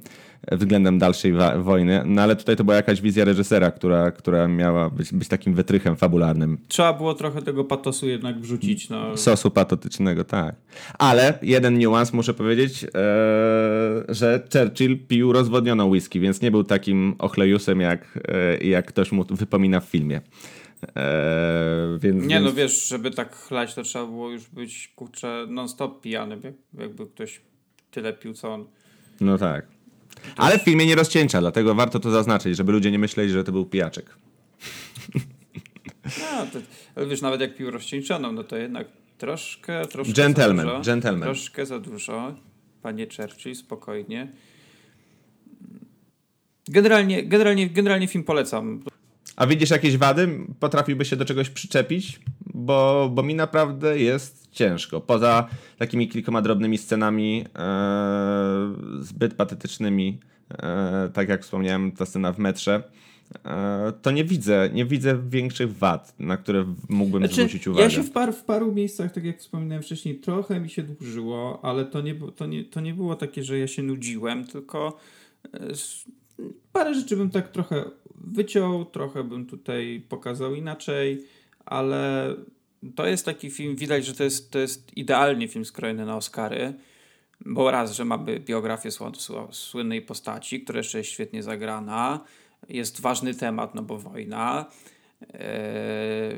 względem 0.51 0.99
dalszej 0.99 1.33
wojny. 1.59 2.03
No 2.05 2.21
ale 2.21 2.35
tutaj 2.35 2.55
to 2.55 2.63
była 2.63 2.75
jakaś 2.75 3.01
wizja 3.01 3.25
reżysera, 3.25 3.71
która, 3.71 4.11
która 4.11 4.47
miała 4.47 4.89
być, 4.89 5.13
być 5.13 5.27
takim 5.27 5.53
wytrychem 5.53 5.95
fabularnym. 5.95 6.57
Trzeba 6.67 6.93
było 6.93 7.13
trochę 7.13 7.41
tego 7.41 7.63
patosu 7.63 8.07
jednak 8.07 8.39
wrzucić. 8.39 8.89
No. 8.89 9.17
Sosu 9.17 9.51
patotycznego, 9.51 10.23
tak. 10.23 10.55
Ale 10.99 11.39
jeden 11.41 11.77
niuans 11.77 12.13
muszę 12.13 12.33
powiedzieć, 12.33 12.83
ee, 12.83 12.89
że 14.09 14.43
Churchill 14.53 14.99
pił 15.07 15.33
rozwodnioną 15.33 15.89
whisky, 15.89 16.19
więc 16.19 16.41
nie 16.41 16.51
był 16.51 16.63
takim 16.63 17.15
ochlejusem, 17.19 17.81
jak, 17.81 18.19
e, 18.27 18.57
jak 18.57 18.85
ktoś 18.85 19.11
mu 19.11 19.25
wypomina 19.29 19.79
w 19.79 19.85
filmie. 19.85 20.21
Eee, 20.95 21.99
więc, 21.99 22.25
nie, 22.25 22.39
no 22.39 22.45
więc... 22.45 22.45
no 22.45 22.53
wiesz, 22.53 22.87
żeby 22.87 23.11
tak 23.11 23.35
chlać, 23.35 23.73
to 23.73 23.83
trzeba 23.83 24.05
było 24.05 24.29
już 24.29 24.49
być 24.49 24.93
kurczę 24.95 25.45
non-stop 25.49 26.01
pijany, 26.01 26.53
jakby 26.73 27.07
ktoś 27.07 27.41
tyle 27.91 28.13
pił, 28.13 28.33
co 28.33 28.53
on. 28.53 28.65
No 29.21 29.37
tak. 29.37 29.67
Ale 30.37 30.59
w 30.59 30.61
filmie 30.61 30.85
nie 30.85 30.95
rozcieńcza, 30.95 31.39
dlatego 31.39 31.75
warto 31.75 31.99
to 31.99 32.11
zaznaczyć, 32.11 32.57
żeby 32.57 32.71
ludzie 32.71 32.91
nie 32.91 32.99
myśleli, 32.99 33.31
że 33.31 33.43
to 33.43 33.51
był 33.51 33.65
pijaczek. 33.65 34.15
No, 36.19 36.45
to, 36.53 36.59
ale 36.95 37.07
wiesz, 37.07 37.21
nawet 37.21 37.41
jak 37.41 37.55
pił 37.55 37.71
rozcieńczoną, 37.71 38.31
no 38.31 38.43
to 38.43 38.57
jednak 38.57 38.87
troszkę, 39.17 39.85
troszkę 39.85 40.13
gentleman, 40.13 40.65
za 40.65 40.71
dużo. 40.71 40.91
Gentleman. 40.91 41.21
Troszkę 41.21 41.65
za 41.65 41.79
dużo. 41.79 42.35
Panie 42.81 43.07
Churchill, 43.17 43.55
spokojnie. 43.55 44.31
Generalnie, 46.67 47.23
generalnie, 47.23 47.69
generalnie 47.69 48.07
film 48.07 48.23
polecam. 48.23 48.83
A 49.35 49.47
widzisz 49.47 49.69
jakieś 49.69 49.97
wady? 49.97 50.29
Potrafiłby 50.59 51.05
się 51.05 51.15
do 51.15 51.25
czegoś 51.25 51.49
przyczepić? 51.49 52.19
Bo, 52.53 53.09
bo 53.13 53.23
mi 53.23 53.35
naprawdę 53.35 53.99
jest 53.99 54.47
ciężko. 54.51 55.01
Poza 55.01 55.47
takimi 55.77 56.07
kilkoma 56.07 56.41
drobnymi 56.41 56.77
scenami 56.77 57.45
e, 57.55 58.73
zbyt 58.99 59.33
patetycznymi, 59.33 60.19
e, 60.49 61.09
tak 61.13 61.29
jak 61.29 61.43
wspomniałem, 61.43 61.91
ta 61.91 62.05
scena 62.05 62.33
w 62.33 62.39
metrze, 62.39 62.83
e, 63.45 63.93
to 64.01 64.11
nie 64.11 64.23
widzę, 64.23 64.69
nie 64.73 64.85
widzę 64.85 65.19
większych 65.29 65.77
wad, 65.77 66.19
na 66.19 66.37
które 66.37 66.65
mógłbym 66.89 67.21
znaczy, 67.21 67.35
zwrócić 67.35 67.67
uwagę. 67.67 67.83
Ja 67.83 67.89
się 67.89 68.03
w, 68.03 68.11
par, 68.11 68.33
w 68.33 68.43
paru 68.43 68.73
miejscach, 68.73 69.11
tak 69.11 69.23
jak 69.23 69.39
wspominałem 69.39 69.83
wcześniej, 69.83 70.15
trochę 70.15 70.59
mi 70.59 70.69
się 70.69 70.83
dłużyło, 70.83 71.59
ale 71.63 71.85
to 71.85 72.01
nie, 72.01 72.15
to 72.35 72.45
nie, 72.45 72.65
to 72.65 72.81
nie 72.81 72.93
było 72.93 73.15
takie, 73.15 73.43
że 73.43 73.59
ja 73.59 73.67
się 73.67 73.83
nudziłem, 73.83 74.47
tylko 74.47 74.97
e, 75.53 75.59
parę 76.73 76.93
rzeczy 76.93 77.17
bym 77.17 77.29
tak 77.29 77.51
trochę 77.51 77.85
wyciął, 78.27 78.85
trochę 78.85 79.23
bym 79.23 79.45
tutaj 79.45 80.03
pokazał 80.09 80.55
inaczej, 80.55 81.23
ale 81.65 82.35
to 82.95 83.07
jest 83.07 83.25
taki 83.25 83.51
film, 83.51 83.75
widać, 83.75 84.05
że 84.05 84.13
to 84.13 84.23
jest, 84.23 84.51
to 84.51 84.59
jest 84.59 84.97
idealnie 84.97 85.47
film 85.47 85.65
skrojony 85.65 86.05
na 86.05 86.17
Oscary, 86.17 86.73
bo 87.45 87.71
raz, 87.71 87.95
że 87.95 88.05
mamy 88.05 88.39
biografię 88.39 88.89
słynnej 89.51 90.01
postaci, 90.01 90.61
która 90.61 90.77
jeszcze 90.77 90.97
jest 90.97 91.09
świetnie 91.09 91.43
zagrana, 91.43 92.23
jest 92.69 93.01
ważny 93.01 93.33
temat, 93.33 93.75
no 93.75 93.81
bo 93.81 93.97
wojna, 93.97 94.65
e, 95.33 96.37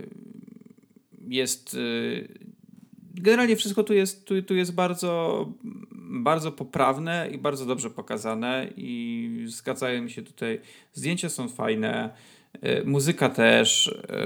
jest 1.28 1.76
e, 1.76 2.28
generalnie 3.14 3.56
wszystko 3.56 3.84
tu 3.84 3.94
jest, 3.94 4.26
tu, 4.26 4.42
tu 4.42 4.56
jest 4.56 4.74
bardzo, 4.74 5.54
bardzo 6.14 6.52
poprawne 6.52 7.30
i 7.32 7.38
bardzo 7.38 7.66
dobrze 7.66 7.90
pokazane 7.90 8.68
i 8.78 9.46
zgadzają 9.48 10.02
mi 10.02 10.12
się 10.12 10.22
tutaj, 10.22 10.62
zdjęcia 10.94 11.30
są 11.30 11.50
fajne, 11.50 12.10
e, 12.62 12.84
muzyka 12.84 13.30
też, 13.30 13.88
e, 14.10 14.20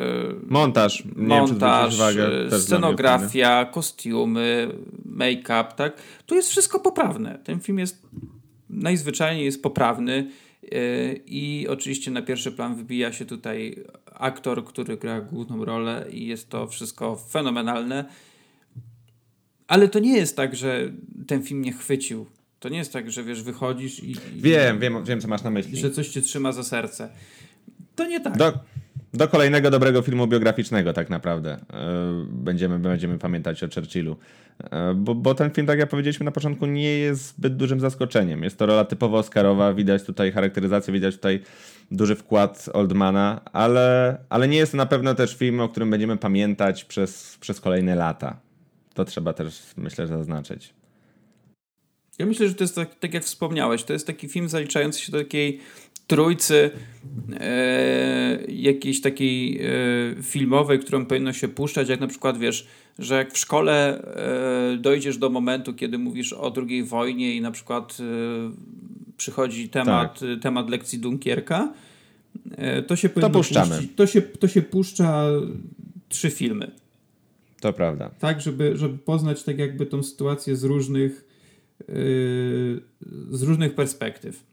montaż, 0.48 1.04
montaż, 1.16 1.96
uwagę, 1.96 2.30
scenografia, 2.60 3.66
kostiumy, 3.66 4.68
make-up, 5.06 5.68
tak? 5.76 5.98
Tu 6.26 6.36
jest 6.36 6.50
wszystko 6.50 6.80
poprawne. 6.80 7.40
Ten 7.44 7.60
film 7.60 7.80
jest 7.80 8.08
najzwyczajniej 8.70 9.46
jest 9.46 9.64
poprawny 9.64 10.32
e, 10.64 11.14
i 11.14 11.68
oczywiście 11.70 12.12
na 12.12 12.22
pierwszy 12.22 12.52
plan 12.52 12.76
wybija 12.76 13.14
się 13.14 13.26
tutaj 13.26 13.84
aktor, 14.14 14.66
który 14.66 14.98
gra 14.98 15.22
główną 15.22 15.66
rolę 15.66 16.06
i 16.12 16.28
jest 16.28 16.50
to 16.50 16.68
wszystko 16.68 17.16
fenomenalne. 17.16 18.06
Ale 19.68 19.88
to 19.88 20.00
nie 20.00 20.18
jest 20.18 20.36
tak, 20.36 20.56
że 20.56 20.92
ten 21.28 21.44
film 21.44 21.60
mnie 21.60 21.72
chwycił. 21.72 22.26
To 22.60 22.70
nie 22.70 22.78
jest 22.78 22.94
tak, 22.94 23.12
że 23.12 23.24
wiesz, 23.24 23.44
wychodzisz 23.44 24.04
i. 24.04 24.12
i 24.12 24.16
wiem, 24.36 24.80
wiem, 24.80 25.04
wiem, 25.04 25.22
co 25.22 25.28
masz 25.28 25.44
na 25.44 25.50
myśli. 25.50 25.78
Że 25.78 25.92
coś 25.92 26.08
cię 26.08 26.22
trzyma 26.22 26.52
za 26.52 26.64
serce. 26.64 27.10
To 27.96 28.08
nie 28.08 28.20
tak. 28.20 28.38
Do, 28.38 28.54
do 29.14 29.28
kolejnego 29.28 29.72
dobrego 29.72 30.02
filmu 30.02 30.28
biograficznego, 30.28 30.94
tak 30.94 31.10
naprawdę. 31.10 31.58
Yy, 31.74 31.78
będziemy, 32.30 32.80
będziemy 32.80 33.18
pamiętać 33.18 33.64
o 33.64 33.68
Churchillu. 33.76 34.18
Yy, 34.64 34.70
bo, 34.96 35.16
bo 35.16 35.36
ten 35.36 35.52
film, 35.52 35.68
tak 35.68 35.80
jak 35.80 35.90
powiedzieliśmy 35.90 36.24
na 36.24 36.32
początku, 36.32 36.66
nie 36.66 36.98
jest 36.98 37.28
zbyt 37.28 37.56
dużym 37.56 37.80
zaskoczeniem. 37.80 38.44
Jest 38.44 38.58
to 38.58 38.66
rola 38.66 38.86
typowo 38.86 39.18
Oscarowa, 39.18 39.74
widać 39.74 40.04
tutaj 40.04 40.32
charakteryzację, 40.32 40.94
widać 40.94 41.16
tutaj 41.16 41.40
duży 41.92 42.16
wkład 42.16 42.70
Oldmana, 42.74 43.42
ale, 43.54 44.18
ale 44.30 44.48
nie 44.48 44.58
jest 44.58 44.72
to 44.72 44.78
na 44.78 44.86
pewno 44.86 45.16
też 45.16 45.36
film, 45.36 45.60
o 45.60 45.70
którym 45.70 45.90
będziemy 45.90 46.18
pamiętać 46.18 46.84
przez, 46.84 47.38
przez 47.42 47.62
kolejne 47.62 47.96
lata. 47.96 48.47
To 48.98 49.06
trzeba 49.06 49.34
też, 49.34 49.62
myślę, 49.76 50.08
zaznaczyć. 50.08 50.74
Ja 52.20 52.26
myślę, 52.26 52.48
że 52.48 52.54
to 52.54 52.64
jest 52.64 52.76
tak, 52.76 53.00
tak 53.00 53.14
jak 53.14 53.24
wspomniałeś, 53.24 53.84
to 53.84 53.94
jest 53.94 54.08
taki 54.08 54.28
film 54.28 54.50
zaliczający 54.50 55.02
się 55.02 55.12
do 55.12 55.18
takiej 55.18 55.60
trójcy 56.08 56.72
e, 57.40 58.38
jakiejś 58.48 59.02
takiej 59.02 59.62
e, 59.62 60.24
filmowej, 60.24 60.80
którą 60.80 61.06
powinno 61.06 61.34
się 61.34 61.48
puszczać, 61.48 61.90
jak 61.90 62.00
na 62.00 62.08
przykład 62.08 62.38
wiesz, 62.38 62.68
że 63.00 63.16
jak 63.16 63.34
w 63.34 63.38
szkole 63.38 64.02
e, 64.74 64.78
dojdziesz 64.78 65.18
do 65.18 65.30
momentu, 65.30 65.74
kiedy 65.74 65.98
mówisz 65.98 66.34
o 66.34 66.54
II 66.68 66.84
wojnie 66.84 67.36
i 67.36 67.42
na 67.42 67.52
przykład 67.52 67.98
e, 68.00 68.04
przychodzi 69.18 69.70
temat, 69.70 70.20
tak. 70.20 70.30
temat 70.42 70.70
lekcji 70.70 71.00
Dunkierka, 71.00 71.74
e, 72.52 72.82
to 72.82 72.96
się 72.96 73.10
to 73.10 73.30
puszczamy. 73.30 73.76
Puścić, 73.76 73.96
to, 73.96 74.08
się, 74.08 74.22
to 74.22 74.48
się 74.48 74.62
puszcza 74.62 75.26
trzy 76.10 76.30
filmy. 76.30 76.72
To 77.62 77.74
prawda. 77.74 78.10
Tak, 78.20 78.42
żeby, 78.42 78.78
żeby 78.78 78.98
poznać 78.98 79.44
tak 79.44 79.60
jakby 79.60 79.86
tą 79.86 80.04
sytuację 80.04 80.56
z 80.56 80.64
różnych 80.64 81.28
z 83.30 83.44
różnych 83.44 83.76
perspektyw. 83.76 84.44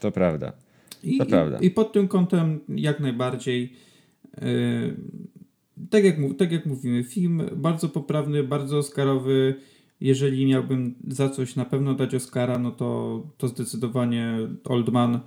To 0.00 0.12
prawda. 0.12 0.52
I, 1.02 1.18
to 1.18 1.26
prawda. 1.26 1.58
I, 1.58 1.66
I 1.66 1.70
pod 1.70 1.92
tym 1.92 2.08
kątem 2.08 2.60
jak 2.68 3.00
najbardziej 3.00 3.72
tak 5.90 6.04
jak, 6.04 6.16
tak 6.38 6.52
jak 6.52 6.66
mówimy, 6.66 7.04
film 7.04 7.42
bardzo 7.56 7.88
poprawny, 7.88 8.44
bardzo 8.44 8.78
oscarowy. 8.78 9.54
Jeżeli 10.00 10.46
miałbym 10.46 10.94
za 11.08 11.28
coś 11.28 11.56
na 11.56 11.64
pewno 11.64 11.94
dać 11.94 12.14
Oscara, 12.14 12.58
no 12.58 12.70
to, 12.70 13.22
to 13.36 13.48
zdecydowanie 13.48 14.34
Oldman. 14.64 15.20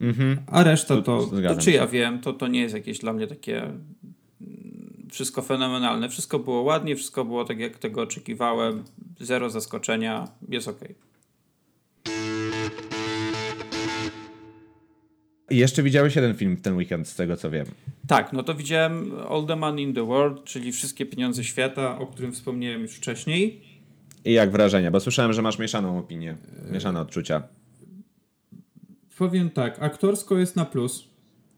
Mhm. 0.00 0.38
A 0.46 0.62
reszta 0.62 0.96
to, 0.96 1.02
to, 1.02 1.30
to 1.48 1.56
czy 1.56 1.70
ja 1.70 1.86
wiem, 1.86 2.20
to, 2.20 2.32
to 2.32 2.48
nie 2.48 2.60
jest 2.60 2.74
jakieś 2.74 2.98
dla 2.98 3.12
mnie 3.12 3.26
takie 3.26 3.72
wszystko 5.14 5.42
fenomenalne. 5.42 6.08
Wszystko 6.08 6.38
było 6.38 6.62
ładnie, 6.62 6.96
wszystko 6.96 7.24
było 7.24 7.44
tak, 7.44 7.58
jak 7.58 7.78
tego 7.78 8.02
oczekiwałem. 8.02 8.84
Zero 9.20 9.50
zaskoczenia, 9.50 10.28
jest 10.48 10.68
ok. 10.68 10.80
I 15.50 15.56
jeszcze 15.56 15.82
widziałeś 15.82 16.16
jeden 16.16 16.34
film 16.34 16.56
ten 16.56 16.76
weekend, 16.76 17.08
z 17.08 17.14
tego 17.14 17.36
co 17.36 17.50
wiem. 17.50 17.66
Tak, 18.06 18.32
no 18.32 18.42
to 18.42 18.54
widziałem 18.54 19.12
All 19.30 19.46
the 19.46 19.56
Money 19.56 19.82
in 19.82 19.94
the 19.94 20.06
World, 20.06 20.44
czyli 20.44 20.72
Wszystkie 20.72 21.06
Pieniądze 21.06 21.44
Świata, 21.44 21.98
o 21.98 22.06
którym 22.06 22.32
wspomniałem 22.32 22.82
już 22.82 22.92
wcześniej. 22.92 23.60
I 24.24 24.32
jak 24.32 24.50
wrażenia? 24.50 24.90
Bo 24.90 25.00
słyszałem, 25.00 25.32
że 25.32 25.42
masz 25.42 25.58
mieszaną 25.58 25.98
opinię, 25.98 26.36
mieszane 26.70 27.00
odczucia. 27.00 27.42
Powiem 29.18 29.50
tak, 29.50 29.82
aktorsko 29.82 30.38
jest 30.38 30.56
na 30.56 30.64
plus. 30.64 31.13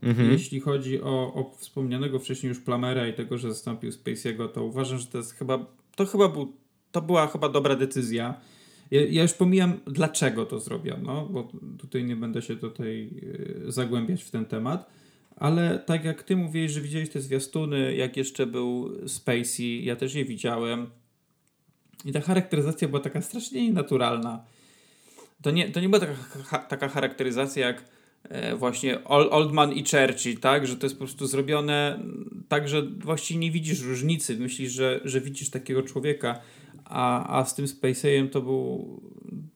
Mhm. 0.06 0.32
Jeśli 0.32 0.60
chodzi 0.60 1.02
o, 1.02 1.34
o 1.34 1.54
wspomnianego 1.58 2.18
wcześniej 2.18 2.48
już 2.48 2.60
Plamera 2.60 3.08
i 3.08 3.14
tego, 3.14 3.38
że 3.38 3.48
zastąpił 3.48 3.90
Spacey'ego, 3.90 4.48
to 4.48 4.64
uważam, 4.64 4.98
że 4.98 5.06
to 5.06 5.18
jest 5.18 5.32
chyba, 5.32 5.66
to 5.96 6.06
chyba 6.06 6.28
był, 6.28 6.52
to 6.92 7.02
była 7.02 7.26
chyba 7.26 7.48
dobra 7.48 7.76
decyzja. 7.76 8.40
Ja, 8.90 9.00
ja, 9.06 9.22
już 9.22 9.32
pomijam, 9.32 9.80
dlaczego 9.86 10.46
to 10.46 10.60
zrobiono, 10.60 11.26
bo 11.26 11.52
tutaj 11.78 12.04
nie 12.04 12.16
będę 12.16 12.42
się 12.42 12.56
tutaj 12.56 13.10
e, 13.66 13.72
zagłębiać 13.72 14.22
w 14.22 14.30
ten 14.30 14.44
temat, 14.44 14.90
ale 15.36 15.78
tak 15.86 16.04
jak 16.04 16.22
ty 16.22 16.36
mówiłeś, 16.36 16.72
że 16.72 16.80
widziałeś 16.80 17.10
te 17.10 17.20
zwiastuny, 17.20 17.94
jak 17.94 18.16
jeszcze 18.16 18.46
był 18.46 18.92
Spacey, 19.08 19.84
ja 19.84 19.96
też 19.96 20.14
je 20.14 20.24
widziałem 20.24 20.86
i 22.04 22.12
ta 22.12 22.20
charakteryzacja 22.20 22.88
była 22.88 23.00
taka 23.00 23.22
strasznie 23.22 23.72
naturalna. 23.72 24.44
To 25.42 25.50
nie, 25.50 25.70
to 25.70 25.80
nie 25.80 25.88
była 25.88 26.00
taka, 26.00 26.58
taka 26.58 26.88
charakteryzacja 26.88 27.66
jak 27.66 27.95
właśnie 28.56 29.04
Oldman 29.04 29.72
i 29.72 29.84
Churchill, 29.84 30.38
tak? 30.38 30.66
Że 30.66 30.76
to 30.76 30.86
jest 30.86 30.96
po 30.96 31.04
prostu 31.04 31.26
zrobione 31.26 32.00
tak, 32.48 32.68
że 32.68 32.82
właściwie 32.82 33.40
nie 33.40 33.50
widzisz 33.50 33.82
różnicy. 33.82 34.36
Myślisz, 34.36 34.72
że, 34.72 35.00
że 35.04 35.20
widzisz 35.20 35.50
takiego 35.50 35.82
człowieka, 35.82 36.40
a, 36.84 37.38
a 37.38 37.44
z 37.44 37.54
tym 37.54 37.68
Spaceyem 37.68 38.28
to, 38.28 38.42
był, 38.42 39.00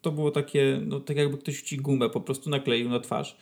to 0.00 0.12
było 0.12 0.30
takie, 0.30 0.80
no 0.86 1.00
tak 1.00 1.16
jakby 1.16 1.38
ktoś 1.38 1.62
ci 1.62 1.76
gumę 1.76 2.10
po 2.10 2.20
prostu 2.20 2.50
nakleił 2.50 2.88
na 2.88 3.00
twarz. 3.00 3.36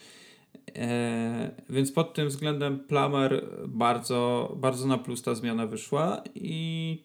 E, 0.77 1.51
więc 1.71 1.93
pod 1.93 2.15
tym 2.15 2.29
względem 2.29 2.79
Plummer 2.79 3.45
bardzo, 3.67 4.53
bardzo 4.57 4.87
na 4.87 4.99
plus 4.99 5.23
ta 5.23 5.35
zmiana 5.35 5.67
wyszła 5.67 6.23
i, 6.35 6.99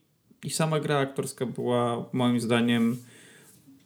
i 0.43 0.49
sama 0.49 0.80
gra 0.80 0.97
aktorska 0.97 1.45
była 1.45 2.05
moim 2.13 2.39
zdaniem 2.39 2.97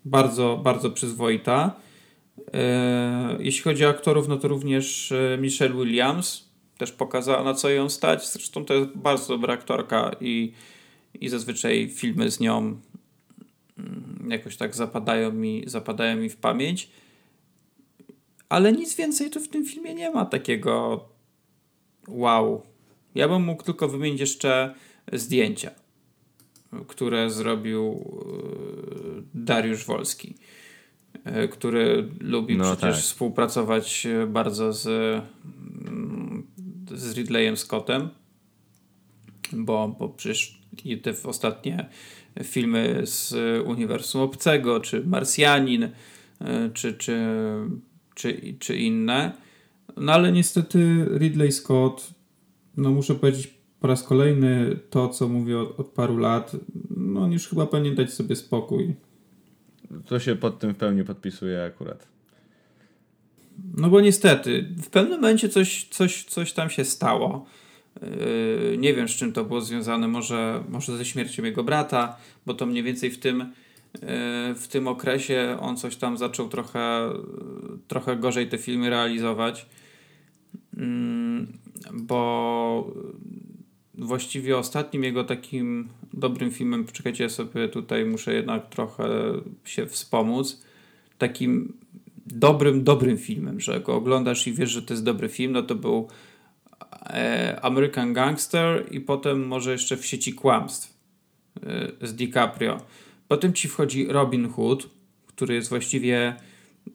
bardzo, 0.06 0.60
bardzo 0.64 0.92
przyzwoita. 0.92 1.87
E, 2.54 3.38
jeśli 3.40 3.64
chodzi 3.64 3.86
o 3.86 3.90
aktorów, 3.90 4.28
no 4.28 4.38
to 4.38 4.48
również 4.48 5.12
e, 5.12 5.38
Michelle 5.38 5.76
Williams 5.76 6.48
też 6.78 6.92
pokazała 6.92 7.44
na 7.44 7.54
co 7.54 7.70
ją 7.70 7.90
stać. 7.90 8.32
Zresztą 8.32 8.66
to 8.66 8.74
jest 8.74 8.90
bardzo 8.96 9.28
dobra 9.28 9.54
aktorka 9.54 10.12
i, 10.22 10.54
i 11.22 11.30
zazwyczaj 11.30 11.90
filmy 11.96 12.32
z 12.32 12.40
nią 12.40 12.58
mm, 13.78 14.28
jakoś 14.30 14.58
tak 14.58 14.76
zapadają 14.76 15.32
mi, 15.32 15.64
zapadają 15.68 16.18
mi 16.18 16.30
w 16.30 16.38
pamięć. 16.38 16.90
Ale 18.50 18.72
nic 18.72 18.96
więcej 18.96 19.30
tu 19.30 19.40
w 19.40 19.50
tym 19.50 19.66
filmie 19.66 19.94
nie 19.94 20.12
ma 20.12 20.26
takiego 20.26 21.06
wow. 22.08 22.64
Ja 23.16 23.28
bym 23.28 23.44
mógł 23.44 23.64
tylko 23.64 23.88
wymienić 23.88 24.20
jeszcze 24.20 24.76
zdjęcia, 25.14 25.72
które 26.88 27.30
zrobił 27.30 27.84
e, 27.86 29.22
Dariusz 29.34 29.86
Wolski, 29.86 30.36
który 31.52 32.10
lubi 32.20 32.58
no 32.58 32.64
przecież 32.64 32.96
tak. 32.96 33.04
współpracować 33.04 34.08
bardzo 34.28 34.74
z, 34.74 34.88
mm, 35.88 36.48
z 36.96 37.18
Ridleyem 37.18 37.58
Scottem, 37.58 38.10
bo, 39.54 39.96
bo 40.00 40.10
przecież 40.10 40.62
te 41.04 41.14
ostatnie 41.24 41.90
filmy 42.44 43.02
z 43.04 43.36
Uniwersum 43.66 44.22
Obcego, 44.22 44.80
czy 44.80 45.06
Marsjanin, 45.06 45.84
e, 46.42 46.70
czy, 46.74 46.94
czy 46.94 47.18
czy, 48.18 48.56
czy 48.60 48.78
inne. 48.78 49.32
No 49.98 50.14
ale 50.14 50.32
niestety 50.32 51.06
Ridley 51.18 51.52
Scott, 51.52 52.10
no 52.78 52.92
muszę 52.92 53.16
powiedzieć 53.16 53.58
po 53.80 53.88
raz 53.88 54.04
kolejny 54.04 54.80
to, 54.90 55.10
co 55.10 55.28
mówię 55.28 55.60
od, 55.60 55.80
od 55.80 55.88
paru 55.88 56.18
lat, 56.18 56.56
no 56.98 57.22
on 57.22 57.32
już 57.32 57.48
chyba 57.48 57.66
powinien 57.66 57.96
dać 57.96 58.14
sobie 58.14 58.36
spokój. 58.36 58.96
To 60.06 60.20
się 60.20 60.36
pod 60.36 60.60
tym 60.60 60.74
w 60.74 60.78
pełni 60.78 61.04
podpisuje 61.04 61.64
akurat. 61.64 62.08
No 63.78 63.90
bo 63.90 64.02
niestety, 64.02 64.70
w 64.78 64.90
pewnym 64.90 65.22
momencie 65.22 65.50
coś, 65.50 65.88
coś, 65.92 66.24
coś 66.24 66.54
tam 66.54 66.70
się 66.70 66.86
stało. 66.86 67.46
Yy, 68.02 68.78
nie 68.78 68.94
wiem, 68.94 69.08
z 69.08 69.12
czym 69.12 69.34
to 69.34 69.46
było 69.46 69.62
związane. 69.62 70.08
Może, 70.08 70.64
może 70.70 70.98
ze 70.98 71.06
śmiercią 71.06 71.44
jego 71.44 71.64
brata, 71.64 72.18
bo 72.46 72.54
to 72.54 72.66
mniej 72.66 72.84
więcej 72.84 73.12
w 73.12 73.20
tym 73.20 73.54
w 74.56 74.66
tym 74.70 74.88
okresie 74.88 75.58
on 75.60 75.78
coś 75.78 75.96
tam 75.96 76.18
zaczął 76.18 76.50
trochę, 76.50 77.10
trochę 77.88 78.18
gorzej 78.18 78.50
te 78.50 78.58
filmy 78.58 78.90
realizować, 78.90 79.66
mm, 80.78 81.58
bo 81.94 82.94
właściwie 83.98 84.58
ostatnim 84.58 85.04
jego 85.04 85.24
takim 85.24 85.88
dobrym 86.14 86.52
filmem, 86.52 86.86
poczekajcie, 86.86 87.24
ja 87.24 87.30
sobie 87.30 87.70
tutaj 87.70 88.06
muszę 88.06 88.34
jednak 88.34 88.70
trochę 88.70 89.10
się 89.66 89.86
wspomóc, 89.86 90.62
takim 91.18 91.74
dobrym, 92.26 92.84
dobrym 92.84 93.18
filmem, 93.18 93.60
że 93.60 93.80
go 93.80 93.96
oglądasz 93.96 94.48
i 94.48 94.54
wiesz, 94.54 94.72
że 94.72 94.82
to 94.82 94.94
jest 94.94 95.04
dobry 95.04 95.30
film, 95.30 95.52
no 95.52 95.64
to 95.64 95.76
był 95.76 96.08
e, 97.10 97.60
American 97.62 98.14
Gangster 98.14 98.86
i 98.92 99.02
potem 99.02 99.48
może 99.48 99.72
jeszcze 99.72 99.98
w 99.98 100.06
sieci 100.06 100.34
kłamstw 100.34 100.94
e, 102.02 102.08
z 102.08 102.16
DiCaprio. 102.16 102.78
Potem 103.28 103.54
ci 103.54 103.68
wchodzi 103.68 104.08
Robin 104.08 104.50
Hood, 104.50 104.90
który 105.28 105.54
jest 105.56 105.70
właściwie 105.70 106.36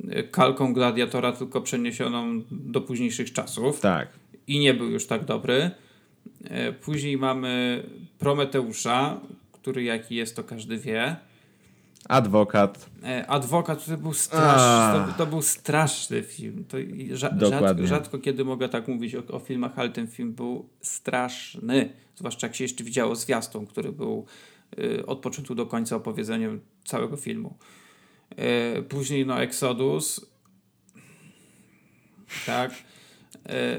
e, 0.08 0.22
kalką 0.22 0.72
gladiatora, 0.72 1.32
tylko 1.32 1.60
przeniesioną 1.60 2.42
do 2.50 2.80
późniejszych 2.80 3.32
czasów. 3.32 3.80
Tak. 3.80 4.08
I 4.46 4.58
nie 4.58 4.74
był 4.74 4.90
już 4.90 5.06
tak 5.06 5.24
dobry. 5.24 5.70
E, 6.44 6.72
później 6.72 7.18
mamy 7.18 7.82
Prometeusza, 8.18 9.20
który 9.52 9.82
jaki 9.82 10.14
jest, 10.14 10.36
to 10.36 10.44
każdy 10.44 10.78
wie. 10.78 11.16
Adwokat. 12.08 12.90
E, 13.04 13.26
adwokat 13.26 13.86
to 13.86 13.96
był 13.96 14.14
straszny, 14.14 15.12
to, 15.12 15.18
to, 15.18 15.26
był 15.26 15.42
straszny 15.42 16.22
film. 16.22 16.64
To 16.64 16.76
rzadko, 17.12 17.86
rzadko, 17.86 18.18
kiedy 18.18 18.44
mogę 18.44 18.68
tak 18.68 18.88
mówić 18.88 19.14
o, 19.14 19.22
o, 19.28 19.38
filmach, 19.38 19.72
ale 19.76 19.90
ten 19.90 20.06
film 20.06 20.32
był 20.32 20.68
straszny. 20.80 21.92
Zwłaszcza 22.16 22.46
jak 22.46 22.56
się 22.56 22.64
jeszcze 22.64 22.84
widziało 22.84 23.16
zwiastun, 23.16 23.66
który 23.66 23.92
był 23.92 24.26
Y, 24.78 25.06
od 25.06 25.18
początku 25.18 25.54
do 25.54 25.66
końca 25.66 25.96
opowiedzeniem 25.96 26.60
całego 26.84 27.16
filmu. 27.16 27.58
Y, 28.78 28.82
później 28.82 29.26
no 29.26 29.42
Exodus. 29.42 30.26
Tak. 32.46 32.72
Y, 32.72 32.74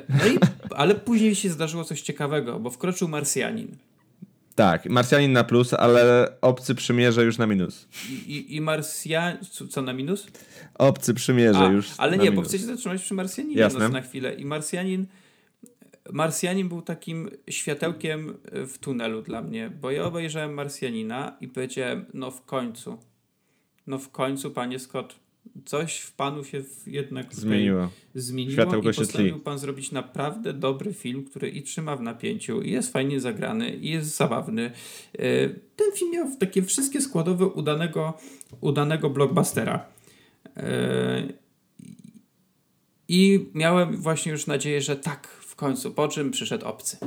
no 0.10 0.26
i, 0.26 0.38
ale 0.76 0.96
później 0.96 1.36
się 1.36 1.50
zdarzyło 1.50 1.84
coś 1.84 2.02
ciekawego, 2.02 2.60
bo 2.60 2.70
wkroczył 2.70 3.08
Marsjanin. 3.08 3.68
Tak, 4.56 4.90
Marsjanin 4.90 5.32
na 5.32 5.44
plus, 5.44 5.74
ale 5.74 6.28
obcy 6.42 6.76
przymierze 6.76 7.24
już 7.24 7.38
na 7.38 7.48
minus. 7.48 7.88
I, 8.10 8.14
i, 8.14 8.56
i 8.56 8.62
Marsjanin. 8.62 9.40
Co 9.70 9.82
na 9.82 9.94
minus? 9.94 10.28
Obcy 10.74 11.14
przymierze 11.14 11.60
A, 11.60 11.72
już. 11.72 11.88
Ale 11.98 12.18
nie, 12.18 12.24
minus. 12.24 12.36
bo 12.36 12.42
chcę 12.42 12.60
się 12.60 12.66
zatrzymać 12.66 13.02
przy 13.02 13.14
Marsjaninie 13.14 13.60
Jasne. 13.60 13.90
na 13.90 14.02
chwilę. 14.02 14.34
I 14.34 14.46
Marsjanin 14.46 15.06
Marsjanin 16.12 16.70
był 16.70 16.82
takim 16.82 17.30
światełkiem 17.50 18.38
w 18.52 18.78
tunelu 18.78 19.22
dla 19.22 19.42
mnie, 19.42 19.70
bo 19.82 19.92
ja 19.92 20.04
obejrzałem 20.04 20.54
Marsjanina 20.54 21.38
i 21.42 21.48
powiedziałem, 21.48 22.06
no 22.14 22.32
w 22.32 22.46
końcu, 22.46 22.98
no 23.88 24.00
w 24.00 24.10
końcu, 24.10 24.52
panie 24.52 24.80
Scott, 24.80 25.16
coś 25.66 25.98
w 25.98 26.12
panu 26.12 26.44
się 26.44 26.64
jednak 26.88 27.36
zmieniło. 27.36 27.90
zmieniło 28.16 28.54
Światełko 28.54 28.90
i 28.90 28.94
postanowił 28.94 29.40
pan 29.40 29.60
zrobić 29.60 29.92
naprawdę 29.92 30.54
dobry 30.54 30.94
film, 30.94 31.26
który 31.26 31.50
i 31.50 31.64
trzyma 31.64 31.96
w 31.96 32.02
napięciu, 32.02 32.62
i 32.62 32.72
jest 32.72 32.94
fajnie 32.94 33.20
zagrany, 33.20 33.76
i 33.76 33.90
jest 33.90 34.16
zabawny. 34.16 34.72
E, 35.14 35.50
ten 35.50 35.92
film 35.96 36.12
miał 36.12 36.36
takie 36.40 36.64
wszystkie 36.64 37.02
składowe 37.02 37.46
udanego, 37.46 38.14
udanego 38.62 39.10
blockbustera. 39.10 39.86
E, 40.58 41.34
I 43.08 43.50
miałem 43.54 43.98
właśnie 43.98 44.32
już 44.32 44.48
nadzieję, 44.48 44.82
że 44.82 44.96
tak, 44.96 45.28
w 45.28 45.56
końcu, 45.56 45.92
po 45.92 46.08
czym 46.08 46.32
przyszedł 46.32 46.66
obcy. 46.66 46.98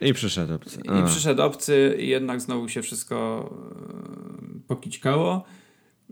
I 0.00 0.14
przyszedł 0.14 0.54
obcy. 0.54 0.80
A. 0.88 1.00
I 1.00 1.06
przyszedł 1.06 1.42
obcy 1.42 1.96
i 2.00 2.08
jednak 2.08 2.40
znowu 2.40 2.68
się 2.68 2.82
wszystko 2.82 3.50
e, 4.56 4.60
pokićkało. 4.66 5.44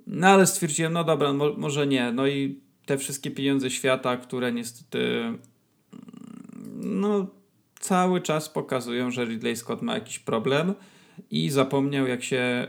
No 0.06 0.26
ale 0.26 0.46
stwierdziłem, 0.46 0.92
no 0.92 1.04
dobra, 1.04 1.32
mo 1.32 1.52
może 1.56 1.86
nie. 1.86 2.12
No 2.12 2.26
i 2.26 2.60
te 2.86 2.98
wszystkie 2.98 3.30
pieniądze 3.30 3.70
świata, 3.70 4.16
które 4.16 4.52
niestety 4.52 5.22
no 6.82 7.26
cały 7.80 8.20
czas 8.20 8.48
pokazują, 8.48 9.10
że 9.10 9.24
Ridley 9.24 9.56
Scott 9.56 9.82
ma 9.82 9.94
jakiś 9.94 10.18
problem 10.18 10.74
i 11.30 11.50
zapomniał 11.50 12.06
jak 12.06 12.24
się 12.24 12.66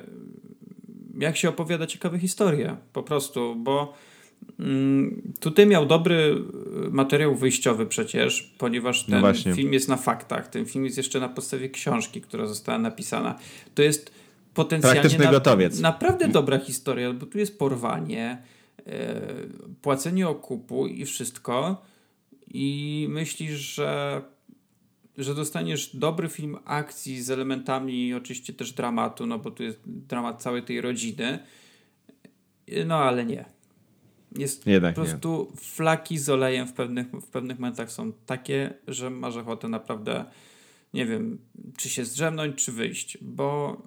jak 1.20 1.38
się 1.38 1.50
opowiada 1.50 1.88
ciekawe 1.88 2.20
historie, 2.20 2.78
po 2.94 3.04
prostu, 3.04 3.56
bo 3.56 3.94
mm, 4.60 5.34
tutaj 5.40 5.68
miał 5.68 5.86
dobry 5.86 6.36
materiał 6.92 7.36
wyjściowy 7.36 7.86
przecież, 7.86 8.54
ponieważ 8.58 9.08
no 9.08 9.22
ten 9.22 9.36
no 9.46 9.56
film 9.56 9.74
jest 9.74 9.90
na 9.90 9.98
faktach, 9.98 10.48
ten 10.48 10.66
film 10.66 10.86
jest 10.86 10.98
jeszcze 10.98 11.20
na 11.20 11.30
podstawie 11.30 11.70
książki, 11.70 12.22
która 12.22 12.48
została 12.48 12.80
napisana. 12.80 13.40
To 13.76 13.84
jest 13.84 14.12
potencjalnie 14.54 15.18
na, 15.18 15.32
gotowiec. 15.32 15.80
naprawdę 15.80 16.28
dobra 16.28 16.60
historia, 16.60 17.14
bo 17.14 17.26
tu 17.26 17.38
jest 17.38 17.60
porwanie, 17.60 18.42
e, 18.86 19.22
płacenie 19.82 20.28
okupu 20.28 20.88
i 20.88 21.06
wszystko 21.06 21.82
i 22.48 23.08
myślisz, 23.10 23.60
że 23.60 24.22
że 25.18 25.36
dostaniesz 25.36 25.96
dobry 25.96 26.30
film 26.30 26.58
akcji 26.66 27.24
z 27.24 27.32
elementami 27.32 28.14
oczywiście 28.14 28.54
też 28.54 28.72
dramatu, 28.72 29.26
no 29.26 29.40
bo 29.40 29.52
tu 29.52 29.64
jest 29.64 29.80
dramat 29.86 30.42
całej 30.42 30.64
tej 30.64 30.82
rodziny. 30.82 31.40
No 32.86 32.96
ale 32.96 33.26
nie. 33.26 33.46
Jest 34.38 34.68
Jednak 34.68 34.96
po 34.96 35.02
prostu 35.02 35.50
nie. 35.52 35.58
flaki 35.62 36.18
z 36.18 36.30
olejem 36.30 36.68
w 36.68 36.74
pewnych, 36.74 37.08
w 37.12 37.28
pewnych 37.28 37.60
momentach 37.60 37.92
są 37.92 38.12
takie, 38.26 38.74
że 38.88 39.10
masz 39.10 39.36
ochotę 39.36 39.68
naprawdę 39.70 40.26
nie 40.94 41.06
wiem, 41.06 41.40
czy 41.78 41.90
się 41.90 42.06
zdrzemnąć, 42.06 42.66
czy 42.66 42.72
wyjść, 42.72 43.18
bo 43.22 43.78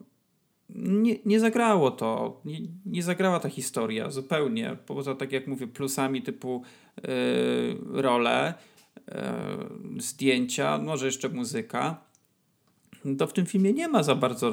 nie, 0.74 1.16
nie 1.24 1.40
zagrało 1.40 1.90
to, 1.90 2.40
nie, 2.44 2.58
nie 2.86 3.02
zagrała 3.02 3.40
ta 3.40 3.48
historia 3.48 4.10
zupełnie. 4.10 4.76
Poza 4.86 5.14
tak 5.14 5.32
jak 5.32 5.46
mówię, 5.46 5.66
plusami 5.66 6.22
typu 6.22 6.62
yy, 7.02 8.02
role, 8.02 8.54
E, 9.08 9.46
zdjęcia, 9.98 10.78
może 10.78 11.06
jeszcze 11.06 11.28
muzyka, 11.28 12.04
to 13.18 13.26
w 13.26 13.32
tym 13.32 13.46
filmie 13.46 13.72
nie 13.72 13.88
ma 13.88 14.02
za 14.02 14.14
bardzo 14.14 14.52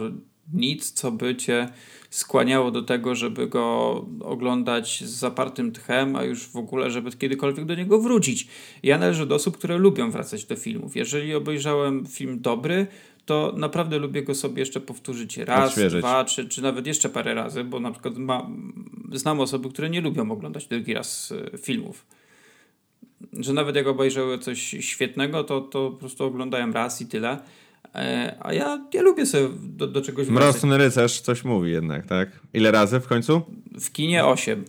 nic, 0.54 0.92
co 0.92 1.12
by 1.12 1.36
cię 1.36 1.70
skłaniało 2.10 2.72
do 2.72 2.82
tego, 2.82 3.16
żeby 3.16 3.48
go 3.48 3.96
oglądać 4.20 5.04
z 5.04 5.10
zapartym 5.10 5.72
tchem, 5.72 6.16
a 6.16 6.24
już 6.24 6.48
w 6.48 6.56
ogóle, 6.56 6.92
żeby 6.92 7.12
kiedykolwiek 7.12 7.66
do 7.66 7.76
niego 7.76 8.00
wrócić. 8.00 8.48
Ja 8.84 8.98
należę 8.98 9.26
do 9.26 9.36
osób, 9.36 9.58
które 9.58 9.78
lubią 9.78 10.12
wracać 10.12 10.46
do 10.46 10.56
filmów. 10.56 10.96
Jeżeli 10.96 11.36
obejrzałem 11.36 12.06
film 12.06 12.42
dobry, 12.42 12.88
to 13.26 13.54
naprawdę 13.58 14.00
lubię 14.00 14.24
go 14.24 14.36
sobie 14.36 14.60
jeszcze 14.60 14.82
powtórzyć 14.82 15.38
raz, 15.38 15.70
Odświeżyć. 15.70 16.02
dwa, 16.02 16.26
czy, 16.26 16.48
czy 16.50 16.62
nawet 16.62 16.88
jeszcze 16.88 17.10
parę 17.10 17.34
razy, 17.34 17.64
bo 17.64 17.80
na 17.80 17.92
przykład 17.92 18.18
ma, 18.18 18.50
znam 19.12 19.40
osoby, 19.40 19.70
które 19.70 19.90
nie 19.90 20.02
lubią 20.02 20.32
oglądać 20.32 20.68
drugi 20.68 20.94
raz 20.94 21.34
e, 21.54 21.58
filmów 21.58 22.06
że 23.34 23.54
nawet 23.54 23.76
jak 23.76 23.88
obejrzały 23.88 24.40
coś 24.40 24.60
świetnego, 24.80 25.44
to, 25.44 25.62
to 25.62 25.92
po 25.92 25.98
prostu 25.98 26.24
oglądałem 26.24 26.74
raz 26.74 27.02
i 27.02 27.08
tyle. 27.08 27.40
E, 27.96 28.36
a 28.40 28.54
ja, 28.54 28.86
ja 28.94 29.02
lubię 29.02 29.26
sobie 29.26 29.50
do, 29.64 29.88
do 29.88 30.02
czegoś 30.02 30.28
Mroczny 30.28 30.78
rycerz 30.78 31.22
coś 31.22 31.44
mówi 31.44 31.72
jednak, 31.72 32.06
tak? 32.06 32.30
Ile 32.54 32.72
razy 32.72 33.00
w 33.00 33.08
końcu? 33.08 33.42
W 33.80 33.92
kinie 33.92 34.26
8. 34.26 34.66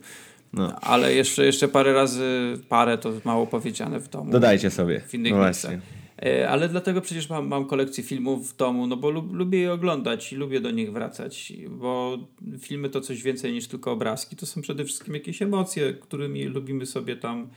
No. 0.52 0.80
Ale 0.80 1.14
jeszcze, 1.14 1.44
jeszcze 1.46 1.68
parę 1.68 1.92
razy, 1.92 2.58
parę 2.68 2.98
to 2.98 3.12
mało 3.24 3.46
powiedziane 3.46 4.00
w 4.00 4.08
domu. 4.08 4.32
Dodajcie 4.32 4.70
sobie. 4.70 5.00
W 5.00 5.14
innych 5.14 5.32
no 5.32 5.44
miejscach. 5.44 5.74
E, 6.22 6.48
ale 6.48 6.68
dlatego 6.68 7.00
przecież 7.00 7.30
mam, 7.30 7.48
mam 7.48 7.64
kolekcję 7.64 8.04
filmów 8.04 8.52
w 8.52 8.56
domu, 8.56 8.86
no 8.86 8.96
bo 8.96 9.10
lub, 9.10 9.32
lubię 9.32 9.58
je 9.58 9.72
oglądać 9.72 10.32
i 10.32 10.36
lubię 10.36 10.60
do 10.60 10.70
nich 10.70 10.92
wracać, 10.92 11.52
bo 11.68 12.18
filmy 12.60 12.88
to 12.88 13.00
coś 13.00 13.22
więcej 13.22 13.52
niż 13.52 13.68
tylko 13.68 13.92
obrazki. 13.92 14.36
To 14.36 14.46
są 14.46 14.62
przede 14.62 14.84
wszystkim 14.84 15.14
jakieś 15.14 15.42
emocje, 15.42 15.94
którymi 15.94 16.44
lubimy 16.44 16.86
sobie 16.86 17.16
tam 17.16 17.48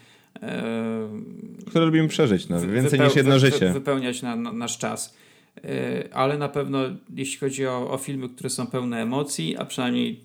które 1.68 1.86
lubimy 1.86 2.08
przeżyć, 2.08 2.50
no, 2.50 2.62
więcej 2.62 3.00
niż 3.00 3.16
jedno 3.16 3.40
życie. 3.40 3.74
Wypełniać 3.74 4.22
na, 4.22 4.36
na, 4.36 4.52
nasz 4.52 4.78
czas. 4.78 5.16
E, 5.64 6.10
ale 6.14 6.38
na 6.38 6.50
pewno, 6.50 6.80
jeśli 7.16 7.38
chodzi 7.38 7.68
o, 7.68 7.92
o 7.92 7.98
filmy, 7.98 8.30
które 8.30 8.50
są 8.50 8.68
pełne 8.68 9.02
emocji, 9.02 9.58
a 9.58 9.66
przynajmniej 9.66 10.22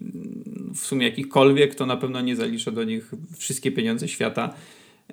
w 0.75 0.79
sumie 0.79 1.07
jakichkolwiek, 1.07 1.75
to 1.75 1.87
na 1.87 1.97
pewno 1.97 2.21
nie 2.21 2.37
zaliczę 2.37 2.73
do 2.73 2.85
nich 2.85 3.13
wszystkie 3.39 3.73
pieniądze 3.73 4.09
świata, 4.09 4.55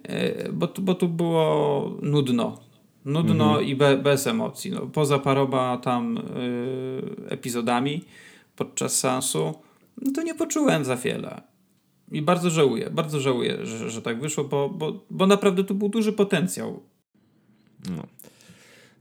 e, 0.04 0.52
bo 0.52 0.68
tu, 0.68 0.82
bo 0.82 0.96
tu 0.96 1.08
było 1.08 1.98
nudno. 2.02 2.70
Nudno 3.06 3.50
mhm. 3.50 3.68
i 3.68 3.76
be, 3.76 3.98
bez 3.98 4.28
emocji. 4.28 4.72
No, 4.72 4.82
poza 4.82 5.20
paroma 5.20 5.78
tam 5.78 6.18
y, 6.18 6.22
epizodami 7.30 8.04
podczas 8.56 9.00
sensu, 9.00 9.54
no 10.02 10.12
to 10.12 10.22
nie 10.22 10.36
poczułem 10.36 10.86
za 10.86 10.96
wiele. 10.96 11.42
I 12.12 12.22
bardzo 12.22 12.50
żałuję, 12.50 12.90
bardzo 12.90 13.20
żałuję, 13.20 13.66
że, 13.66 13.90
że 13.90 14.02
tak 14.02 14.22
wyszło, 14.22 14.44
bo, 14.44 14.70
bo, 14.70 15.06
bo 15.10 15.28
naprawdę 15.28 15.64
tu 15.64 15.76
był 15.76 15.90
duży 15.90 16.14
potencjał. 16.14 16.84
No. 17.90 18.04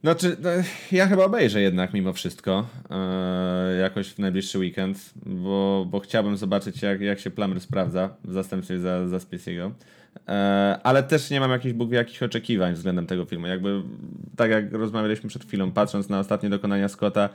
Znaczy, 0.01 0.37
no, 0.43 0.51
ja 0.93 1.07
chyba 1.07 1.25
obejrzę 1.25 1.61
jednak 1.61 1.95
mimo 1.95 2.13
wszystko 2.13 2.67
e, 2.91 3.79
jakoś 3.81 4.09
w 4.09 4.19
najbliższy 4.19 4.59
weekend, 4.59 5.13
bo, 5.27 5.87
bo 5.91 6.01
chciałbym 6.01 6.37
zobaczyć, 6.37 6.83
jak, 6.83 7.01
jak 7.01 7.21
się 7.21 7.31
Plummer 7.31 7.61
sprawdza 7.61 8.17
w 8.25 8.33
zastępstwie 8.33 8.79
za, 8.79 9.09
za 9.09 9.17
Spacey'ego. 9.17 9.71
E, 10.29 10.79
ale 10.83 11.03
też 11.03 11.31
nie 11.31 11.41
mam 11.41 11.51
jakichś, 11.51 11.75
Bóg 11.75 11.93
jakichś 11.93 12.23
oczekiwań 12.23 12.75
względem 12.75 13.07
tego 13.07 13.25
filmu. 13.25 13.47
Jakby, 13.47 13.83
tak 14.37 14.51
jak 14.51 14.73
rozmawialiśmy 14.73 15.29
przed 15.29 15.45
chwilą, 15.45 15.73
patrząc 15.73 16.09
na 16.09 16.19
ostatnie 16.19 16.51
dokonania 16.51 16.89
Scotta, 16.89 17.29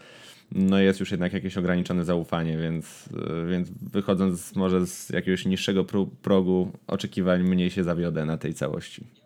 no 0.51 0.79
jest 0.79 0.99
już 0.99 1.11
jednak 1.11 1.33
jakieś 1.33 1.57
ograniczone 1.57 2.05
zaufanie, 2.05 2.57
więc, 2.57 3.09
e, 3.13 3.49
więc 3.49 3.69
wychodząc 3.69 4.55
może 4.55 4.87
z 4.87 5.09
jakiegoś 5.09 5.45
niższego 5.45 5.85
progu 6.21 6.71
oczekiwań, 6.87 7.43
mniej 7.43 7.71
się 7.71 7.83
zawiodę 7.83 8.25
na 8.25 8.37
tej 8.37 8.53
całości. 8.53 9.22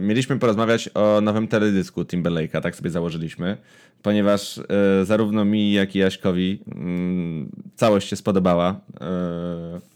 Mieliśmy 0.00 0.38
porozmawiać 0.38 0.90
o 0.94 1.20
nowym 1.20 1.48
teledysku 1.48 2.02
Timberlake'a, 2.02 2.60
tak 2.60 2.76
sobie 2.76 2.90
założyliśmy, 2.90 3.56
ponieważ 4.02 4.58
e, 4.58 5.04
zarówno 5.04 5.44
mi, 5.44 5.72
jak 5.72 5.96
i 5.96 5.98
Jaśkowi 5.98 6.62
mm, 6.66 7.50
całość 7.76 8.08
się 8.08 8.16
spodobała. 8.16 8.80
E, 9.00 9.94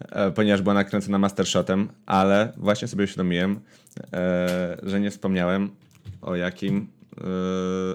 E, 0.00 0.30
ponieważ 0.30 0.62
była 0.62 0.74
nakręcona 0.74 1.18
mastershotem, 1.18 1.88
ale 2.06 2.52
właśnie 2.56 2.88
sobie 2.88 3.04
uświadomiłem, 3.04 3.60
że 4.82 5.00
nie 5.00 5.10
wspomniałem 5.10 5.70
o 6.22 6.36
jakim, 6.36 6.88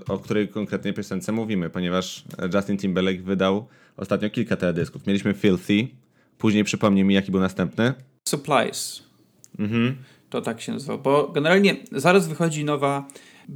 o 0.07 0.19
której 0.19 0.47
konkretnej 0.47 0.93
piosence 0.93 1.31
mówimy, 1.31 1.69
ponieważ 1.69 2.23
Justin 2.53 2.77
Timberlake 2.77 3.21
wydał 3.21 3.67
ostatnio 3.97 4.29
kilka 4.29 4.55
teledysków. 4.55 5.07
Mieliśmy 5.07 5.33
Filthy, 5.33 5.87
później 6.37 6.63
przypomnij 6.63 7.03
mi, 7.03 7.13
jaki 7.13 7.31
był 7.31 7.39
następny. 7.39 7.93
Supplies. 8.27 9.03
Mhm. 9.59 9.95
To 10.29 10.41
tak 10.41 10.61
się 10.61 10.71
nazywa, 10.71 10.97
bo 10.97 11.27
generalnie 11.27 11.75
zaraz 11.91 12.27
wychodzi 12.27 12.65
nowa 12.65 13.07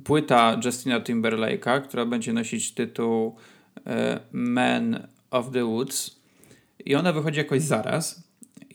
płyta 0.03 0.59
Justina 0.65 1.01
Timberlake'a, 1.01 1.81
która 1.81 2.05
będzie 2.05 2.33
nosić 2.33 2.71
tytuł 2.71 3.35
Man 4.31 5.07
of 5.31 5.51
the 5.51 5.65
Woods 5.65 6.19
i 6.85 6.95
ona 6.95 7.13
wychodzi 7.13 7.37
jakoś 7.37 7.61
zaraz. 7.61 8.23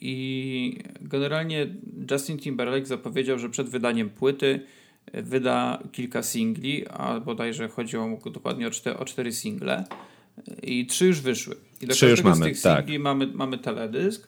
I 0.01 0.79
generalnie 1.01 1.67
Justin 2.11 2.37
Timberlake 2.37 2.85
zapowiedział, 2.85 3.39
że 3.39 3.49
przed 3.49 3.69
wydaniem 3.69 4.09
płyty 4.09 4.59
wyda 5.13 5.83
kilka 5.91 6.23
singli, 6.23 6.87
a 6.87 7.19
bodajże 7.19 7.69
chodziło 7.69 8.19
dokładnie 8.31 8.67
o 8.67 8.71
cztery, 8.71 8.97
o 8.97 9.05
cztery 9.05 9.31
single. 9.31 9.83
I 10.63 10.85
trzy 10.85 11.05
już 11.05 11.21
wyszły. 11.21 11.55
I 11.81 11.87
do 11.87 11.93
trzy 11.93 12.09
już 12.09 12.23
mamy, 12.23 12.35
z 12.35 12.39
tych 12.39 12.61
tak. 12.61 12.77
singli 12.77 12.99
mamy, 12.99 13.27
mamy 13.27 13.57
teledysk. 13.57 14.27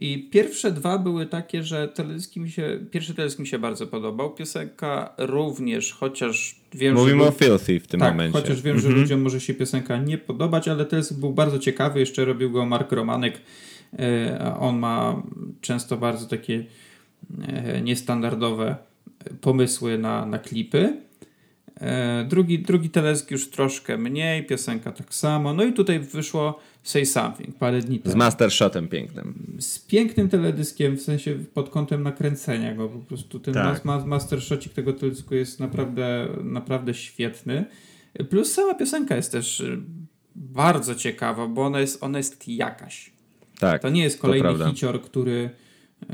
I 0.00 0.28
pierwsze 0.30 0.72
dwa 0.72 0.98
były 0.98 1.26
takie, 1.26 1.62
że 1.62 1.88
teledyski 1.88 2.40
mi 2.40 2.50
się, 2.50 2.80
pierwszy 2.90 3.14
teledysk 3.14 3.38
mi 3.38 3.46
się 3.46 3.58
bardzo 3.58 3.86
podobał. 3.86 4.34
Piosenka 4.34 5.14
również, 5.18 5.92
chociaż 5.92 6.60
wiem, 6.72 6.94
Mówimy 6.94 7.22
że... 7.22 7.28
o 7.28 7.32
Filthy 7.32 7.80
w 7.80 7.86
tym 7.86 8.00
tak, 8.00 8.12
momencie. 8.12 8.40
chociaż 8.40 8.62
wiem, 8.62 8.80
że 8.80 8.88
ludziom 8.88 9.20
może 9.20 9.40
się 9.40 9.54
piosenka 9.54 9.96
nie 9.96 10.18
podobać, 10.18 10.68
ale 10.68 10.84
teledysk 10.84 11.14
był 11.14 11.32
bardzo 11.32 11.58
ciekawy. 11.58 12.00
Jeszcze 12.00 12.24
robił 12.24 12.50
go 12.50 12.66
Mark 12.66 12.92
Romanek 12.92 13.40
E, 13.98 14.56
on 14.60 14.78
ma 14.78 15.22
często 15.60 15.96
bardzo 15.96 16.26
takie 16.26 16.64
e, 17.48 17.80
niestandardowe 17.82 18.76
pomysły 19.40 19.98
na, 19.98 20.26
na 20.26 20.38
klipy. 20.38 20.96
E, 21.80 22.24
drugi, 22.28 22.58
drugi 22.58 22.90
teledysk 22.90 23.30
już 23.30 23.50
troszkę 23.50 23.98
mniej, 23.98 24.46
piosenka 24.46 24.92
tak 24.92 25.14
samo. 25.14 25.52
No 25.52 25.64
i 25.64 25.72
tutaj 25.72 26.00
wyszło 26.00 26.60
Say 26.82 27.06
Something 27.06 27.56
parę 27.58 27.80
dni 27.80 27.98
temu. 27.98 28.12
Z 28.12 28.16
mastershotem 28.16 28.88
pięknym. 28.88 29.56
Z 29.60 29.78
pięknym 29.78 30.28
teledyskiem, 30.28 30.96
w 30.96 31.02
sensie 31.02 31.34
pod 31.54 31.70
kątem 31.70 32.02
nakręcenia 32.02 32.74
go. 32.74 32.88
Po 32.88 32.98
prostu 32.98 33.40
ten 33.40 33.54
tak. 33.54 33.84
ma, 33.84 34.18
tego 34.74 34.92
teledysku 34.92 35.34
jest 35.34 35.60
naprawdę, 35.60 36.28
naprawdę 36.42 36.94
świetny. 36.94 37.64
Plus 38.30 38.52
sama 38.52 38.74
piosenka 38.74 39.16
jest 39.16 39.32
też 39.32 39.64
bardzo 40.34 40.94
ciekawa, 40.94 41.48
bo 41.48 41.62
ona 41.62 41.80
jest, 41.80 42.02
ona 42.02 42.18
jest 42.18 42.48
jakaś. 42.48 43.12
Tak, 43.58 43.82
to 43.82 43.90
nie 43.90 44.02
jest 44.02 44.20
kolejny 44.20 44.64
hicior, 44.70 45.02
który, 45.02 45.50
yy, 46.00 46.06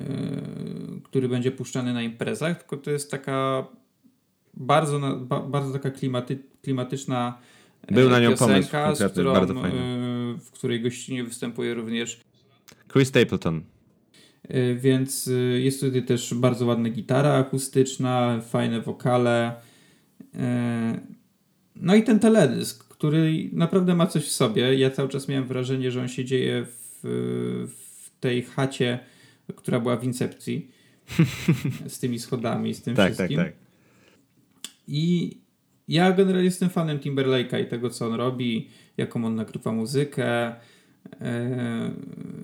który 1.05 1.29
będzie 1.29 1.51
puszczany 1.51 1.93
na 1.93 2.03
imprezach, 2.03 2.59
tylko 2.59 2.77
to 2.77 2.91
jest 2.91 3.11
taka 3.11 3.67
bardzo, 4.55 5.01
ba, 5.21 5.41
bardzo 5.41 5.73
taka 5.73 5.91
klimaty, 5.91 6.39
klimatyczna 6.63 7.39
Był 7.91 8.11
na 8.11 8.21
nią 8.21 8.37
pomysł 8.37 8.71
konkretny, 8.71 9.25
bardzo 9.25 9.55
fajny. 9.55 10.08
W 10.41 10.51
której 10.51 10.81
gościnie 10.81 11.25
występuje 11.25 11.75
również 11.75 12.21
Chris 12.93 13.09
Stapleton. 13.09 13.63
Więc 14.77 15.31
jest 15.59 15.81
tutaj 15.81 16.05
też 16.05 16.35
bardzo 16.35 16.67
ładna 16.67 16.89
gitara 16.89 17.35
akustyczna, 17.35 18.41
fajne 18.41 18.81
wokale. 18.81 19.55
No 21.77 21.95
i 21.95 22.03
ten 22.03 22.19
teledysk, 22.19 22.89
który 22.89 23.51
naprawdę 23.53 23.95
ma 23.95 24.07
coś 24.07 24.25
w 24.25 24.33
sobie. 24.33 24.75
Ja 24.75 24.91
cały 24.91 25.09
czas 25.09 25.29
miałem 25.29 25.47
wrażenie, 25.47 25.91
że 25.91 26.01
on 26.01 26.09
się 26.09 26.25
dzieje 26.25 26.67
w, 26.67 27.01
w 27.69 28.11
tej 28.21 28.43
chacie, 28.43 28.99
która 29.57 29.81
była 29.81 29.97
w 29.97 30.05
Incepcji. 30.05 30.71
z 31.87 31.99
tymi 31.99 32.19
schodami, 32.19 32.75
z 32.75 32.83
tym 32.83 32.97
tak, 32.97 33.07
tak 33.07 33.15
wszystkim. 33.15 33.37
Tak, 33.37 33.47
tak. 33.47 33.57
I 34.89 35.37
ja 35.89 36.13
generalnie 36.13 36.45
jestem 36.45 36.71
fanem 36.71 36.99
Timberlake'a 36.99 37.63
i 37.63 37.67
tego, 37.67 37.91
co 37.91 38.07
on 38.07 38.15
robi, 38.15 38.69
jaką 38.97 39.25
on 39.25 39.35
nagrywa 39.35 39.73
muzykę, 39.73 40.55
e, 41.21 41.91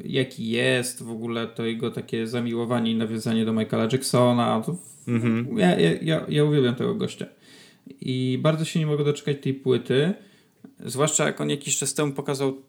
jaki 0.05 0.49
jest 0.49 1.03
w 1.03 1.11
ogóle 1.11 1.47
to 1.47 1.65
jego 1.65 1.91
takie 1.91 2.27
zamiłowanie 2.27 2.91
i 2.91 2.97
nawiązanie 2.97 3.45
do 3.45 3.53
Michaela 3.53 3.89
Jacksona. 3.93 4.63
To, 4.67 4.77
mm-hmm. 5.09 5.59
ja, 5.59 5.81
ja, 6.03 6.27
ja 6.29 6.45
uwielbiam 6.45 6.75
tego 6.75 6.95
gościa. 6.95 7.27
I 8.01 8.39
bardzo 8.43 8.65
się 8.65 8.81
nie 8.81 8.87
mogę 8.87 9.05
doczekać 9.05 9.37
tej 9.43 9.55
płyty. 9.55 10.15
Zwłaszcza 10.85 11.25
jak 11.25 11.41
on 11.41 11.51
jakiś 11.51 11.79
czas 11.79 11.95
temu 11.95 12.13
pokazał 12.13 12.63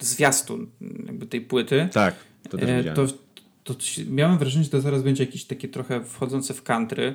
zwiastun 0.00 0.66
jakby 1.06 1.26
tej 1.26 1.40
płyty. 1.40 1.88
Tak, 1.92 2.14
to 2.50 2.58
też 2.58 2.86
e, 2.86 2.94
to, 2.94 3.06
to, 3.64 3.74
miałem 4.10 4.38
wrażenie, 4.38 4.64
że 4.64 4.70
to 4.70 4.80
zaraz 4.80 5.02
będzie 5.02 5.24
jakieś 5.24 5.44
takie 5.44 5.68
trochę 5.68 6.04
wchodzące 6.04 6.54
w 6.54 6.62
country. 6.62 7.14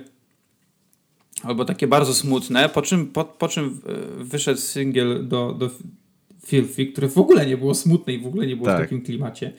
Albo 1.44 1.66
takie 1.66 1.88
bardzo 1.88 2.14
smutne, 2.14 2.70
po 2.70 2.82
czym, 2.82 3.08
po, 3.08 3.26
po 3.26 3.48
czym 3.48 3.82
e, 4.20 4.24
wyszedł 4.24 4.62
singiel 4.62 5.28
do, 5.28 5.54
do 5.54 5.70
Filthy, 6.46 6.86
które 6.86 7.08
w 7.08 7.18
ogóle 7.18 7.46
nie 7.46 7.58
było 7.58 7.76
smutne 7.76 8.14
i 8.14 8.20
w 8.20 8.28
ogóle 8.28 8.48
nie 8.48 8.56
było 8.56 8.68
tak. 8.68 8.78
w 8.78 8.82
takim 8.82 9.02
klimacie. 9.02 9.54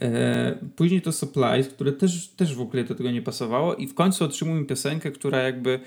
E, 0.00 0.58
później 0.76 1.02
to 1.02 1.12
Supplies, 1.12 1.68
które 1.68 1.92
też, 1.92 2.28
też 2.28 2.54
w 2.54 2.60
ogóle 2.60 2.84
do 2.84 2.94
tego 2.94 3.10
nie 3.10 3.22
pasowało 3.22 3.74
i 3.74 3.86
w 3.86 3.94
końcu 3.94 4.24
otrzymujemy 4.24 4.66
piosenkę, 4.66 5.10
która 5.10 5.42
jakby 5.42 5.80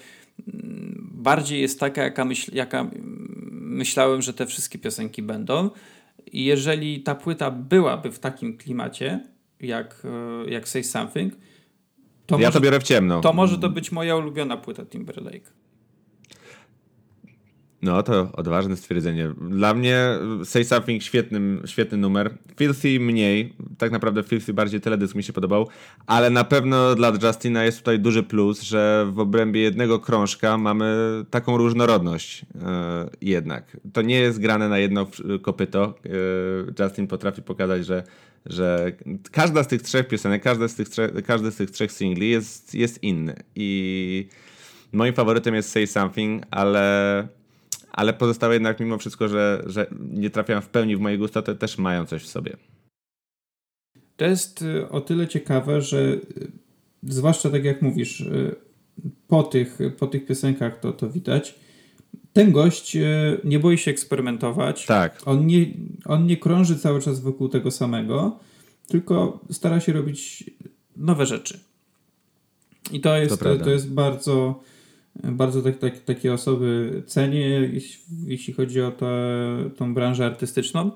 bardziej 1.11 1.61
jest 1.61 1.79
taka, 1.79 2.03
jaka, 2.03 2.25
myśl, 2.25 2.51
jaka 2.53 2.91
myślałem, 3.51 4.21
że 4.21 4.33
te 4.33 4.45
wszystkie 4.45 4.79
piosenki 4.79 5.21
będą. 5.21 5.69
I 6.31 6.45
jeżeli 6.45 7.03
ta 7.03 7.15
płyta 7.15 7.51
byłaby 7.51 8.11
w 8.11 8.19
takim 8.19 8.57
klimacie, 8.57 9.19
jak, 9.59 10.03
e, 10.45 10.49
jak 10.49 10.69
Say 10.69 10.83
Something, 10.83 11.33
to 12.35 12.41
ja 12.41 12.47
może, 12.47 12.59
to 12.59 12.63
biorę 12.63 12.79
w 12.79 12.83
ciemno. 12.83 13.21
To 13.21 13.33
może 13.33 13.57
to 13.57 13.69
być 13.69 13.91
moja 13.91 14.15
ulubiona 14.15 14.57
płyta 14.57 14.85
Timberlake. 14.85 15.51
No, 17.81 18.03
to 18.03 18.29
odważne 18.33 18.77
stwierdzenie. 18.77 19.33
Dla 19.49 19.73
mnie 19.73 20.05
Say 20.43 20.63
Something 20.63 21.03
świetny, 21.03 21.39
świetny 21.65 21.97
numer. 21.97 22.37
Filthy 22.57 22.99
mniej. 22.99 23.53
Tak 23.77 23.91
naprawdę 23.91 24.23
Filthy 24.23 24.53
bardziej 24.53 24.81
teledysk 24.81 25.15
mi 25.15 25.23
się 25.23 25.33
podobał. 25.33 25.67
Ale 26.07 26.29
na 26.29 26.43
pewno 26.43 26.95
dla 26.95 27.11
Justina 27.23 27.63
jest 27.63 27.77
tutaj 27.77 27.99
duży 27.99 28.23
plus, 28.23 28.61
że 28.61 29.07
w 29.11 29.19
obrębie 29.19 29.61
jednego 29.61 29.99
krążka 29.99 30.57
mamy 30.57 30.95
taką 31.29 31.57
różnorodność 31.57 32.41
e, 32.41 33.09
jednak. 33.21 33.77
To 33.93 34.01
nie 34.01 34.19
jest 34.19 34.39
grane 34.39 34.69
na 34.69 34.77
jedno 34.77 35.07
kopyto. 35.41 35.93
E, 36.79 36.83
Justin 36.83 37.07
potrafi 37.07 37.41
pokazać, 37.41 37.85
że, 37.85 38.03
że 38.45 38.91
każda 39.31 39.63
z 39.63 39.67
tych 39.67 39.81
trzech 39.81 40.07
piosenek, 40.07 40.43
każdy 40.43 40.69
z 40.69 40.75
tych, 40.75 40.89
trzech, 40.89 41.11
każdy 41.25 41.51
z 41.51 41.55
tych 41.55 41.71
trzech 41.71 41.91
singli 41.91 42.29
jest, 42.29 42.75
jest 42.75 43.03
inny. 43.03 43.35
I 43.55 44.27
moim 44.91 45.13
faworytem 45.13 45.55
jest 45.55 45.69
Say 45.69 45.87
Something, 45.87 46.43
ale 46.51 47.27
ale 47.91 48.13
pozostałe 48.13 48.53
jednak 48.53 48.79
mimo 48.79 48.97
wszystko, 48.97 49.27
że, 49.27 49.63
że 49.65 49.87
nie 49.99 50.29
trafiają 50.29 50.61
w 50.61 50.69
pełni 50.69 50.97
w 50.97 50.99
moje 50.99 51.17
gusta, 51.17 51.41
to 51.41 51.55
też 51.55 51.77
mają 51.77 52.05
coś 52.05 52.23
w 52.23 52.27
sobie. 52.27 52.57
To 54.17 54.25
jest 54.25 54.61
y, 54.61 54.89
o 54.89 55.01
tyle 55.01 55.27
ciekawe, 55.27 55.81
że 55.81 55.99
y, 55.99 56.21
zwłaszcza 57.03 57.49
tak 57.49 57.63
jak 57.63 57.81
mówisz, 57.81 58.21
y, 58.21 58.55
po 59.27 59.43
tych, 59.43 59.77
po 59.99 60.07
tych 60.07 60.25
piosenkach 60.25 60.79
to, 60.79 60.93
to 60.93 61.09
widać. 61.09 61.55
Ten 62.33 62.51
gość 62.51 62.97
nie 63.43 63.59
boi 63.59 63.77
się 63.77 63.91
eksperymentować. 63.91 64.85
Tak. 64.85 65.21
On 65.25 65.47
nie, 65.47 65.65
on 66.05 66.25
nie 66.25 66.37
krąży 66.37 66.79
cały 66.79 67.01
czas 67.01 67.19
wokół 67.19 67.49
tego 67.49 67.71
samego, 67.71 68.39
tylko 68.87 69.39
stara 69.51 69.79
się 69.79 69.93
robić 69.93 70.43
nowe 70.97 71.25
rzeczy. 71.25 71.59
I 72.91 72.99
to 72.99 73.17
jest, 73.17 73.39
to, 73.39 73.55
to 73.55 73.69
jest 73.69 73.93
bardzo 73.93 74.61
bardzo 75.15 75.61
tak, 75.61 75.77
tak, 75.77 75.99
takie 75.99 76.33
osoby 76.33 77.03
cenię, 77.05 77.71
jeśli, 78.25 78.53
chodzi 78.53 78.81
o 78.81 78.91
tą 79.77 79.93
branżę 79.93 80.25
artystyczną, 80.25 80.91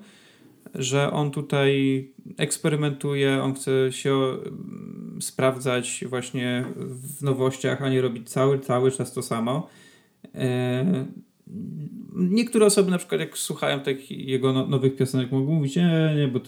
że 0.75 1.11
on 1.11 1.31
tutaj 1.31 2.07
eksperymentuje, 2.37 3.43
on 3.43 3.53
chce 3.53 3.91
się 3.91 4.13
mm, 4.13 5.17
sprawdzać 5.21 6.03
właśnie 6.09 6.65
w 6.77 7.23
nowościach, 7.23 7.81
a 7.81 7.89
nie 7.89 8.01
robić 8.01 8.29
cały, 8.29 8.59
cały 8.59 8.91
czas 8.91 9.13
to 9.13 9.21
samo. 9.21 9.69
E, 10.35 11.05
niektóre 12.15 12.65
osoby 12.65 12.91
na 12.91 12.97
przykład 12.97 13.21
jak 13.21 13.37
słuchają 13.37 13.79
tych 13.79 14.11
jego 14.11 14.53
no, 14.53 14.67
nowych 14.67 14.95
piosenek 14.95 15.31
mogą 15.31 15.53
mówić, 15.53 15.75
nie, 15.75 16.15
nie, 16.17 16.27
bo 16.27 16.39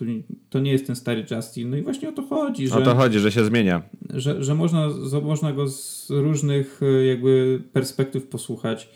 to, 0.49 0.59
nie 0.59 0.71
jest 0.71 0.87
ten 0.87 0.95
stary 0.95 1.25
Justin. 1.31 1.69
No 1.69 1.77
i 1.77 1.81
właśnie 1.81 2.09
o 2.09 2.11
to 2.11 2.21
chodzi. 2.21 2.67
Że, 2.67 2.75
o 2.75 2.81
to 2.81 2.95
chodzi, 2.95 3.19
że 3.19 3.31
się 3.31 3.45
zmienia. 3.45 3.81
Że, 4.13 4.43
że 4.43 4.55
można, 4.55 4.89
można 5.23 5.53
go 5.53 5.67
z 5.67 6.07
różnych 6.09 6.79
e, 6.83 7.05
jakby 7.05 7.61
perspektyw 7.73 8.27
posłuchać 8.27 8.89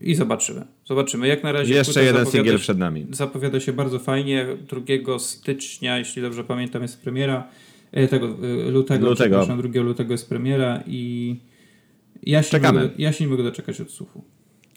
i 0.00 0.14
zobaczymy. 0.14 0.64
Zobaczymy. 0.84 1.28
Jak 1.28 1.42
na 1.42 1.52
razie 1.52 1.74
Jeszcze 1.74 2.04
jeden 2.04 2.26
singiel 2.26 2.58
przed 2.58 2.78
nami. 2.78 3.06
Zapowiada 3.10 3.60
się 3.60 3.72
bardzo 3.72 3.98
fajnie. 3.98 4.46
2 5.02 5.18
stycznia, 5.18 5.98
jeśli 5.98 6.22
dobrze 6.22 6.44
pamiętam, 6.44 6.82
jest 6.82 7.02
premiera. 7.02 7.48
E, 7.92 8.08
tego 8.08 8.26
e, 8.26 8.70
lutego, 8.70 9.08
lutego. 9.08 9.46
2 9.46 9.80
lutego 9.80 10.14
jest 10.14 10.28
premiera 10.28 10.82
i 10.86 11.36
ja 12.22 12.42
się, 12.42 12.50
Czekamy. 12.50 12.82
Mogę, 12.82 12.94
ja 12.98 13.12
się 13.12 13.24
nie 13.24 13.30
mogę 13.30 13.42
doczekać 13.42 13.80
odsłuchu. 13.80 14.24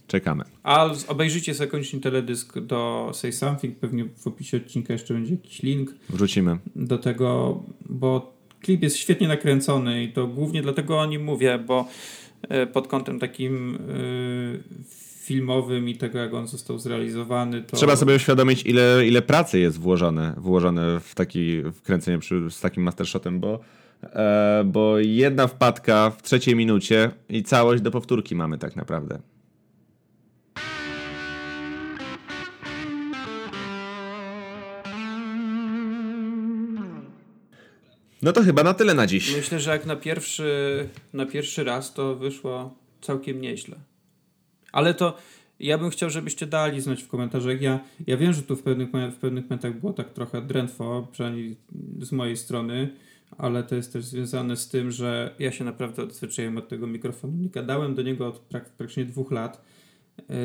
Czekamy. 0.07 0.43
A 0.63 0.89
obejrzyjcie 1.07 1.53
sobie 1.53 1.69
koniecznie 1.69 1.99
teledysk 1.99 2.59
do 2.59 3.11
Say 3.13 3.31
Something. 3.31 3.77
Pewnie 3.77 4.05
w 4.17 4.27
opisie 4.27 4.57
odcinka 4.57 4.93
jeszcze 4.93 5.13
będzie 5.13 5.31
jakiś 5.31 5.63
link. 5.63 5.95
Wrzucimy. 6.09 6.57
Do 6.75 6.97
tego, 6.97 7.59
bo 7.89 8.33
klip 8.61 8.83
jest 8.83 8.97
świetnie 8.97 9.27
nakręcony 9.27 10.03
i 10.03 10.13
to 10.13 10.27
głównie 10.27 10.61
dlatego 10.61 10.99
o 10.99 11.05
nim 11.05 11.23
mówię, 11.23 11.59
bo 11.67 11.87
e, 12.49 12.67
pod 12.67 12.87
kątem 12.87 13.19
takim 13.19 13.71
yy, 13.71 14.63
filmowym 15.21 15.89
i 15.89 15.95
tego, 15.95 16.19
jak 16.19 16.33
on 16.33 16.47
został 16.47 16.79
zrealizowany. 16.79 17.61
To... 17.61 17.77
Trzeba 17.77 17.95
sobie 17.95 18.15
uświadomić, 18.15 18.65
ile, 18.65 19.07
ile 19.07 19.21
pracy 19.21 19.59
jest 19.59 19.79
włożone, 19.79 20.33
włożone 20.37 20.99
w 20.99 21.15
taki 21.15 21.61
wkręcenie 21.73 22.19
przy, 22.19 22.49
z 22.49 22.59
takim 22.59 22.83
mastershotem, 22.83 23.39
bo, 23.39 23.53
e, 23.53 23.59
bo 24.65 24.99
jedna 24.99 25.47
wpadka 25.47 26.09
w 26.09 26.21
trzeciej 26.21 26.55
minucie 26.55 27.11
i 27.29 27.43
całość 27.43 27.81
do 27.81 27.91
powtórki 27.91 28.35
mamy 28.35 28.57
tak 28.57 28.75
naprawdę. 28.75 29.19
No 38.21 38.31
to 38.33 38.43
chyba 38.43 38.63
na 38.63 38.73
tyle 38.73 38.93
na 38.93 39.07
dziś. 39.07 39.37
Myślę, 39.37 39.59
że 39.59 39.71
jak 39.71 39.85
na 39.85 39.95
pierwszy, 39.95 40.49
na 41.13 41.25
pierwszy 41.25 41.63
raz 41.63 41.93
to 41.93 42.15
wyszło 42.15 42.75
całkiem 43.01 43.41
nieźle. 43.41 43.75
Ale 44.71 44.93
to 44.93 45.17
ja 45.59 45.77
bym 45.77 45.89
chciał, 45.89 46.09
żebyście 46.09 46.47
dali 46.47 46.81
znać 46.81 47.03
w 47.03 47.07
komentarzach. 47.07 47.61
Ja, 47.61 47.79
ja 48.07 48.17
wiem, 48.17 48.33
że 48.33 48.41
tu 48.41 48.55
w 48.55 48.63
pewnych, 48.63 48.89
w 48.89 49.15
pewnych 49.15 49.43
momentach 49.43 49.79
było 49.79 49.93
tak 49.93 50.13
trochę 50.13 50.41
drętwo, 50.41 51.07
przynajmniej 51.11 51.55
z 52.01 52.11
mojej 52.11 52.37
strony, 52.37 52.89
ale 53.37 53.63
to 53.63 53.75
jest 53.75 53.93
też 53.93 54.05
związane 54.05 54.57
z 54.57 54.69
tym, 54.69 54.91
że 54.91 55.35
ja 55.39 55.51
się 55.51 55.63
naprawdę 55.63 56.03
odzwyczaiłem 56.03 56.57
od 56.57 56.69
tego 56.69 56.87
mikrofonu. 56.87 57.37
Nie 57.37 57.49
gadałem 57.49 57.95
do 57.95 58.01
niego 58.01 58.27
od 58.27 58.39
praktycznie 58.39 59.05
dwóch 59.05 59.31
lat. 59.31 59.65
Yy, 60.17 60.35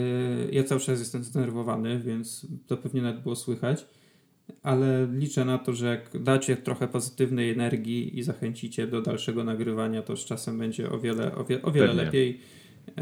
ja 0.52 0.64
cały 0.64 0.80
czas 0.80 0.98
jestem 0.98 1.24
zdenerwowany, 1.24 2.00
więc 2.00 2.46
to 2.66 2.76
pewnie 2.76 3.02
nawet 3.02 3.22
było 3.22 3.36
słychać 3.36 3.86
ale 4.62 5.08
liczę 5.12 5.44
na 5.44 5.58
to, 5.58 5.72
że 5.72 5.86
jak 5.86 6.22
dacie 6.22 6.56
trochę 6.56 6.88
pozytywnej 6.88 7.50
energii 7.50 8.18
i 8.18 8.22
zachęcicie 8.22 8.86
do 8.86 9.02
dalszego 9.02 9.44
nagrywania, 9.44 10.02
to 10.02 10.16
z 10.16 10.24
czasem 10.24 10.58
będzie 10.58 10.90
o 10.90 10.98
wiele, 10.98 11.34
o 11.34 11.44
wie, 11.44 11.62
o 11.62 11.70
wiele 11.70 11.94
lepiej 11.94 12.40
yy, 12.86 12.94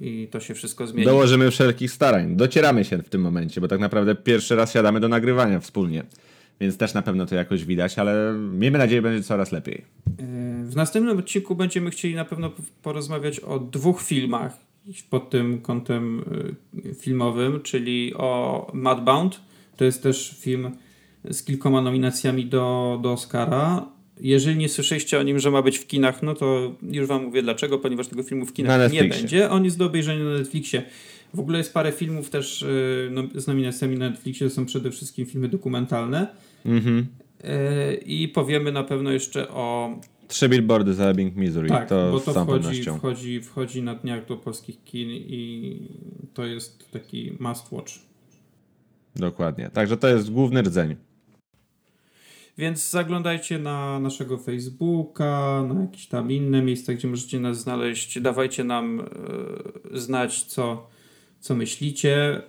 i 0.00 0.28
to 0.30 0.40
się 0.40 0.54
wszystko 0.54 0.86
zmieni. 0.86 1.04
Dołożymy 1.04 1.50
wszelkich 1.50 1.90
starań. 1.90 2.36
Docieramy 2.36 2.84
się 2.84 2.98
w 2.98 3.08
tym 3.08 3.20
momencie, 3.20 3.60
bo 3.60 3.68
tak 3.68 3.80
naprawdę 3.80 4.14
pierwszy 4.14 4.56
raz 4.56 4.72
siadamy 4.72 5.00
do 5.00 5.08
nagrywania 5.08 5.60
wspólnie. 5.60 6.04
Więc 6.60 6.76
też 6.76 6.94
na 6.94 7.02
pewno 7.02 7.26
to 7.26 7.34
jakoś 7.34 7.64
widać, 7.64 7.98
ale 7.98 8.34
miejmy 8.52 8.78
nadzieję, 8.78 9.02
będzie 9.02 9.22
coraz 9.22 9.52
lepiej. 9.52 9.84
Yy, 10.06 10.24
w 10.64 10.76
następnym 10.76 11.18
odcinku 11.18 11.56
będziemy 11.56 11.90
chcieli 11.90 12.14
na 12.14 12.24
pewno 12.24 12.50
porozmawiać 12.82 13.40
o 13.40 13.58
dwóch 13.58 14.02
filmach 14.02 14.56
pod 15.10 15.30
tym 15.30 15.60
kątem 15.60 16.24
yy, 16.84 16.94
filmowym, 16.94 17.60
czyli 17.62 18.14
o 18.14 18.70
Madbound 18.74 19.40
to 19.76 19.84
jest 19.84 20.02
też 20.02 20.36
film 20.40 20.70
z 21.30 21.42
kilkoma 21.42 21.82
nominacjami 21.82 22.46
do, 22.46 22.98
do 23.02 23.12
Oscara. 23.12 23.86
Jeżeli 24.20 24.56
nie 24.56 24.68
słyszeliście 24.68 25.18
o 25.18 25.22
nim, 25.22 25.38
że 25.38 25.50
ma 25.50 25.62
być 25.62 25.78
w 25.78 25.86
kinach, 25.86 26.22
no 26.22 26.34
to 26.34 26.74
już 26.82 27.06
wam 27.06 27.24
mówię 27.24 27.42
dlaczego, 27.42 27.78
ponieważ 27.78 28.08
tego 28.08 28.22
filmu 28.22 28.46
w 28.46 28.52
kinach 28.52 28.92
nie 28.92 29.04
będzie. 29.04 29.50
On 29.50 29.64
jest 29.64 29.78
do 29.78 29.86
obejrzenia 29.86 30.24
na 30.24 30.38
Netflixie. 30.38 30.82
W 31.34 31.40
ogóle 31.40 31.58
jest 31.58 31.74
parę 31.74 31.92
filmów 31.92 32.30
też 32.30 32.62
y, 32.62 33.08
no, 33.12 33.22
z 33.34 33.46
nominacjami 33.46 33.98
na 33.98 34.10
Netflixie, 34.10 34.48
to 34.48 34.54
są 34.54 34.66
przede 34.66 34.90
wszystkim 34.90 35.26
filmy 35.26 35.48
dokumentalne. 35.48 36.26
Mhm. 36.66 37.06
Y, 37.44 37.94
I 38.06 38.28
powiemy 38.28 38.72
na 38.72 38.84
pewno 38.84 39.10
jeszcze 39.10 39.48
o 39.48 39.96
Trzy 40.30 40.48
billboardy 40.48 40.94
za 40.94 41.04
Ebbing, 41.04 41.36
Missouri. 41.36 41.68
Tak, 41.68 41.88
to 41.88 42.10
bo 42.12 42.20
to 42.20 42.44
wchodzi, 42.44 42.82
wchodzi, 42.82 43.40
wchodzi 43.40 43.82
na 43.82 43.94
dniach 43.94 44.26
do 44.26 44.36
polskich 44.36 44.84
kin 44.84 45.10
i 45.10 45.88
to 46.34 46.44
jest 46.44 46.90
taki 46.92 47.36
must 47.40 47.72
watch. 47.72 47.92
Dokładnie. 49.16 49.70
Także 49.70 49.96
to 49.96 50.08
jest 50.08 50.32
główny 50.32 50.62
rdzeń. 50.62 50.96
Więc 52.58 52.90
zaglądajcie 52.90 53.58
na 53.58 54.00
naszego 54.00 54.38
Facebooka, 54.38 55.64
na 55.74 55.80
jakieś 55.80 56.06
tam 56.06 56.30
inne 56.32 56.62
miejsca, 56.62 56.94
gdzie 56.94 57.08
możecie 57.08 57.40
nas 57.40 57.60
znaleźć. 57.60 58.20
Dawajcie 58.20 58.64
nam 58.64 59.00
e, 59.00 59.98
znać, 59.98 60.42
co, 60.42 60.88
co 61.40 61.54
myślicie. 61.54 62.42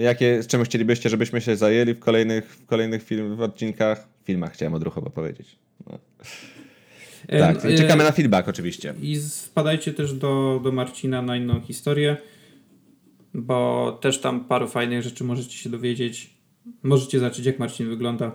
Jakie, 0.00 0.42
z 0.42 0.46
czym 0.46 0.64
chcielibyście, 0.64 1.08
żebyśmy 1.08 1.40
się 1.40 1.56
zajęli 1.56 1.94
w 1.94 1.98
kolejnych, 1.98 2.56
w 2.56 2.66
kolejnych 2.66 3.02
film, 3.02 3.36
w 3.36 3.40
odcinkach? 3.40 4.08
Filmach 4.24 4.52
chciałem 4.52 4.74
odruchowo 4.74 5.10
powiedzieć. 5.10 5.58
No. 5.86 5.98
Tak, 7.38 7.64
e, 7.64 7.74
czekamy 7.74 8.04
na 8.04 8.12
feedback 8.12 8.48
oczywiście. 8.48 8.94
I 9.02 9.20
wpadajcie 9.20 9.92
też 9.92 10.12
do, 10.12 10.60
do 10.64 10.72
Marcina 10.72 11.22
na 11.22 11.36
inną 11.36 11.60
historię, 11.60 12.16
bo 13.34 13.92
też 14.02 14.20
tam 14.20 14.44
paru 14.44 14.68
fajnych 14.68 15.02
rzeczy 15.02 15.24
możecie 15.24 15.56
się 15.56 15.70
dowiedzieć. 15.70 16.30
Możecie 16.82 17.18
zobaczyć, 17.18 17.46
jak 17.46 17.58
Marcin 17.58 17.88
wygląda. 17.88 18.32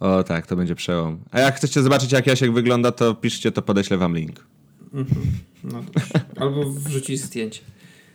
O 0.00 0.22
tak, 0.24 0.46
to 0.46 0.56
będzie 0.56 0.74
przełom. 0.74 1.20
A 1.30 1.40
jak 1.40 1.56
chcecie 1.56 1.82
zobaczyć, 1.82 2.12
jak 2.12 2.26
Jasiek 2.26 2.52
wygląda, 2.52 2.92
to 2.92 3.14
piszcie, 3.14 3.52
to 3.52 3.62
podeślę 3.62 3.96
wam 3.98 4.16
link. 4.16 4.46
Mhm. 4.94 5.26
No 5.64 5.84
Albo 6.36 6.70
wrzucić 6.70 7.20
zdjęcie. 7.20 7.60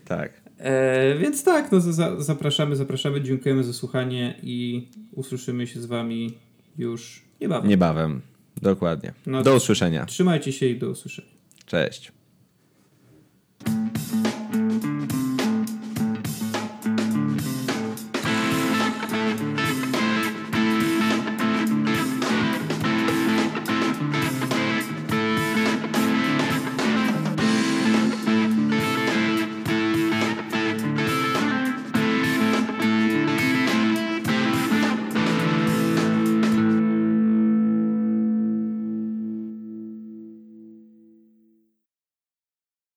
Tak. 0.06 0.45
E, 0.58 1.16
więc 1.18 1.44
tak, 1.44 1.72
no, 1.72 1.80
za, 1.80 2.22
zapraszamy, 2.22 2.76
zapraszamy, 2.76 3.22
dziękujemy 3.22 3.64
za 3.64 3.74
słuchanie 3.74 4.40
i 4.44 4.88
usłyszymy 5.12 5.68
się 5.68 5.82
z 5.82 5.86
wami 5.86 6.34
już 6.78 7.26
niebawem. 7.42 7.70
Niebawem. 7.70 8.22
Dokładnie. 8.62 9.14
No, 9.26 9.44
do 9.44 9.56
usłyszenia. 9.56 10.06
Trzymajcie 10.06 10.52
się 10.52 10.66
i 10.66 10.80
do 10.80 10.90
usłyszenia. 10.90 11.30
Cześć. 11.66 12.12